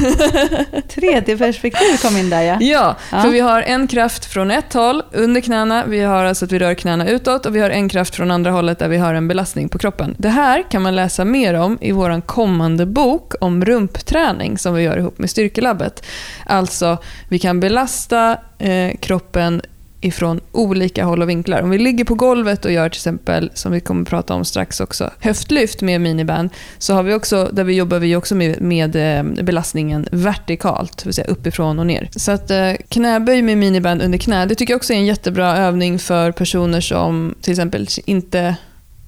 3D-perspektiv 0.89 2.01
kom 2.01 2.17
in 2.17 2.29
där 2.29 2.41
ja. 2.41 2.57
ja. 2.61 2.95
Ja, 3.11 3.21
för 3.21 3.29
vi 3.29 3.39
har 3.39 3.61
en 3.61 3.87
kraft 3.87 4.25
från 4.25 4.51
ett 4.51 4.73
håll 4.73 5.03
under 5.11 5.41
knäna, 5.41 5.85
vi 5.85 5.99
har 5.99 6.25
alltså 6.25 6.45
att 6.45 6.51
vi 6.51 6.59
rör 6.59 6.73
knäna 6.73 7.09
utåt 7.09 7.45
och 7.45 7.55
vi 7.55 7.59
har 7.59 7.69
en 7.69 7.89
kraft 7.89 8.15
från 8.15 8.31
andra 8.31 8.51
hållet 8.51 8.79
där 8.79 8.87
vi 8.87 8.97
har 8.97 9.13
en 9.13 9.27
belastning 9.27 9.69
på 9.69 9.77
kroppen. 9.77 10.15
Det 10.17 10.29
här 10.29 10.63
kan 10.71 10.81
man 10.81 10.95
läsa 10.95 11.25
mer 11.25 11.53
om 11.53 11.77
i 11.81 11.91
vår 11.91 12.21
kommande 12.21 12.85
bok 12.85 13.33
om 13.41 13.65
rumpträning 13.65 14.57
som 14.57 14.73
vi 14.73 14.83
gör 14.83 14.97
ihop 14.97 15.17
med 15.17 15.29
Styrkelabbet. 15.29 16.05
Alltså, 16.45 16.97
vi 17.29 17.39
kan 17.39 17.59
belasta 17.59 18.37
eh, 18.57 18.97
kroppen 18.99 19.61
ifrån 20.05 20.39
olika 20.51 21.05
håll 21.05 21.21
och 21.21 21.29
vinklar. 21.29 21.61
Om 21.61 21.69
vi 21.69 21.77
ligger 21.77 22.05
på 22.05 22.15
golvet 22.15 22.65
och 22.65 22.71
gör 22.71 22.89
till 22.89 22.97
exempel, 22.97 23.51
som 23.53 23.71
vi 23.71 23.79
kommer 23.79 24.01
att 24.01 24.09
prata 24.09 24.33
om 24.33 24.45
strax 24.45 24.79
också, 24.79 25.11
höftlyft 25.19 25.81
med 25.81 26.01
miniband, 26.01 26.49
så 26.77 26.93
har 26.93 27.03
vi 27.03 27.13
också, 27.13 27.49
där 27.53 27.63
vi 27.63 27.73
jobbar 27.73 27.99
vi 27.99 28.15
också 28.15 28.35
med, 28.35 28.61
med 28.61 28.95
eh, 28.95 29.43
belastningen 29.43 30.07
vertikalt, 30.11 30.97
det 30.97 31.05
vill 31.05 31.13
säga 31.13 31.27
uppifrån 31.27 31.79
och 31.79 31.87
ner. 31.87 32.09
Så 32.15 32.31
att 32.31 32.51
eh, 32.51 32.71
knäböj 32.89 33.41
med 33.41 33.57
miniband 33.57 34.01
under 34.01 34.17
knä, 34.17 34.45
det 34.45 34.55
tycker 34.55 34.73
jag 34.73 34.77
också 34.77 34.93
är 34.93 34.97
en 34.97 35.05
jättebra 35.05 35.57
övning 35.57 35.99
för 35.99 36.31
personer 36.31 36.81
som 36.81 37.35
till 37.41 37.51
exempel 37.51 37.87
inte 38.05 38.55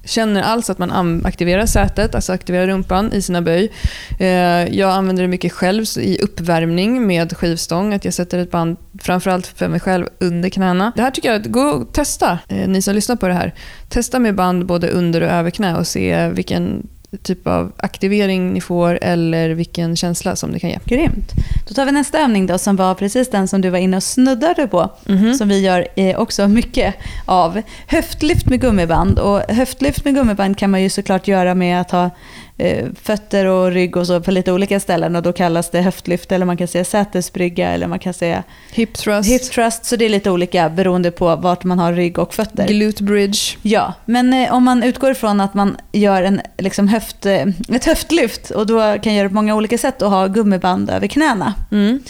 känner 0.08 0.42
alls 0.42 0.70
att 0.70 0.78
man 0.78 1.22
aktiverar 1.24 1.66
sätet, 1.66 2.14
alltså 2.14 2.32
aktiverar 2.32 2.66
rumpan 2.66 3.12
i 3.12 3.22
sina 3.22 3.42
böj. 3.42 3.72
Eh, 4.18 4.28
jag 4.78 4.90
använder 4.90 5.22
det 5.22 5.28
mycket 5.28 5.52
själv 5.52 5.84
i 5.98 6.18
uppvärmning 6.22 7.06
med 7.06 7.36
skivstång, 7.36 7.94
att 7.94 8.04
jag 8.04 8.14
sätter 8.14 8.38
ett 8.38 8.50
band 8.50 8.76
framförallt 9.02 9.46
för 9.46 9.68
mig 9.68 9.80
själv 9.80 10.06
under 10.18 10.48
knäna. 10.48 10.92
Det 10.96 11.02
här 11.02 11.10
tycker 11.10 11.32
jag, 11.32 11.50
gå 11.50 11.60
och 11.60 11.92
testa, 11.92 12.38
eh, 12.48 12.68
ni 12.68 12.82
som 12.82 12.94
lyssnar 12.94 13.16
på 13.16 13.28
det 13.28 13.34
här. 13.34 13.54
Testa 13.88 14.18
med 14.18 14.34
band 14.34 14.66
både 14.66 14.88
under 14.88 15.20
och 15.20 15.28
över 15.28 15.50
knä 15.50 15.76
och 15.76 15.86
se 15.86 16.28
vilken 16.28 16.86
typ 17.22 17.46
av 17.46 17.72
aktivering 17.76 18.52
ni 18.52 18.60
får 18.60 18.98
eller 19.02 19.50
vilken 19.50 19.96
känsla 19.96 20.36
som 20.36 20.52
det 20.52 20.58
kan 20.58 20.70
ge. 20.70 20.78
Grymt. 20.84 21.32
Då 21.68 21.74
tar 21.74 21.84
vi 21.84 21.92
nästa 21.92 22.18
övning 22.18 22.46
då 22.46 22.58
som 22.58 22.76
var 22.76 22.94
precis 22.94 23.30
den 23.30 23.48
som 23.48 23.60
du 23.60 23.70
var 23.70 23.78
inne 23.78 23.96
och 23.96 24.02
snuddade 24.02 24.66
på. 24.66 24.90
Mm 25.08 25.24
-hmm. 25.24 25.34
Som 25.34 25.48
vi 25.48 25.60
gör 25.60 25.88
också 26.16 26.48
mycket 26.48 26.94
av. 27.24 27.62
Höftlyft 27.86 28.46
med 28.46 28.60
gummiband. 28.60 29.18
Och 29.18 29.40
höftlyft 29.40 30.04
med 30.04 30.14
gummiband 30.14 30.58
kan 30.58 30.70
man 30.70 30.82
ju 30.82 30.90
såklart 30.90 31.28
göra 31.28 31.54
med 31.54 31.80
att 31.80 31.90
ha 31.90 32.04
eh, 32.04 32.10
fötter 33.02 33.46
och 33.46 33.70
rygg 33.70 33.96
och 33.96 34.06
så 34.06 34.20
på 34.20 34.30
lite 34.30 34.52
olika 34.52 34.80
ställen 34.80 35.16
och 35.16 35.22
då 35.22 35.32
kallas 35.32 35.70
det 35.70 35.80
höftlyft 35.80 36.32
eller 36.32 36.46
man 36.46 36.56
kan 36.56 36.68
säga 36.68 36.84
sätesbrygga 36.84 37.70
eller 37.70 37.86
man 37.86 37.98
kan 37.98 38.14
säga 38.14 38.42
hip 38.72 38.94
thrust. 38.94 39.30
Hip 39.30 39.42
thrust 39.42 39.84
så 39.84 39.96
det 39.96 40.04
är 40.04 40.08
lite 40.08 40.30
olika 40.30 40.70
beroende 40.70 41.10
på 41.10 41.36
vart 41.36 41.64
man 41.64 41.78
har 41.78 41.92
rygg 41.92 42.18
och 42.18 42.34
fötter. 42.34 42.68
Glute 42.68 43.02
bridge. 43.02 43.38
Ja, 43.62 43.94
men 44.04 44.32
eh, 44.32 44.54
om 44.54 44.64
man 44.64 44.82
utgår 44.82 45.10
ifrån 45.10 45.40
att 45.40 45.54
man 45.54 45.76
gör 45.92 46.22
en, 46.22 46.40
liksom 46.58 46.88
höft, 46.88 47.26
eh, 47.26 47.46
ett 47.72 47.84
höftlyft 47.84 48.50
och 48.50 48.66
då 48.66 48.98
kan 49.02 49.14
göra 49.14 49.22
det 49.22 49.28
på 49.28 49.34
många 49.34 49.54
olika 49.54 49.78
sätt 49.78 50.02
och 50.02 50.10
ha 50.10 50.26
gummiband 50.26 50.90
över 50.90 51.06
knäna. 51.06 51.54
Mm 51.70 52.00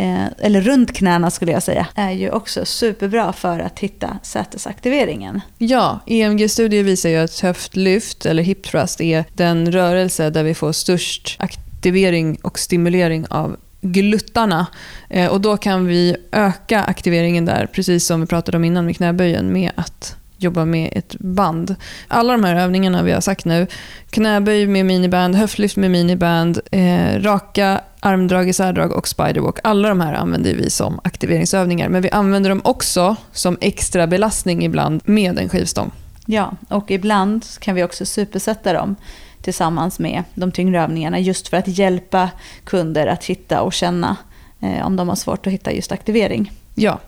eh, 0.00 0.26
eller 0.38 0.60
runt 0.60 0.92
knäna 0.92 1.30
skulle 1.30 1.52
jag 1.52 1.62
säga, 1.62 1.86
är 1.94 2.10
ju 2.10 2.30
också 2.30 2.64
superbra 2.64 3.32
för 3.32 3.58
att 3.58 3.78
hitta 3.78 4.18
sätesaktiveringen. 4.22 5.40
Ja, 5.58 6.00
EMG-studier 6.06 6.82
visar 6.82 7.08
ju 7.08 7.16
att 7.16 7.40
höftlyft 7.40 8.26
eller 8.26 8.42
hip 8.42 8.62
thrust 8.62 9.00
är 9.00 9.24
den 9.32 9.72
rörelse 9.72 10.30
där 10.30 10.44
vi 10.44 10.54
får 10.54 10.72
störst 10.72 11.36
aktivering 11.38 12.38
och 12.42 12.58
stimulering 12.58 13.26
av 13.30 13.56
gluttarna. 13.80 14.66
Eh, 15.08 15.30
och 15.30 15.40
då 15.40 15.56
kan 15.56 15.86
vi 15.86 16.16
öka 16.32 16.82
aktiveringen 16.82 17.44
där, 17.44 17.66
precis 17.66 18.06
som 18.06 18.20
vi 18.20 18.26
pratade 18.26 18.56
om 18.56 18.64
innan 18.64 18.86
med 18.86 18.96
knäböjen, 18.96 19.52
med 19.52 19.70
att 19.74 20.16
jobba 20.36 20.64
med 20.64 20.92
ett 20.92 21.14
band. 21.18 21.74
Alla 22.08 22.32
de 22.32 22.44
här 22.44 22.56
övningarna 22.56 23.02
vi 23.02 23.12
har 23.12 23.20
sagt 23.20 23.44
nu, 23.44 23.66
knäböj 24.10 24.66
med 24.66 24.86
miniband, 24.86 25.34
höftlyft 25.34 25.76
med 25.76 25.90
miniband, 25.90 26.60
eh, 26.70 27.20
raka 27.20 27.80
armdrag, 28.00 28.48
isärdrag 28.48 28.92
och 28.92 29.08
spiderwalk. 29.08 29.58
Alla 29.64 29.88
de 29.88 30.00
här 30.00 30.14
använder 30.14 30.54
vi 30.54 30.70
som 30.70 31.00
aktiveringsövningar, 31.04 31.88
men 31.88 32.02
vi 32.02 32.10
använder 32.10 32.50
dem 32.50 32.60
också 32.64 33.16
som 33.32 33.58
extra 33.60 34.06
belastning 34.06 34.64
ibland 34.64 35.00
med 35.04 35.38
en 35.38 35.48
skivstång. 35.48 35.90
Ja, 36.26 36.52
och 36.68 36.90
ibland 36.90 37.44
kan 37.60 37.74
vi 37.74 37.84
också 37.84 38.06
supersätta 38.06 38.72
dem 38.72 38.96
tillsammans 39.42 39.98
med 39.98 40.22
de 40.34 40.52
tyngre 40.52 40.82
övningarna 40.82 41.18
just 41.18 41.48
för 41.48 41.56
att 41.56 41.68
hjälpa 41.68 42.30
kunder 42.64 43.06
att 43.06 43.24
hitta 43.24 43.60
och 43.60 43.72
känna 43.72 44.16
eh, 44.60 44.86
om 44.86 44.96
de 44.96 45.08
har 45.08 45.16
svårt 45.16 45.46
att 45.46 45.52
hitta 45.52 45.72
just 45.72 45.92
aktivering. 45.92 46.52
Ja, 46.74 46.98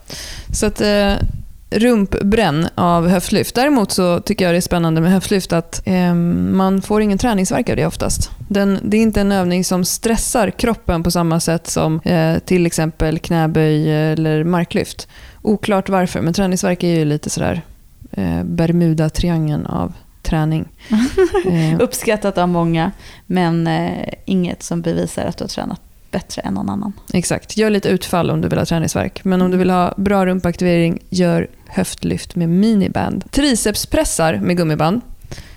så 0.52 0.66
att 0.66 0.80
eh, 0.80 1.14
rumpbränn 1.70 2.68
av 2.74 3.08
höftlyft. 3.08 3.54
Däremot 3.54 3.92
så 3.92 4.20
tycker 4.20 4.44
jag 4.44 4.54
det 4.54 4.58
är 4.58 4.60
spännande 4.60 5.00
med 5.00 5.12
höftlyft 5.12 5.52
att 5.52 5.82
eh, 5.84 6.14
man 6.14 6.82
får 6.82 7.02
ingen 7.02 7.18
träningsverk 7.18 7.70
av 7.70 7.76
det 7.76 7.86
oftast. 7.86 8.30
Den, 8.52 8.78
det 8.82 8.96
är 8.96 9.02
inte 9.02 9.20
en 9.20 9.32
övning 9.32 9.64
som 9.64 9.84
stressar 9.84 10.50
kroppen 10.50 11.02
på 11.02 11.10
samma 11.10 11.40
sätt 11.40 11.66
som 11.66 12.00
eh, 12.00 12.38
till 12.38 12.66
exempel 12.66 13.18
knäböj 13.18 13.92
eller 14.12 14.44
marklyft. 14.44 15.08
Oklart 15.42 15.88
varför, 15.88 16.20
men 16.20 16.34
träningsverk 16.34 16.82
är 16.82 16.98
ju 16.98 17.04
lite 17.04 17.30
sådär 17.30 17.62
eh, 18.10 18.42
Bermuda-triangeln 18.44 19.66
av 19.66 19.92
träning. 20.22 20.68
eh. 21.46 21.80
Uppskattat 21.80 22.38
av 22.38 22.48
många, 22.48 22.92
men 23.26 23.66
eh, 23.66 24.08
inget 24.24 24.62
som 24.62 24.82
bevisar 24.82 25.24
att 25.24 25.36
du 25.36 25.44
har 25.44 25.48
tränat 25.48 25.80
bättre 26.10 26.42
än 26.42 26.54
någon 26.54 26.70
annan. 26.70 26.92
Exakt. 27.12 27.56
Gör 27.56 27.70
lite 27.70 27.88
utfall 27.88 28.30
om 28.30 28.40
du 28.40 28.48
vill 28.48 28.58
ha 28.58 28.66
träningsverk. 28.66 29.24
Men 29.24 29.42
om 29.42 29.50
du 29.50 29.56
vill 29.56 29.70
ha 29.70 29.94
bra 29.96 30.26
rumpaktivering, 30.26 30.98
gör 31.08 31.48
höftlyft 31.66 32.36
med 32.36 32.48
miniband. 32.48 33.24
Tricepspressar 33.30 34.40
med 34.42 34.56
gummiband 34.56 35.00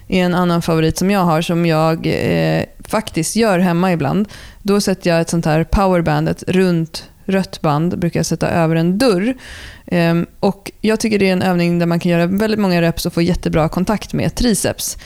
är 0.07 0.25
en 0.25 0.35
annan 0.35 0.61
favorit 0.61 0.97
som 0.97 1.11
jag 1.11 1.19
har 1.19 1.41
som 1.41 1.65
jag 1.65 2.07
eh, 2.07 2.63
faktiskt 2.87 3.35
gör 3.35 3.59
hemma 3.59 3.93
ibland. 3.93 4.27
Då 4.61 4.81
sätter 4.81 5.09
jag 5.09 5.21
ett 5.21 5.29
sånt 5.29 5.45
här 5.45 5.63
powerband, 5.63 6.29
ett 6.29 6.43
runt 6.47 7.09
rött 7.25 7.61
band 7.61 7.99
brukar 7.99 8.19
jag 8.19 8.25
sätta 8.25 8.49
över 8.49 8.75
en 8.75 8.97
dörr. 8.97 9.33
Eh, 9.85 10.15
och 10.39 10.71
jag 10.81 10.99
tycker 10.99 11.19
det 11.19 11.29
är 11.29 11.33
en 11.33 11.41
övning 11.41 11.79
där 11.79 11.85
man 11.85 11.99
kan 11.99 12.11
göra 12.11 12.25
väldigt 12.25 12.59
många 12.59 12.81
reps 12.81 13.05
och 13.05 13.13
få 13.13 13.21
jättebra 13.21 13.69
kontakt 13.69 14.13
med 14.13 14.35
triceps. 14.35 14.97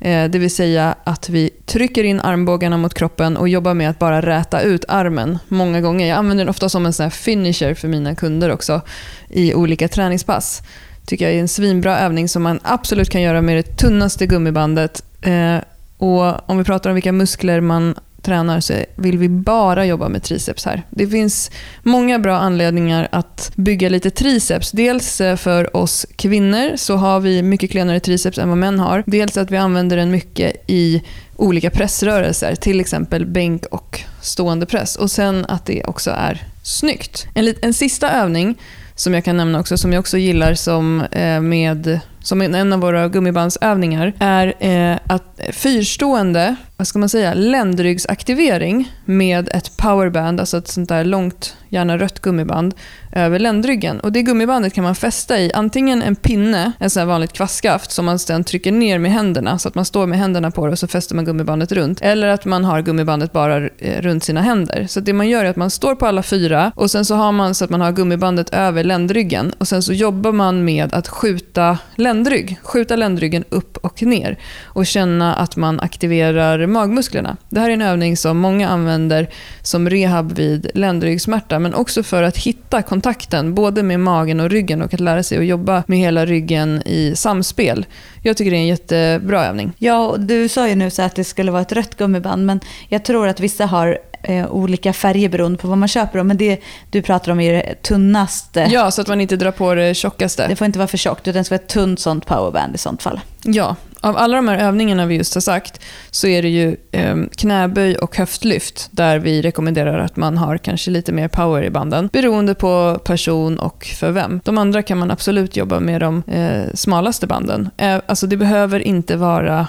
Eh, 0.00 0.30
det 0.30 0.38
vill 0.38 0.54
säga 0.54 0.94
att 1.04 1.28
vi 1.28 1.50
trycker 1.66 2.04
in 2.04 2.20
armbågarna 2.20 2.76
mot 2.76 2.94
kroppen 2.94 3.36
och 3.36 3.48
jobbar 3.48 3.74
med 3.74 3.90
att 3.90 3.98
bara 3.98 4.22
räta 4.22 4.60
ut 4.60 4.84
armen 4.88 5.38
många 5.48 5.80
gånger. 5.80 6.06
Jag 6.06 6.18
använder 6.18 6.44
den 6.44 6.50
ofta 6.50 6.68
som 6.68 6.86
en 6.86 6.92
sån 6.92 7.10
finisher 7.10 7.74
för 7.74 7.88
mina 7.88 8.14
kunder 8.14 8.50
också 8.50 8.80
i 9.28 9.54
olika 9.54 9.88
träningspass 9.88 10.62
tycker 11.08 11.24
jag 11.24 11.34
är 11.34 11.40
en 11.40 11.48
svinbra 11.48 11.98
övning 11.98 12.28
som 12.28 12.42
man 12.42 12.60
absolut 12.62 13.10
kan 13.10 13.22
göra 13.22 13.42
med 13.42 13.56
det 13.56 13.76
tunnaste 13.76 14.26
gummibandet. 14.26 15.02
Eh, 15.20 15.58
och 15.98 16.50
om 16.50 16.58
vi 16.58 16.64
pratar 16.64 16.90
om 16.90 16.94
vilka 16.94 17.12
muskler 17.12 17.60
man 17.60 17.94
tränar 18.22 18.60
så 18.60 18.74
vill 18.96 19.18
vi 19.18 19.28
bara 19.28 19.86
jobba 19.86 20.08
med 20.08 20.22
triceps 20.22 20.64
här. 20.64 20.82
Det 20.90 21.06
finns 21.06 21.50
många 21.82 22.18
bra 22.18 22.36
anledningar 22.36 23.08
att 23.12 23.52
bygga 23.54 23.88
lite 23.88 24.10
triceps. 24.10 24.70
Dels 24.70 25.20
eh, 25.20 25.36
för 25.36 25.76
oss 25.76 26.06
kvinnor 26.16 26.76
så 26.76 26.96
har 26.96 27.20
vi 27.20 27.42
mycket 27.42 27.70
klenare 27.70 28.00
triceps 28.00 28.38
än 28.38 28.48
vad 28.48 28.58
män 28.58 28.78
har. 28.78 29.04
Dels 29.06 29.36
att 29.36 29.50
vi 29.50 29.56
använder 29.56 29.96
den 29.96 30.10
mycket 30.10 30.52
i 30.66 31.02
olika 31.36 31.70
pressrörelser, 31.70 32.54
till 32.54 32.80
exempel 32.80 33.26
bänk 33.26 33.66
och 33.70 34.00
stående 34.20 34.66
press. 34.66 34.96
Och 34.96 35.10
sen 35.10 35.44
att 35.48 35.66
det 35.66 35.84
också 35.84 36.10
är 36.10 36.42
snyggt. 36.62 37.26
En, 37.34 37.54
en 37.62 37.74
sista 37.74 38.10
övning 38.10 38.58
som 38.98 39.14
jag 39.14 39.24
kan 39.24 39.36
nämna 39.36 39.60
också, 39.60 39.78
som 39.78 39.92
jag 39.92 40.00
också 40.00 40.18
gillar 40.18 40.54
som, 40.54 41.00
eh, 41.00 41.40
med, 41.40 42.00
som 42.28 42.42
en 42.42 42.72
av 42.72 42.80
våra 42.80 43.08
gummibandsövningar, 43.08 44.12
är 44.18 44.54
eh, 44.60 44.98
att 45.06 45.40
fyrstående 45.52 46.56
vad 46.78 46.86
ska 46.86 46.98
man 46.98 47.08
säga, 47.08 47.34
ländryggsaktivering 47.34 48.92
med 49.04 49.48
ett 49.52 49.76
powerband, 49.76 50.40
alltså 50.40 50.58
ett 50.58 50.68
sånt 50.68 50.88
där 50.88 51.04
långt, 51.04 51.56
gärna 51.68 51.98
rött 51.98 52.20
gummiband, 52.20 52.74
över 53.12 53.38
ländryggen. 53.38 54.00
Och 54.00 54.12
det 54.12 54.22
gummibandet 54.22 54.74
kan 54.74 54.84
man 54.84 54.94
fästa 54.94 55.40
i 55.40 55.52
antingen 55.52 56.02
en 56.02 56.16
pinne, 56.16 56.72
en 56.78 56.90
sån 56.90 57.00
här 57.00 57.06
vanligt 57.06 57.32
kvastskaft 57.32 57.90
som 57.90 58.04
man 58.04 58.18
sedan 58.18 58.44
trycker 58.44 58.72
ner 58.72 58.98
med 58.98 59.12
händerna, 59.12 59.58
så 59.58 59.68
att 59.68 59.74
man 59.74 59.84
står 59.84 60.06
med 60.06 60.18
händerna 60.18 60.50
på 60.50 60.66
det 60.66 60.72
och 60.72 60.78
så 60.78 60.86
fäster 60.86 61.14
man 61.14 61.24
gummibandet 61.24 61.72
runt. 61.72 62.00
Eller 62.02 62.28
att 62.28 62.44
man 62.44 62.64
har 62.64 62.82
gummibandet 62.82 63.32
bara 63.32 63.56
eh, 63.56 64.02
runt 64.02 64.24
sina 64.24 64.42
händer. 64.42 64.86
Så 64.88 65.00
det 65.00 65.12
man 65.12 65.28
gör 65.28 65.44
är 65.44 65.50
att 65.50 65.56
man 65.56 65.70
står 65.70 65.94
på 65.94 66.06
alla 66.06 66.22
fyra 66.22 66.72
och 66.74 66.90
sen 66.90 67.04
så 67.04 67.14
har 67.14 67.32
man 67.32 67.54
så 67.54 67.64
att 67.64 67.70
man 67.70 67.80
har 67.80 67.92
gummibandet 67.92 68.50
över 68.54 68.84
ländryggen 68.84 69.52
och 69.58 69.68
sen 69.68 69.82
så 69.82 69.92
jobbar 69.92 70.32
man 70.32 70.64
med 70.64 70.94
att 70.94 71.08
skjuta 71.08 71.78
ländrygg, 72.18 72.58
skjuta 72.62 72.96
ländryggen 72.96 73.44
upp 73.48 73.76
och 73.76 74.02
ner 74.02 74.38
och 74.64 74.86
känna 74.86 75.34
att 75.34 75.56
man 75.56 75.80
aktiverar 75.80 76.66
magmusklerna. 76.66 77.36
Det 77.50 77.60
här 77.60 77.70
är 77.70 77.74
en 77.74 77.82
övning 77.82 78.16
som 78.16 78.38
många 78.38 78.68
använder 78.68 79.28
som 79.62 79.90
rehab 79.90 80.32
vid 80.32 80.70
ländryggsmärta, 80.74 81.58
men 81.58 81.74
också 81.74 82.02
för 82.02 82.22
att 82.22 82.36
hitta 82.36 82.82
kontakten 82.82 83.54
både 83.54 83.82
med 83.82 84.00
magen 84.00 84.40
och 84.40 84.50
ryggen 84.50 84.82
och 84.82 84.94
att 84.94 85.00
lära 85.00 85.22
sig 85.22 85.38
att 85.38 85.46
jobba 85.46 85.82
med 85.86 85.98
hela 85.98 86.26
ryggen 86.26 86.82
i 86.86 87.12
samspel. 87.16 87.86
Jag 88.22 88.36
tycker 88.36 88.50
det 88.50 88.56
är 88.56 88.60
en 88.60 88.66
jättebra 88.66 89.46
övning. 89.46 89.72
Ja, 89.78 90.06
och 90.06 90.20
du 90.20 90.48
sa 90.48 90.68
ju 90.68 90.74
nu 90.74 90.90
så 90.90 91.02
att 91.02 91.14
det 91.14 91.24
skulle 91.24 91.50
vara 91.50 91.62
ett 91.62 91.72
rött 91.72 91.96
gummiband, 91.96 92.46
men 92.46 92.60
jag 92.88 93.04
tror 93.04 93.28
att 93.28 93.40
vissa 93.40 93.66
har 93.66 93.98
eh, 94.22 94.50
olika 94.50 94.92
färger 94.92 95.28
beroende 95.28 95.58
på 95.58 95.68
vad 95.68 95.78
man 95.78 95.88
köper. 95.88 96.22
Men 96.22 96.36
det 96.36 96.60
du 96.90 97.02
pratar 97.02 97.32
om 97.32 97.40
är 97.40 97.52
det 97.52 97.82
tunnaste. 97.82 98.68
Ja, 98.70 98.90
så 98.90 99.00
att 99.00 99.08
man 99.08 99.20
inte 99.20 99.36
drar 99.36 99.50
på 99.50 99.74
det 99.74 99.94
tjockaste. 99.94 100.46
Det 100.48 100.56
får 100.56 100.64
inte 100.64 100.78
vara 100.78 100.88
för 100.88 100.98
tjockt, 100.98 101.28
utan 101.28 101.40
det 101.40 101.44
ska 101.44 101.54
vara 101.54 101.62
ett 101.62 101.68
tunt 101.68 102.00
sånt 102.00 102.26
powerband 102.26 102.74
i 102.74 102.78
sånt 102.78 103.02
fall. 103.02 103.20
Ja, 103.42 103.76
av 104.00 104.16
alla 104.16 104.36
de 104.36 104.48
här 104.48 104.58
övningarna 104.58 105.06
vi 105.06 105.14
just 105.14 105.34
har 105.34 105.40
sagt 105.40 105.80
så 106.10 106.26
är 106.26 106.42
det 106.42 106.48
ju 106.48 106.76
eh, 106.92 107.16
knäböj 107.36 107.96
och 107.96 108.16
höftlyft 108.16 108.88
där 108.90 109.18
vi 109.18 109.42
rekommenderar 109.42 109.98
att 109.98 110.16
man 110.16 110.38
har 110.38 110.58
kanske 110.58 110.90
lite 110.90 111.12
mer 111.12 111.28
power 111.28 111.62
i 111.62 111.70
banden 111.70 112.08
beroende 112.12 112.54
på 112.54 113.00
person 113.04 113.58
och 113.58 113.84
för 113.84 114.10
vem. 114.10 114.40
De 114.44 114.58
andra 114.58 114.82
kan 114.82 114.98
man 114.98 115.10
absolut 115.10 115.56
jobba 115.56 115.80
med 115.80 116.00
de 116.00 116.22
eh, 116.26 116.74
smalaste 116.74 117.26
banden. 117.26 117.70
Eh, 117.76 118.00
alltså 118.06 118.26
det 118.26 118.36
behöver 118.36 118.80
inte 118.80 119.16
vara 119.16 119.66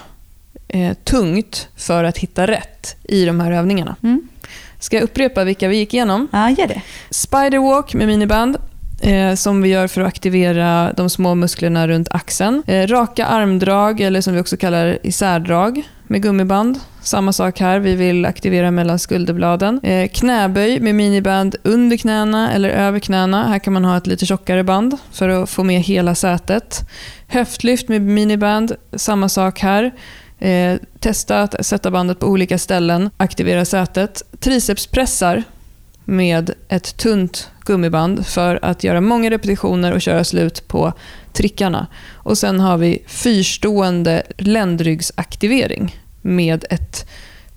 eh, 0.68 0.94
tungt 1.04 1.68
för 1.76 2.04
att 2.04 2.18
hitta 2.18 2.46
rätt 2.46 2.96
i 3.02 3.24
de 3.24 3.40
här 3.40 3.52
övningarna. 3.52 3.96
Mm. 4.02 4.28
Ska 4.80 4.96
jag 4.96 5.02
upprepa 5.02 5.44
vilka 5.44 5.68
vi 5.68 5.76
gick 5.76 5.94
igenom? 5.94 6.28
Ja, 6.32 6.50
gör 6.50 6.66
det. 6.66 6.82
Spiderwalk 7.10 7.94
med 7.94 8.06
miniband 8.06 8.56
eh, 9.00 9.34
som 9.34 9.62
vi 9.62 9.68
gör 9.68 9.86
för 9.86 10.00
att 10.00 10.08
aktivera 10.08 10.92
de 10.92 11.10
små 11.10 11.34
musklerna 11.34 11.88
runt 11.88 12.08
axeln. 12.10 12.62
Eh, 12.66 12.86
raka 12.86 13.26
armdrag, 13.26 14.00
eller 14.00 14.20
som 14.20 14.34
vi 14.34 14.40
också 14.40 14.56
kallar 14.56 14.98
isärdrag 15.02 15.82
med 16.06 16.22
gummiband. 16.22 16.80
Samma 17.02 17.32
sak 17.32 17.60
här, 17.60 17.78
vi 17.78 17.94
vill 17.94 18.24
aktivera 18.24 18.70
mellan 18.70 18.98
skulderbladen. 18.98 19.80
Eh, 19.82 20.08
knäböj 20.08 20.80
med 20.80 20.94
miniband 20.94 21.56
under 21.62 21.96
knäna 21.96 22.52
eller 22.52 22.68
över 22.68 22.98
knäna. 22.98 23.48
Här 23.48 23.58
kan 23.58 23.72
man 23.72 23.84
ha 23.84 23.96
ett 23.96 24.06
lite 24.06 24.26
tjockare 24.26 24.64
band 24.64 24.96
för 25.12 25.28
att 25.28 25.50
få 25.50 25.64
med 25.64 25.80
hela 25.80 26.14
sätet. 26.14 26.80
Höftlyft 27.26 27.88
med 27.88 28.02
miniband, 28.02 28.72
samma 28.92 29.28
sak 29.28 29.60
här. 29.60 29.92
Eh, 30.40 30.76
testa 30.98 31.42
att 31.42 31.66
sätta 31.66 31.90
bandet 31.90 32.18
på 32.18 32.26
olika 32.26 32.58
ställen, 32.58 33.10
aktivera 33.16 33.64
sätet. 33.64 34.22
Tricepspressar 34.40 35.42
med 36.04 36.54
ett 36.68 36.96
tunt 36.96 37.50
gummiband 37.64 38.26
för 38.26 38.58
att 38.62 38.84
göra 38.84 39.00
många 39.00 39.30
repetitioner 39.30 39.92
och 39.92 40.00
köra 40.00 40.24
slut 40.24 40.68
på 40.68 40.92
trickarna. 41.32 41.86
Och 42.12 42.38
Sen 42.38 42.60
har 42.60 42.78
vi 42.78 43.02
fyrstående 43.06 44.22
ländryggsaktivering 44.38 45.96
med 46.22 46.64
ett 46.70 47.08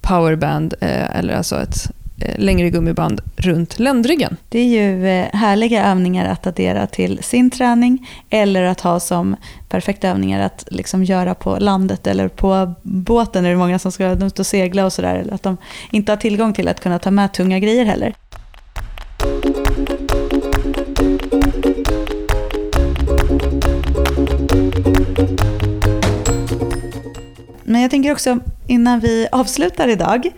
powerband, 0.02 0.74
eh, 0.82 1.20
eller 1.20 1.34
alltså 1.34 1.62
ett 1.62 1.92
Eh, 2.22 2.40
längre 2.40 2.70
gummiband 2.70 3.22
runt 3.36 3.80
ländryggen. 3.80 4.38
Det 4.50 4.60
är 4.60 4.66
ju 4.66 5.08
eh, 5.08 5.28
härliga 5.34 5.86
övningar 5.86 6.32
att 6.32 6.48
addera 6.48 6.88
till 6.88 7.24
sin 7.24 7.52
träning 7.52 8.10
eller 8.30 8.64
att 8.64 8.82
ha 8.82 9.00
som 9.00 9.36
perfekta 9.70 10.10
övningar 10.10 10.46
att 10.46 10.68
liksom 10.72 11.04
göra 11.04 11.36
på 11.36 11.58
landet 11.60 12.08
eller 12.08 12.28
på 12.28 12.74
båten. 12.82 13.44
Det 13.44 13.50
är 13.50 13.56
många 13.56 13.80
som 13.80 13.92
ska 13.92 14.12
ut 14.12 14.40
och 14.40 14.46
segla 14.46 14.86
och 14.86 14.94
sådär. 14.94 15.30
Att 15.32 15.44
de 15.44 15.58
inte 15.92 16.12
har 16.12 16.18
tillgång 16.18 16.54
till 16.54 16.68
att 16.68 16.80
kunna 16.80 17.00
ta 17.00 17.12
med 17.12 17.34
tunga 17.34 17.60
grejer 17.60 17.86
heller. 17.86 18.14
Men 27.64 27.82
jag 27.82 27.92
tänker 27.92 28.12
också 28.12 28.40
innan 28.68 29.00
vi 29.00 29.28
avslutar 29.32 29.88
idag 29.88 30.32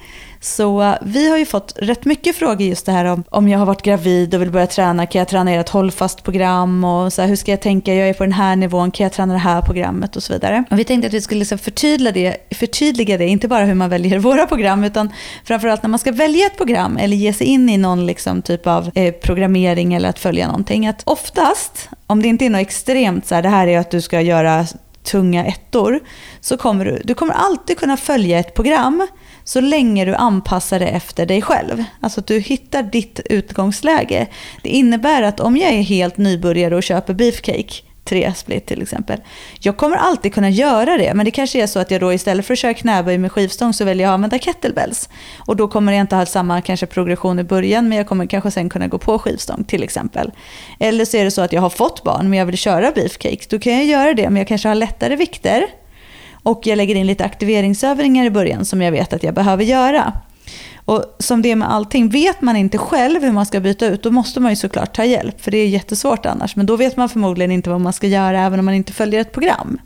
så 0.45 0.81
eh, 0.81 0.95
vi 1.01 1.29
har 1.29 1.37
ju 1.37 1.45
fått 1.45 1.73
rätt 1.77 2.05
mycket 2.05 2.35
frågor 2.35 2.61
just 2.61 2.85
det 2.85 2.91
här 2.91 3.05
om 3.05 3.23
om 3.29 3.49
jag 3.49 3.59
har 3.59 3.65
varit 3.65 3.81
gravid 3.81 4.35
och 4.35 4.41
vill 4.41 4.51
börja 4.51 4.67
träna, 4.67 5.05
kan 5.05 5.19
jag 5.19 5.27
träna 5.27 5.53
i 5.53 5.57
ett 5.57 5.69
hållfast 5.69 6.23
program? 6.23 6.83
Och 6.83 7.13
så 7.13 7.21
här, 7.21 7.29
hur 7.29 7.35
ska 7.35 7.51
jag 7.51 7.61
tänka, 7.61 7.93
jag 7.93 8.09
är 8.09 8.13
på 8.13 8.23
den 8.23 8.33
här 8.33 8.55
nivån, 8.55 8.91
kan 8.91 9.03
jag 9.03 9.13
träna 9.13 9.33
det 9.33 9.39
här 9.39 9.61
programmet? 9.61 10.15
Och 10.15 10.23
så 10.23 10.33
vidare. 10.33 10.63
Och 10.71 10.79
vi 10.79 10.83
tänkte 10.83 11.07
att 11.07 11.13
vi 11.13 11.21
skulle 11.21 11.39
liksom 11.39 11.57
förtydliga, 11.57 12.11
det, 12.11 12.55
förtydliga 12.55 13.17
det, 13.17 13.27
inte 13.27 13.47
bara 13.47 13.65
hur 13.65 13.73
man 13.73 13.89
väljer 13.89 14.19
våra 14.29 14.45
program 14.45 14.83
utan 14.83 15.09
framförallt 15.43 15.83
när 15.83 15.89
man 15.89 15.99
ska 15.99 16.11
välja 16.11 16.45
ett 16.45 16.57
program 16.57 16.97
eller 16.97 17.17
ge 17.17 17.33
sig 17.33 17.47
in 17.47 17.69
i 17.69 17.77
någon 17.77 18.05
liksom 18.05 18.41
typ 18.41 18.67
av 18.67 18.91
eh, 18.95 19.13
programmering 19.13 19.93
eller 19.93 20.09
att 20.09 20.19
följa 20.19 20.47
någonting. 20.47 20.87
Att 20.87 21.01
oftast, 21.05 21.89
om 22.07 22.21
det 22.21 22.27
inte 22.27 22.45
är 22.45 22.49
något 22.49 22.61
extremt 22.61 23.27
så 23.27 23.35
här, 23.35 23.41
det 23.41 23.49
här 23.49 23.67
är 23.67 23.79
att 23.79 23.91
du 23.91 24.01
ska 24.01 24.21
göra 24.21 24.65
tunga 25.03 25.45
ettor, 25.45 25.99
så 26.41 26.57
kommer 26.57 26.85
du, 26.85 27.01
du 27.03 27.13
kommer 27.13 27.33
alltid 27.33 27.77
kunna 27.77 27.97
följa 27.97 28.39
ett 28.39 28.53
program 28.53 29.07
så 29.45 29.61
länge 29.61 30.05
du 30.05 30.15
anpassar 30.15 30.79
det 30.79 30.87
efter 30.87 31.25
dig 31.25 31.41
själv. 31.41 31.83
Alltså 31.99 32.19
att 32.19 32.27
du 32.27 32.39
hittar 32.39 32.83
ditt 32.83 33.19
utgångsläge. 33.25 34.27
Det 34.63 34.69
innebär 34.69 35.21
att 35.21 35.39
om 35.39 35.57
jag 35.57 35.73
är 35.73 35.81
helt 35.81 36.17
nybörjare 36.17 36.75
och 36.75 36.83
köper 36.83 37.13
beefcake, 37.13 37.73
tre 38.05 38.33
split 38.35 38.65
till 38.65 38.81
exempel. 38.81 39.19
Jag 39.59 39.77
kommer 39.77 39.97
alltid 39.97 40.33
kunna 40.33 40.49
göra 40.49 40.97
det, 40.97 41.13
men 41.13 41.25
det 41.25 41.31
kanske 41.31 41.61
är 41.63 41.67
så 41.67 41.79
att 41.79 41.91
jag 41.91 42.01
då 42.01 42.13
istället 42.13 42.45
för 42.45 42.53
att 42.53 42.59
köra 42.59 42.73
knäböj 42.73 43.17
med 43.17 43.31
skivstång 43.31 43.73
så 43.73 43.85
väljer 43.85 44.03
jag 44.03 44.11
att 44.11 44.13
använda 44.13 44.39
kettlebells. 44.39 45.09
Och 45.37 45.55
då 45.55 45.67
kommer 45.67 45.93
jag 45.93 46.01
inte 46.01 46.15
ha 46.15 46.25
samma 46.25 46.61
kanske 46.61 46.85
progression 46.85 47.39
i 47.39 47.43
början, 47.43 47.89
men 47.89 47.97
jag 47.97 48.07
kommer 48.07 48.25
kanske 48.25 48.51
sen 48.51 48.69
kunna 48.69 48.87
gå 48.87 48.97
på 48.97 49.19
skivstång 49.19 49.63
till 49.63 49.83
exempel. 49.83 50.31
Eller 50.79 51.05
så 51.05 51.17
är 51.17 51.23
det 51.23 51.31
så 51.31 51.41
att 51.41 51.53
jag 51.53 51.61
har 51.61 51.69
fått 51.69 52.03
barn, 52.03 52.29
men 52.29 52.39
jag 52.39 52.45
vill 52.45 52.57
köra 52.57 52.91
beefcake. 52.91 53.45
Då 53.49 53.59
kan 53.59 53.73
jag 53.73 53.85
göra 53.85 54.13
det, 54.13 54.29
men 54.29 54.37
jag 54.37 54.47
kanske 54.47 54.67
har 54.67 54.75
lättare 54.75 55.15
vikter. 55.15 55.65
Och 56.45 56.67
jag 56.67 56.77
lägger 56.77 56.95
in 56.95 57.07
lite 57.07 57.25
aktiveringsövningar 57.25 58.25
i 58.25 58.29
början 58.29 58.65
som 58.65 58.81
jag 58.81 58.91
vet 58.91 59.13
att 59.13 59.23
jag 59.23 59.33
behöver 59.33 59.63
göra. 59.63 60.13
Och 60.85 61.15
som 61.19 61.41
det 61.41 61.51
är 61.51 61.55
med 61.55 61.71
allting, 61.71 62.09
vet 62.09 62.41
man 62.41 62.55
inte 62.55 62.77
själv 62.77 63.21
hur 63.21 63.31
man 63.31 63.45
ska 63.45 63.59
byta 63.59 63.85
ut, 63.85 64.03
då 64.03 64.11
måste 64.11 64.39
man 64.39 64.51
ju 64.51 64.55
såklart 64.55 64.95
ta 64.95 65.05
hjälp, 65.05 65.41
för 65.41 65.51
det 65.51 65.57
är 65.57 65.67
jättesvårt 65.67 66.25
annars. 66.25 66.55
Men 66.55 66.65
då 66.65 66.75
vet 66.75 66.97
man 66.97 67.09
förmodligen 67.09 67.51
inte 67.51 67.69
vad 67.69 67.81
man 67.81 67.93
ska 67.93 68.07
göra, 68.07 68.41
även 68.41 68.59
om 68.59 68.65
man 68.65 68.73
inte 68.73 68.93
följer 68.93 69.21
ett 69.21 69.31
program. 69.31 69.79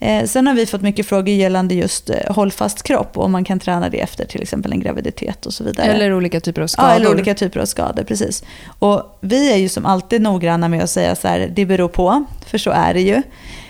Eh, 0.00 0.24
sen 0.24 0.46
har 0.46 0.54
vi 0.54 0.66
fått 0.66 0.82
mycket 0.82 1.06
frågor 1.06 1.28
gällande 1.28 1.74
just 1.74 2.10
eh, 2.10 2.16
hållfast 2.28 2.82
kropp 2.82 3.16
och 3.18 3.24
om 3.24 3.32
man 3.32 3.44
kan 3.44 3.60
träna 3.60 3.88
det 3.88 4.00
efter 4.00 4.24
till 4.24 4.42
exempel 4.42 4.72
en 4.72 4.80
graviditet 4.80 5.46
och 5.46 5.52
så 5.52 5.64
vidare. 5.64 5.92
Eller 5.92 6.14
olika 6.14 6.40
typer 6.40 6.62
av 6.62 6.66
skador. 6.66 6.90
Ja, 6.90 6.96
eller 6.96 7.10
olika 7.10 7.34
typer 7.34 7.60
av 7.60 7.66
skador, 7.66 8.04
precis. 8.04 8.44
Och 8.78 9.18
vi 9.20 9.52
är 9.52 9.56
ju 9.56 9.68
som 9.68 9.86
alltid 9.86 10.22
noggranna 10.22 10.68
med 10.68 10.82
att 10.82 10.90
säga 10.90 11.16
så 11.16 11.28
här, 11.28 11.52
det 11.54 11.66
beror 11.66 11.88
på, 11.88 12.24
för 12.46 12.58
så 12.58 12.70
är 12.70 12.94
det 12.94 13.00
ju. 13.00 13.22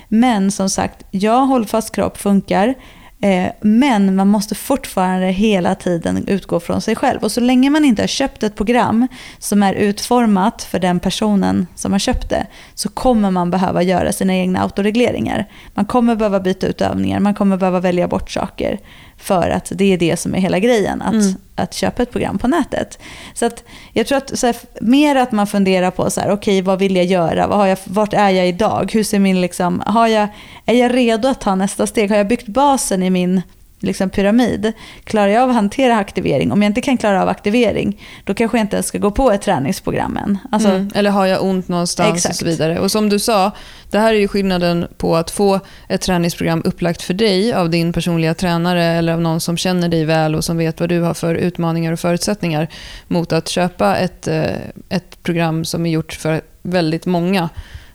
Men 0.09 0.51
som 0.51 0.71
sagt, 0.71 1.05
ja, 1.11 1.39
hållfast 1.39 1.95
kropp 1.95 2.19
funkar. 2.19 2.75
Eh, 3.21 3.53
men 3.61 4.17
man 4.17 4.29
måste 4.29 4.55
fortfarande 4.55 5.27
hela 5.27 5.75
tiden 5.75 6.29
utgå 6.29 6.61
från 6.61 6.81
sig 6.81 6.97
själv. 6.97 7.23
Och 7.23 7.33
så 7.33 7.41
länge 7.41 7.71
man 7.71 7.85
inte 7.85 8.03
har 8.03 8.07
köpt 8.07 8.43
ett 8.43 8.57
program 8.57 9.09
som 9.39 9.63
är 9.63 9.75
utformat 9.75 10.63
för 10.63 10.79
den 10.79 11.01
personen 11.01 11.67
som 11.75 11.93
har 11.93 11.99
köpt 11.99 12.31
det, 12.31 12.47
så 12.75 12.89
kommer 12.89 13.31
man 13.31 13.51
behöva 13.51 13.83
göra 13.83 14.13
sina 14.13 14.35
egna 14.35 14.63
autoregleringar. 14.63 15.49
Man 15.75 15.85
kommer 15.85 16.17
behöva 16.17 16.41
byta 16.41 16.67
ut 16.67 16.81
övningar, 16.81 17.21
man 17.21 17.35
kommer 17.35 17.57
behöva 17.57 17.81
välja 17.81 18.09
bort 18.09 18.31
saker. 18.31 18.79
För 19.19 19.51
att 19.51 19.73
det 19.75 19.93
är 19.93 19.99
det 19.99 20.17
som 20.17 20.35
är 20.35 20.39
hela 20.39 20.59
grejen, 20.59 21.03
att, 21.03 21.13
mm. 21.13 21.35
att 21.55 21.75
köpa 21.75 22.03
ett 22.03 22.11
program 22.11 22.39
på 22.39 22.49
nätet. 22.49 22.99
Så 23.35 23.47
att 23.47 23.65
jag 23.93 24.07
tror 24.07 24.19
att 24.19 24.39
så 24.39 24.47
här, 24.47 24.57
mer 24.81 25.17
att 25.17 25.33
man 25.33 25.47
funderar 25.47 25.91
på 25.91 26.11
så 26.11 26.21
här, 26.21 26.31
okej, 26.31 26.63
vad 26.63 26.79
vill 26.79 26.97
jag 26.97 27.05
göra? 27.05 27.47
Vad 27.47 27.59
har 27.59 27.67
jag, 27.67 27.79
vart 27.85 28.13
är 28.13 28.31
jag 28.31 28.49
idag? 28.49 28.91
Hur 28.93 29.05
ser 29.05 29.19
min, 29.19 29.41
liksom, 29.41 29.83
har 29.87 30.07
jag, 30.07 30.29
är 30.67 30.75
jag 30.75 30.95
redo 30.95 31.29
att 31.29 31.41
ta 31.41 31.55
nästa 31.55 31.87
steg? 31.87 32.11
Har 32.11 32.17
jag 32.17 32.29
byggt 32.29 32.47
basen 32.47 33.03
i 33.03 33.11
min 33.11 33.43
liksom 33.81 34.11
pyramid. 34.11 34.73
Klarar 35.05 35.29
jag 35.29 35.43
av 35.43 35.49
att 35.49 35.55
hantera 35.55 35.97
aktivering? 35.97 36.53
Om 36.53 36.63
jag 36.63 36.71
inte 36.71 36.81
kan 36.81 36.97
klara 36.97 37.23
av 37.23 37.29
aktivering, 37.29 38.03
då 38.25 38.35
kanske 38.35 38.59
jag 38.59 38.65
inte 38.65 38.77
ens 38.77 38.87
ska 38.87 38.99
gå 38.99 39.11
på 39.11 39.31
ett 39.31 39.43
träningsprogram 39.43 40.17
än. 40.17 40.39
Alltså, 40.53 40.69
mm. 40.69 40.91
Eller 40.95 41.11
har 41.11 41.27
jag 41.27 41.43
ont 41.45 41.69
någonstans 41.69 42.15
exakt. 42.15 42.33
och 42.33 42.39
så 42.39 42.45
vidare. 42.45 42.79
Och 42.79 42.91
som 42.91 43.09
du 43.09 43.19
sa, 43.19 43.51
det 43.91 43.99
här 43.99 44.15
är 44.15 44.19
ju 44.19 44.29
skillnaden 44.29 44.87
på 44.97 45.17
att 45.17 45.31
få 45.31 45.61
ett 45.89 46.01
träningsprogram 46.01 46.63
upplagt 46.65 47.03
för 47.03 47.15
dig 47.15 47.53
av 47.53 47.71
din 47.71 47.93
personliga 47.93 48.35
tränare 48.35 48.85
eller 48.85 49.13
av 49.13 49.21
någon 49.21 49.41
som 49.41 49.57
känner 49.57 49.89
dig 49.89 50.05
väl 50.05 50.35
och 50.35 50.45
som 50.45 50.57
vet 50.57 50.81
vad 50.81 50.89
du 50.89 51.01
har 51.01 51.15
för 51.15 51.35
utmaningar 51.35 51.93
och 51.93 52.01
förutsättningar 52.01 52.69
mot 53.09 53.33
att 53.33 53.49
köpa 53.49 53.97
ett, 53.97 54.29
eh, 54.29 54.55
ett 54.89 55.23
program 55.23 55.65
som 55.65 55.87
är 55.87 55.91
gjort 55.91 56.13
för 56.13 56.41
väldigt 56.63 57.07
många 57.07 57.49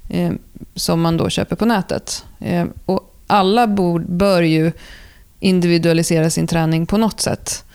eh, 0.10 0.32
som 0.76 1.02
man 1.02 1.18
då 1.18 1.30
köper 1.30 1.56
på 1.56 1.66
nätet. 1.66 2.26
Eh, 2.40 2.66
och 2.86 3.16
alla 3.28 3.68
bör 4.08 4.42
ju 4.42 4.72
individualisera 5.42 6.30
sin 6.30 6.48
träning 6.48 6.86
på 6.86 6.98
något 6.98 7.20
sätt. 7.20 7.66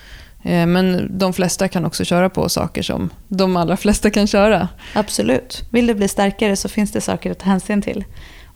Eh, 0.43 0.67
men 0.67 1.19
de 1.19 1.33
flesta 1.33 1.69
kan 1.69 1.85
också 1.85 2.05
köra 2.05 2.31
på 2.31 2.49
saker 2.49 2.83
som 2.83 3.11
de 3.29 3.57
allra 3.57 3.77
flesta 3.77 4.11
kan 4.11 4.27
köra. 4.27 4.69
Absolut. 4.95 5.65
Vill 5.71 5.87
du 5.87 5.95
bli 5.95 6.09
starkare 6.09 6.57
så 6.57 6.69
finns 6.69 6.93
det 6.93 7.01
saker 7.01 7.31
att 7.31 7.39
ta 7.39 7.47
hänsyn 7.47 7.83
till. 7.83 8.05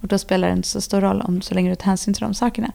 Och 0.03 0.09
då 0.09 0.19
spelar 0.19 0.49
det 0.49 0.55
inte 0.55 0.69
så 0.69 0.81
stor 0.81 1.01
roll 1.01 1.23
om 1.23 1.43
så 1.43 1.55
länge 1.55 1.71
du 1.71 1.77
tar 1.77 1.87
hänsyn 1.87 2.15
till 2.15 2.23
de 2.23 2.35
sakerna. 2.35 2.73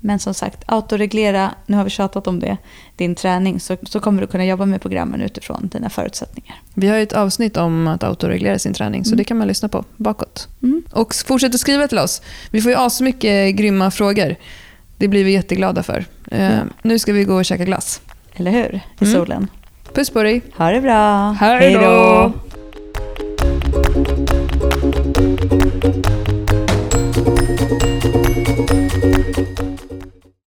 Men 0.00 0.18
som 0.18 0.34
sagt, 0.34 0.64
autoreglera, 0.66 1.54
nu 1.66 1.76
har 1.76 1.84
vi 1.84 1.90
tjatat 1.90 2.26
om 2.26 2.40
det, 2.40 2.56
din 2.96 3.14
träning 3.14 3.60
så, 3.60 3.76
så 3.82 4.00
kommer 4.00 4.20
du 4.20 4.26
kunna 4.26 4.44
jobba 4.44 4.66
med 4.66 4.82
programmen 4.82 5.22
utifrån 5.22 5.68
dina 5.72 5.90
förutsättningar. 5.90 6.62
Vi 6.74 6.88
har 6.88 6.98
ett 6.98 7.12
avsnitt 7.12 7.56
om 7.56 7.88
att 7.88 8.02
autoreglera 8.02 8.58
sin 8.58 8.74
träning 8.74 9.04
så 9.04 9.08
mm. 9.08 9.18
det 9.18 9.24
kan 9.24 9.38
man 9.38 9.48
lyssna 9.48 9.68
på 9.68 9.84
bakåt. 9.96 10.48
Mm. 10.62 10.82
Och 10.92 11.14
fortsätt 11.14 11.54
att 11.54 11.60
skriva 11.60 11.88
till 11.88 11.98
oss. 11.98 12.22
Vi 12.50 12.60
får 12.60 12.70
ju 12.70 12.78
asmycket 12.78 13.56
grymma 13.56 13.90
frågor. 13.90 14.36
Det 14.98 15.08
blir 15.08 15.24
vi 15.24 15.32
jätteglada 15.32 15.82
för. 15.82 16.04
Eh, 16.30 16.52
mm. 16.52 16.68
nu 16.82 16.98
ska 16.98 17.12
vi 17.12 17.24
gå 17.24 17.34
och 17.34 17.44
käka 17.44 17.64
glass. 17.64 18.00
Eller 18.34 18.50
hur? 18.50 18.80
I 19.00 19.04
mm. 19.04 19.14
solen. 19.14 19.48
Puss 19.92 20.10
på 20.10 20.22
dig. 20.22 20.42
Ha 20.56 20.70
det 20.70 20.80
bra. 20.80 21.30
Hej 21.40 21.74
då. 21.74 22.32